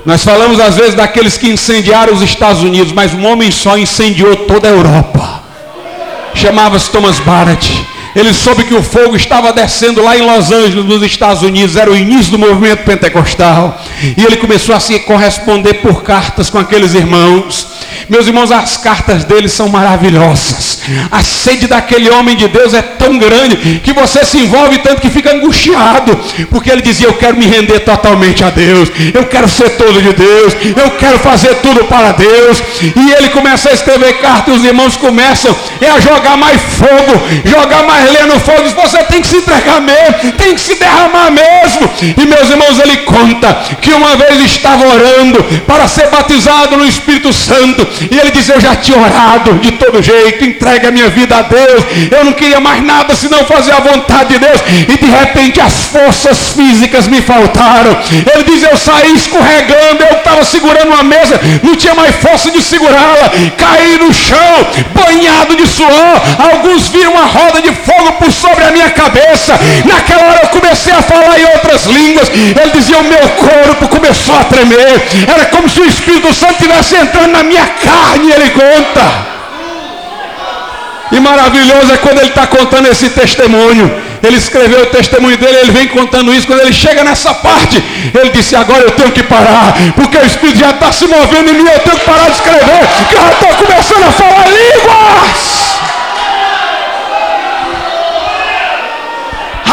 Nós 0.09 0.25
falamos 0.25 0.59
às 0.59 0.75
vezes 0.75 0.95
daqueles 0.95 1.37
que 1.37 1.51
incendiaram 1.51 2.15
os 2.15 2.23
Estados 2.23 2.63
Unidos, 2.63 2.95
mas 2.95 3.13
um 3.13 3.27
homem 3.27 3.51
só 3.51 3.77
incendiou 3.77 4.35
toda 4.37 4.67
a 4.67 4.71
Europa. 4.71 5.43
Chamava-se 6.33 6.89
Thomas 6.89 7.21
Barrett. 7.21 7.87
Ele 8.17 8.33
soube 8.33 8.65
que 8.65 8.73
o 8.73 8.83
fogo 8.83 9.15
estava 9.15 9.53
descendo 9.53 10.03
lá 10.03 10.17
em 10.17 10.23
Los 10.23 10.51
Angeles, 10.51 10.87
nos 10.87 11.03
Estados 11.03 11.43
Unidos, 11.43 11.77
era 11.77 11.91
o 11.91 11.97
início 11.97 12.33
do 12.33 12.39
movimento 12.39 12.85
pentecostal. 12.85 13.79
E 14.17 14.25
ele 14.25 14.39
começou 14.39 14.75
a 14.75 14.81
se 14.81 14.99
corresponder 15.01 15.75
por 15.83 16.03
cartas 16.03 16.49
com 16.49 16.57
aqueles 16.57 16.95
irmãos. 16.95 17.67
Meus 18.09 18.27
irmãos, 18.27 18.51
as 18.51 18.77
cartas 18.79 19.25
dele 19.25 19.49
são 19.49 19.69
maravilhosas. 19.69 20.79
A 21.11 21.23
sede 21.23 21.67
daquele 21.67 22.09
homem 22.09 22.37
de 22.37 22.49
Deus 22.49 22.73
é 22.73 22.81
tão 22.81 23.19
grande 23.19 23.81
que 23.85 23.93
você 23.93 24.25
se 24.25 24.39
envolve 24.39 24.79
tanto 24.79 25.03
que 25.03 25.11
fica 25.11 25.35
angustiado. 25.35 26.19
Porque 26.51 26.71
ele 26.71 26.81
dizia: 26.81 27.07
Eu 27.07 27.15
quero 27.15 27.37
me 27.37 27.47
render 27.47 27.81
totalmente 27.81 28.43
a 28.43 28.51
Deus. 28.51 28.89
Eu 29.13 29.25
quero 29.27 29.49
ser 29.49 29.71
todo 29.77 30.01
de 30.01 30.13
Deus. 30.15 30.55
Eu 30.77 30.91
quero 30.93 31.19
fazer 31.19 31.57
tudo 31.57 31.85
para 31.85 32.13
Deus. 32.13 32.63
E 32.97 33.13
ele 33.13 33.29
começa 33.29 33.69
a 33.69 33.73
escrever 33.73 34.15
cartas 34.21 34.55
e 34.55 34.59
os 34.59 34.65
irmãos 34.65 34.97
começam 34.97 35.55
a 35.81 36.01
jogar 36.01 36.37
mais 36.37 36.61
fogo, 36.61 37.23
jogar 37.45 37.83
mais 37.85 38.11
lenha 38.11 38.27
no 38.27 38.41
fogo. 38.41 38.69
Você 38.69 38.99
tem 39.05 39.21
que 39.21 39.29
se 39.29 39.37
entregar 39.37 39.81
mesmo, 39.81 40.33
tem 40.33 40.55
que 40.55 40.61
se 40.61 40.77
derramar 40.77 41.31
mesmo. 41.31 41.91
E 42.17 42.27
meus 42.27 42.49
irmãos, 42.49 42.79
ele 42.79 42.99
conta 42.99 43.53
que 43.81 43.93
uma 43.93 44.17
vez 44.17 44.41
estava 44.45 44.87
orando 44.87 45.43
para 45.67 45.87
ser 45.87 46.09
batizado 46.09 46.77
no 46.77 46.87
Espírito 46.87 47.33
Santo. 47.33 47.87
E 48.11 48.19
ele 48.19 48.31
diz: 48.31 48.49
Eu 48.49 48.61
já 48.61 48.75
tinha 48.77 48.99
orado 48.99 49.55
de 49.55 49.73
todo 49.73 50.03
jeito, 50.03 50.45
entregue 50.45 50.87
a 50.87 50.91
minha 50.91 51.09
vida 51.09 51.37
a 51.37 51.43
Deus. 51.43 51.85
Eu 52.11 52.25
não 52.25 52.33
queria 52.33 52.61
mais 52.61 52.83
nada 52.83 53.15
senão 53.15 53.45
fazer 53.45 53.73
a 53.73 53.81
vontade 53.81 54.35
de 54.35 54.39
Deus. 54.39 54.61
E 54.89 54.97
de 54.97 55.11
repente 55.11 55.61
as 55.61 55.85
forças 55.87 56.51
físicas 56.51 57.07
me 57.07 57.21
faltaram. 57.21 57.97
Ele 58.35 58.45
diz: 58.45 58.63
Eu 58.63 58.77
saí 58.77 59.15
escorregando, 59.15 60.05
eu 60.05 60.19
estava 60.19 60.45
segurando 60.45 60.89
uma 60.89 61.03
mesa, 61.03 61.41
não 61.63 61.75
tinha 61.75 61.95
mais 61.95 62.15
força 62.17 62.51
de 62.51 62.63
segurá-la. 62.63 63.31
Caí 63.57 63.99
no 63.99 64.13
chão, 64.13 64.67
banhado 64.95 65.57
de 65.57 65.67
suor. 65.67 66.17
Alguns 66.39 66.89
viram 66.89 67.13
uma 67.13 67.27
roda 67.27 67.61
de 67.61 67.73
fogo 67.73 68.13
por 68.13 68.33
sobre 68.33 68.65
a 68.65 68.71
minha 68.71 68.91
cabeça. 68.91 69.59
Naquela 69.85 70.25
hora 70.29 70.41
eu 70.45 70.49
comecei 70.49 70.93
a 70.93 71.03
falar 71.03 71.39
em 71.39 71.45
outras 71.55 71.87
línguas. 71.87 72.29
Ele 72.29 72.71
dizia: 72.73 72.99
O 72.99 73.05
meu 73.05 73.29
corpo 73.29 73.89
começou 73.89 74.37
a 74.37 74.45
tremer. 74.45 75.03
Era 75.27 75.47
como 75.47 75.69
se 75.69 75.81
o 75.81 75.85
Espírito 75.87 76.33
Santo 76.35 76.53
estivesse 76.53 76.97
entrando 76.97 77.33
na 77.33 77.43
minha 77.43 77.67
carne, 77.89 78.31
ele 78.33 78.51
conta. 78.51 79.07
E 81.11 81.21
maravilhoso 81.21 81.91
é 81.93 81.97
quando 81.97 82.19
ele 82.19 82.29
está 82.29 82.47
contando 82.47 82.87
esse 82.87 83.09
testemunho. 83.11 83.87
Ele 84.23 84.37
escreveu 84.37 84.83
o 84.83 84.87
testemunho 84.87 85.39
dele, 85.39 85.59
ele 85.59 85.73
vem 85.73 85.89
contando 85.89 86.35
isso. 86.35 86.47
Quando 86.47 86.61
ele 86.61 86.73
chega 86.73 87.03
nessa 87.03 87.33
parte, 87.33 87.83
ele 88.15 88.31
disse: 88.31 88.55
Agora 88.57 88.83
eu 88.83 88.91
tenho 88.91 89.13
que 89.13 89.23
parar, 89.23 89.75
porque 89.97 90.19
o 90.19 90.27
Espírito 90.27 90.59
já 90.59 90.71
está 90.71 90.93
se 90.93 91.07
movendo 91.07 91.51
em 91.51 91.55
mim. 91.55 91.69
Eu 91.69 91.79
tenho 91.81 91.99
que 91.99 92.05
parar 92.05 92.27
de 92.27 92.33
escrever, 92.33 92.83
que 93.09 93.15
eu 93.15 93.23
já 93.23 93.31
estou 93.31 93.55
começando 93.65 94.05
a 94.09 94.13
falar 94.13 94.47
línguas. 94.49 95.59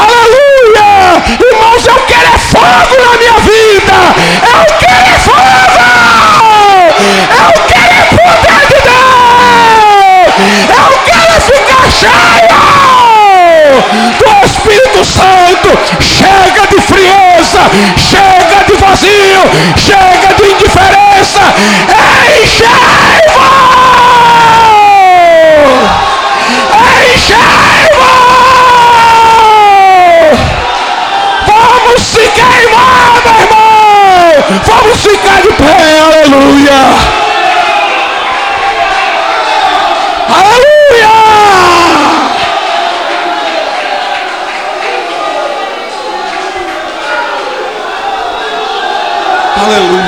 Aleluia! 0.03 1.23
Irmãos, 1.51 1.87
eu 1.87 1.99
quero 2.07 2.27
é 2.27 2.37
fogo 2.37 2.95
na 3.03 3.17
minha 3.17 3.39
vida. 3.39 3.97
Eu 4.53 4.65
quero 4.79 5.07
é 5.07 5.19
fogo! 5.19 5.65
Eu 6.97 7.63
quero 7.67 7.84
cheio 11.99 13.79
do 14.19 14.45
Espírito 14.45 15.05
Santo! 15.05 15.69
Chega 16.01 16.67
de 16.67 16.81
frieza! 16.81 17.61
Chega 17.97 18.63
de 18.65 18.73
vazio! 18.73 19.43
chega 19.77 20.33
de 20.35 20.43
indiferença, 20.51 21.41
enchei-vos! 22.43 23.45
Enchei-vos! 27.15 28.05
Vamos 31.47 32.01
se 32.01 32.27
queimar, 32.29 33.21
meu 33.23 33.35
irmão! 33.41 33.63
Vamos 34.65 34.97
ficar 35.01 35.41
de 35.41 35.51
pé, 35.53 35.99
aleluia! 35.99 37.24
Aleluia. 49.65 50.04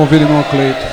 Convida 0.00 0.24
o 0.24 0.28
irmão 0.28 0.42
Cleito. 0.44 0.89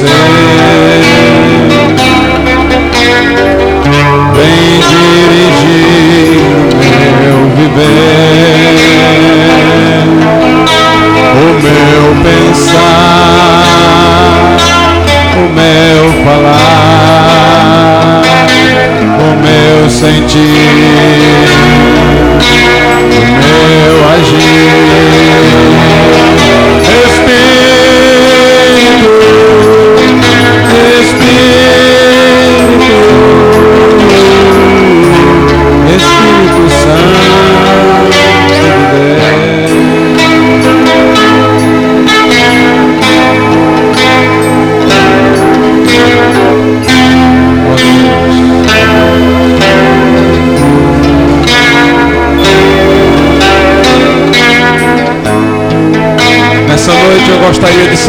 say. 0.00 0.69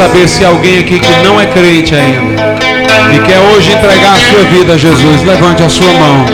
Saber 0.02 0.28
se 0.28 0.44
alguém 0.44 0.80
aqui 0.80 1.00
que 1.00 1.12
não 1.24 1.40
é 1.40 1.46
crente 1.46 1.94
ainda 1.94 2.58
e 3.14 3.20
quer 3.20 3.38
hoje 3.38 3.72
entregar 3.72 4.14
a 4.14 4.18
sua 4.18 4.44
vida 4.50 4.74
a 4.74 4.78
Jesus, 4.78 5.22
levante 5.24 5.62
a 5.62 5.70
sua 5.70 5.94
mão, 5.94 6.26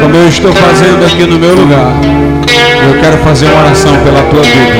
como 0.00 0.14
eu 0.14 0.28
estou 0.28 0.52
fazendo 0.52 1.04
aqui 1.04 1.26
no 1.26 1.36
meu 1.36 1.56
lugar. 1.56 1.90
Eu 2.86 3.00
quero 3.00 3.18
fazer 3.24 3.46
uma 3.46 3.64
oração 3.64 3.92
pela 4.04 4.22
tua 4.30 4.42
vida. 4.42 4.78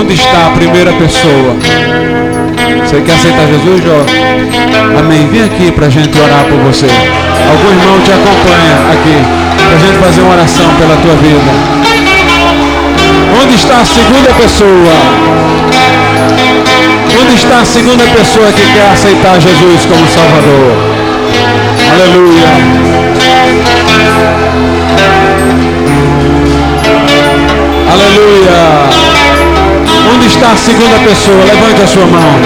Onde 0.00 0.14
está 0.14 0.46
a 0.46 0.50
primeira 0.56 0.90
pessoa? 0.94 1.54
Você 2.86 3.02
quer 3.02 3.12
aceitar 3.12 3.46
Jesus, 3.46 3.84
jovem? 3.84 4.14
Amém. 4.98 5.28
Vem 5.28 5.44
aqui 5.44 5.70
para 5.70 5.86
a 5.86 5.90
gente 5.90 6.18
orar 6.18 6.44
por 6.44 6.60
você. 6.60 6.86
Algum 6.86 7.68
irmão 7.68 8.00
te 8.00 8.10
acompanha 8.10 8.76
aqui 8.90 9.16
para 9.62 9.76
a 9.76 9.80
gente 9.80 9.98
fazer 9.98 10.22
uma 10.22 10.32
oração 10.32 10.66
pela 10.78 10.96
tua 10.96 11.14
vida. 11.16 11.84
Onde 13.42 13.54
está 13.56 13.80
a 13.80 13.84
segunda 13.84 14.32
pessoa? 14.40 15.63
Onde 17.20 17.34
está 17.34 17.60
a 17.60 17.64
segunda 17.64 18.04
pessoa 18.04 18.50
que 18.52 18.72
quer 18.72 18.90
aceitar 18.92 19.40
Jesus 19.40 19.86
como 19.86 20.06
Salvador? 20.08 20.76
Aleluia. 21.92 22.48
Aleluia. 27.92 29.04
Onde 30.12 30.26
está 30.26 30.52
a 30.52 30.56
segunda 30.56 30.98
pessoa? 31.08 31.44
Levante 31.44 31.82
a 31.82 31.86
sua 31.86 32.06
mão. 32.06 32.40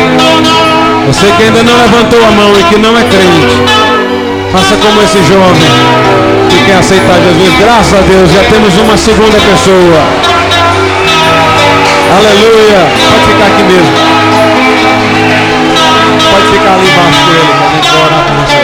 Você 1.07 1.27
que 1.37 1.43
ainda 1.45 1.63
não 1.63 1.77
levantou 1.77 2.23
a 2.23 2.31
mão 2.31 2.53
e 2.59 2.63
que 2.65 2.79
não 2.79 2.97
é 2.97 3.03
crente, 3.03 3.57
faça 4.53 4.77
como 4.77 5.01
esse 5.03 5.19
jovem 5.25 5.71
que 6.51 6.65
quer 6.67 6.77
aceitar 6.77 7.15
Jesus. 7.15 7.59
Graças 7.59 7.95
a 7.95 8.03
Deus, 8.03 8.31
já 8.31 8.43
temos 8.51 8.77
uma 8.77 8.97
segunda 8.99 9.39
pessoa. 9.39 10.03
Aleluia. 12.19 12.87
Pode 13.11 13.33
ficar 13.33 13.47
aqui 13.47 13.63
mesmo. 13.63 14.18
Pode 16.31 16.47
ficar 16.47 16.75
ali 16.75 16.87
embaixo 16.89 17.21
com 17.25 17.31
ele, 17.33 17.53
que 17.59 17.65
a 17.65 17.69
gente 17.75 17.89
vai 17.91 18.03
orar 18.07 18.23
por 18.25 18.35
você. 18.37 18.61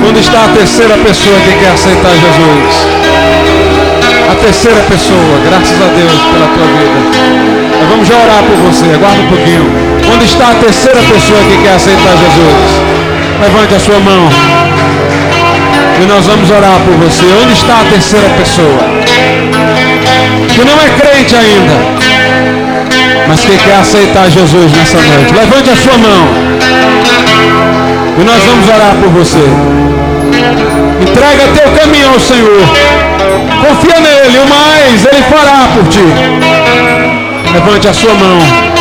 Vou 0.00 0.08
Onde 0.08 0.20
está 0.20 0.44
a 0.44 0.48
terceira 0.48 0.96
pessoa 0.98 1.38
que 1.40 1.52
quer 1.58 1.72
aceitar 1.72 2.12
Jesus? 2.12 2.86
A 4.30 4.34
terceira 4.34 4.80
pessoa, 4.88 5.40
graças 5.44 5.80
a 5.80 5.86
Deus 5.86 6.12
pela 6.32 6.46
tua 6.48 6.66
vida. 6.66 6.98
Nós 7.80 7.88
vamos 7.90 8.08
já 8.08 8.16
orar 8.16 8.42
por 8.44 8.56
você, 8.56 8.86
aguarda 8.94 9.20
um 9.20 9.28
pouquinho. 9.28 9.70
Onde 10.14 10.24
está 10.24 10.50
a 10.50 10.54
terceira 10.54 11.00
pessoa 11.00 11.40
que 11.44 11.62
quer 11.62 11.74
aceitar 11.74 12.16
Jesus? 12.16 12.80
Levante 13.40 13.74
a 13.74 13.80
sua 13.80 14.00
mão. 14.00 14.71
E 16.00 16.06
nós 16.06 16.26
vamos 16.26 16.50
orar 16.50 16.78
por 16.84 16.94
você. 16.94 17.24
Onde 17.42 17.52
está 17.52 17.80
a 17.80 17.84
terceira 17.90 18.28
pessoa? 18.38 18.78
Que 20.48 20.64
não 20.64 20.74
é 20.74 20.88
crente 21.00 21.34
ainda, 21.34 21.74
mas 23.28 23.40
que 23.40 23.56
quer 23.58 23.76
aceitar 23.76 24.30
Jesus 24.30 24.72
nessa 24.72 24.98
noite. 24.98 25.34
Levante 25.34 25.70
a 25.70 25.76
sua 25.76 25.98
mão. 25.98 26.28
E 28.18 28.24
nós 28.24 28.42
vamos 28.44 28.68
orar 28.68 28.94
por 29.00 29.08
você. 29.10 29.44
Entrega 31.00 31.48
teu 31.54 31.70
caminho 31.72 32.12
ao 32.12 32.20
Senhor. 32.20 32.62
Confia 33.62 34.00
nele, 34.00 34.38
o 34.38 34.48
mais 34.48 35.06
ele 35.06 35.22
fará 35.30 35.68
por 35.74 35.88
ti. 35.88 36.04
Levante 37.52 37.88
a 37.88 37.92
sua 37.92 38.14
mão. 38.14 38.38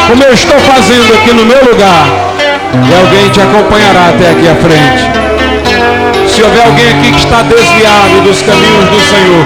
Como 0.08 0.24
eu 0.24 0.34
estou 0.34 0.60
fazendo 0.60 1.14
aqui 1.14 1.34
no 1.34 1.46
meu 1.46 1.64
lugar. 1.66 2.06
E 2.74 2.94
alguém 2.94 3.30
te 3.30 3.42
acompanhará 3.42 4.10
até 4.10 4.32
aqui 4.32 4.48
à 4.48 4.56
frente. 4.56 5.21
Se 6.42 6.46
houver 6.46 6.66
alguém 6.66 6.90
aqui 6.90 7.12
que 7.12 7.20
está 7.20 7.44
desviado 7.44 8.22
dos 8.24 8.42
caminhos 8.42 8.90
do 8.90 9.00
Senhor 9.00 9.46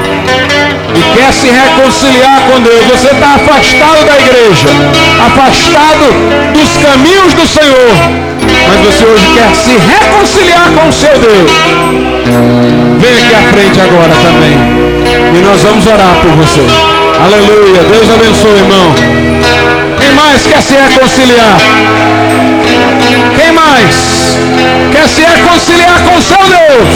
e 0.95 1.19
quer 1.19 1.33
se 1.33 1.47
reconciliar 1.47 2.39
com 2.49 2.61
Deus, 2.61 2.85
você 2.85 3.07
está 3.07 3.35
afastado 3.35 4.05
da 4.05 4.15
igreja, 4.15 4.69
afastado 5.19 6.05
dos 6.53 6.77
caminhos 6.77 7.33
do 7.33 7.45
Senhor, 7.45 7.91
mas 8.69 8.79
você 8.79 9.03
hoje 9.03 9.27
quer 9.33 9.53
se 9.53 9.71
reconciliar 9.71 10.69
com 10.71 10.87
o 10.87 10.93
seu 10.93 11.19
Deus. 11.19 11.51
Vem 13.01 13.11
aqui 13.11 13.35
à 13.35 13.51
frente 13.51 13.81
agora 13.81 14.15
também. 14.23 14.57
E 15.37 15.43
nós 15.43 15.61
vamos 15.63 15.85
orar 15.85 16.15
por 16.21 16.31
você. 16.31 16.61
Aleluia. 17.21 17.83
Deus 17.91 18.09
abençoe, 18.09 18.55
irmão. 18.55 18.95
Quem 19.99 20.13
mais 20.13 20.47
quer 20.47 20.61
se 20.61 20.75
reconciliar? 20.75 21.57
Quem 23.07 23.51
mais 23.51 24.35
quer 24.91 25.07
se 25.07 25.21
reconciliar 25.21 26.01
com 26.03 26.19
seu 26.21 26.37
Deus? 26.37 26.89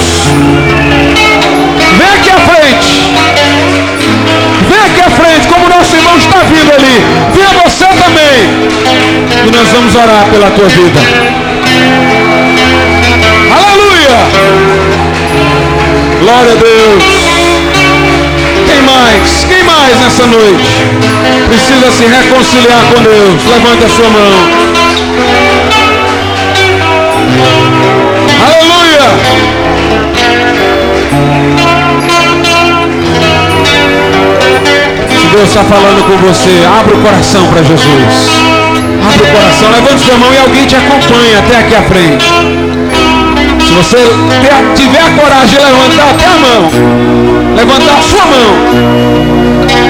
Vem 1.98 2.08
aqui 2.16 2.30
à 2.30 2.40
frente. 2.40 3.14
Vem 4.70 4.80
aqui 4.80 5.02
à 5.02 5.10
frente, 5.12 5.48
como 5.48 5.70
nosso 5.70 5.96
irmão 5.96 6.18
está 6.18 6.40
vindo 6.40 6.72
ali. 6.74 7.06
Venha 7.36 7.64
você 7.64 7.86
também. 7.86 8.70
E 9.48 9.52
nós 9.56 9.68
vamos 9.70 9.96
orar 9.96 10.26
pela 10.32 10.50
tua 10.52 10.68
vida. 10.68 11.00
Aleluia. 13.52 14.18
Glória 16.22 16.52
a 16.52 16.56
Deus. 16.56 17.04
Quem 18.66 18.82
mais? 18.82 19.46
Quem 19.48 19.64
mais 19.64 20.00
nessa 20.00 20.26
noite? 20.26 20.70
Precisa 21.48 21.92
se 21.92 22.06
reconciliar 22.06 22.82
com 22.94 23.02
Deus. 23.04 23.46
Levante 23.46 23.84
a 23.84 23.90
sua 23.90 24.10
mão. 24.10 24.59
Está 35.60 35.76
falando 35.76 36.02
com 36.08 36.16
você, 36.26 36.64
abra 36.66 36.96
o 36.96 37.02
coração 37.02 37.46
para 37.48 37.62
Jesus. 37.64 38.30
Abra 39.04 39.28
o 39.28 39.32
coração, 39.32 39.70
levante 39.72 40.02
sua 40.04 40.18
mão 40.18 40.34
e 40.34 40.38
alguém 40.38 40.66
te 40.66 40.76
acompanha 40.76 41.40
até 41.40 41.58
aqui 41.58 41.76
à 41.76 41.82
frente. 41.84 42.32
Se 43.66 43.74
você 43.74 43.98
tiver 44.76 45.02
a 45.02 45.12
coragem 45.20 45.58
de 45.58 45.66
levantar 45.66 46.10
até 46.12 46.26
a 46.26 46.38
mão, 46.40 46.70
levantar 47.58 47.98
a 47.98 48.02
sua 48.02 48.26
mão, 48.26 48.56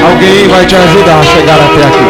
alguém 0.09 0.47
vai 0.47 0.65
te 0.65 0.75
ajudar 0.75 1.19
a 1.19 1.23
chegar 1.23 1.55
até 1.55 1.85
aqui. 1.85 2.05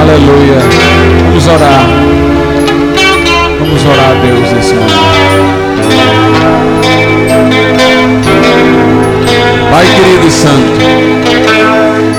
Aleluia. 0.00 0.58
Vamos 1.24 1.46
orar. 1.46 2.27
Orar 3.90 4.10
a 4.10 4.14
Deus 4.14 4.52
nesse 4.52 4.74
momento. 4.74 4.92
Pai 9.70 9.86
querido 9.86 10.26
e 10.26 10.30
santo. 10.30 10.78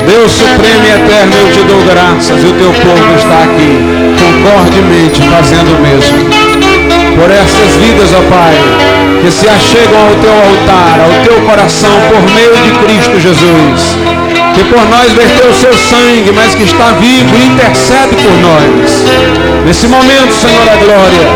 Deus 0.08 0.32
supremo 0.32 0.84
e 0.84 0.90
eterno, 0.90 1.34
eu 1.36 1.52
te 1.52 1.62
dou 1.68 1.82
graças 1.84 2.44
e 2.44 2.48
o 2.48 2.54
teu 2.54 2.74
povo 2.74 3.16
está 3.16 3.44
aqui, 3.44 3.78
concordemente 4.18 5.22
fazendo 5.30 5.78
o 5.78 5.82
mesmo. 5.82 6.18
Por 7.16 7.30
essas 7.30 7.76
vidas, 7.78 8.10
ó 8.14 8.22
Pai, 8.34 8.56
que 9.22 9.32
se 9.32 9.48
achegam 9.48 10.08
ao 10.08 10.16
teu 10.16 10.34
altar, 10.34 11.00
ao 11.02 11.24
teu 11.24 11.40
coração, 11.48 11.92
por 12.10 12.22
meio 12.34 12.56
de 12.64 12.72
Cristo 12.84 13.20
Jesus 13.20 14.19
que 14.60 14.66
por 14.66 14.86
nós 14.90 15.14
verteu 15.14 15.50
o 15.50 15.54
seu 15.54 15.74
sangue, 15.74 16.34
mas 16.36 16.54
que 16.54 16.64
está 16.64 16.92
vivo 17.00 17.34
e 17.34 17.48
intercede 17.48 18.14
por 18.22 18.36
nós. 18.44 19.06
Nesse 19.66 19.88
momento, 19.88 20.34
Senhor 20.34 20.66
da 20.66 20.76
glória, 20.76 21.28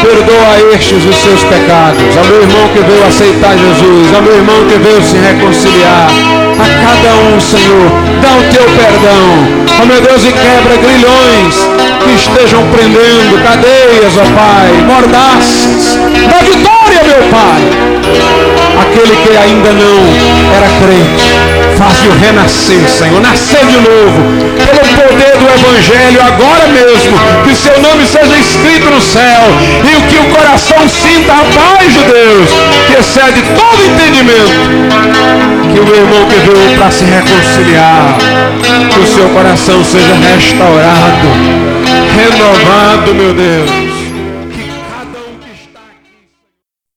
perdoa 0.00 0.74
estes 0.74 1.04
os 1.04 1.16
seus 1.16 1.44
pecados, 1.44 2.16
ao 2.16 2.24
meu 2.24 2.40
irmão 2.40 2.66
que 2.72 2.80
veio 2.80 3.04
aceitar 3.06 3.52
Jesus, 3.58 4.14
ao 4.14 4.22
meu 4.22 4.36
irmão 4.36 4.56
que 4.68 4.78
veio 4.78 5.02
se 5.02 5.18
reconciliar, 5.18 6.08
a 6.56 6.66
cada 6.80 7.12
um, 7.28 7.38
Senhor, 7.38 7.90
dá 8.22 8.32
o 8.32 8.42
teu 8.48 8.64
perdão, 8.72 9.76
ó 9.82 9.84
meu 9.84 10.00
Deus, 10.00 10.24
e 10.24 10.32
quebra 10.32 10.76
grilhões 10.80 11.54
que 12.04 12.14
estejam 12.14 12.62
prendendo, 12.68 13.36
cadeias, 13.44 14.16
ó 14.16 14.24
Pai, 14.32 14.72
mordaças, 14.86 15.98
da 16.24 16.38
vitória, 16.40 17.04
meu 17.04 17.28
Pai, 17.28 17.60
aquele 18.80 19.14
que 19.14 19.36
ainda 19.36 19.72
não 19.72 20.46
era 20.56 20.68
crente, 20.80 21.55
Faz-o 21.76 22.10
renascer, 22.18 22.88
Senhor. 22.88 23.20
Nascer 23.20 23.64
de 23.66 23.76
novo. 23.76 24.22
Pelo 24.56 25.08
poder 25.08 25.36
do 25.36 25.46
Evangelho, 25.46 26.22
agora 26.22 26.66
mesmo. 26.68 27.18
Que 27.44 27.54
seu 27.54 27.80
nome 27.82 28.06
seja 28.06 28.34
escrito 28.38 28.90
no 28.90 29.00
céu. 29.00 29.42
E 29.84 29.96
o 29.96 30.02
que 30.08 30.16
o 30.16 30.24
coração 30.34 30.88
sinta 30.88 31.32
a 31.32 31.44
paz 31.44 31.92
de 31.92 32.02
Deus. 32.04 32.50
Que 32.86 33.00
excede 33.00 33.42
todo 33.54 33.84
entendimento. 33.84 34.56
Que 35.72 35.80
o 35.80 35.94
irmão 35.94 36.26
que 36.28 36.36
veio 36.50 36.78
para 36.78 36.90
se 36.90 37.04
reconciliar. 37.04 38.16
Que 38.90 38.98
o 38.98 39.06
seu 39.06 39.28
coração 39.28 39.84
seja 39.84 40.14
restaurado. 40.14 41.28
Renovado, 42.16 43.14
meu 43.14 43.34
Deus. 43.34 43.85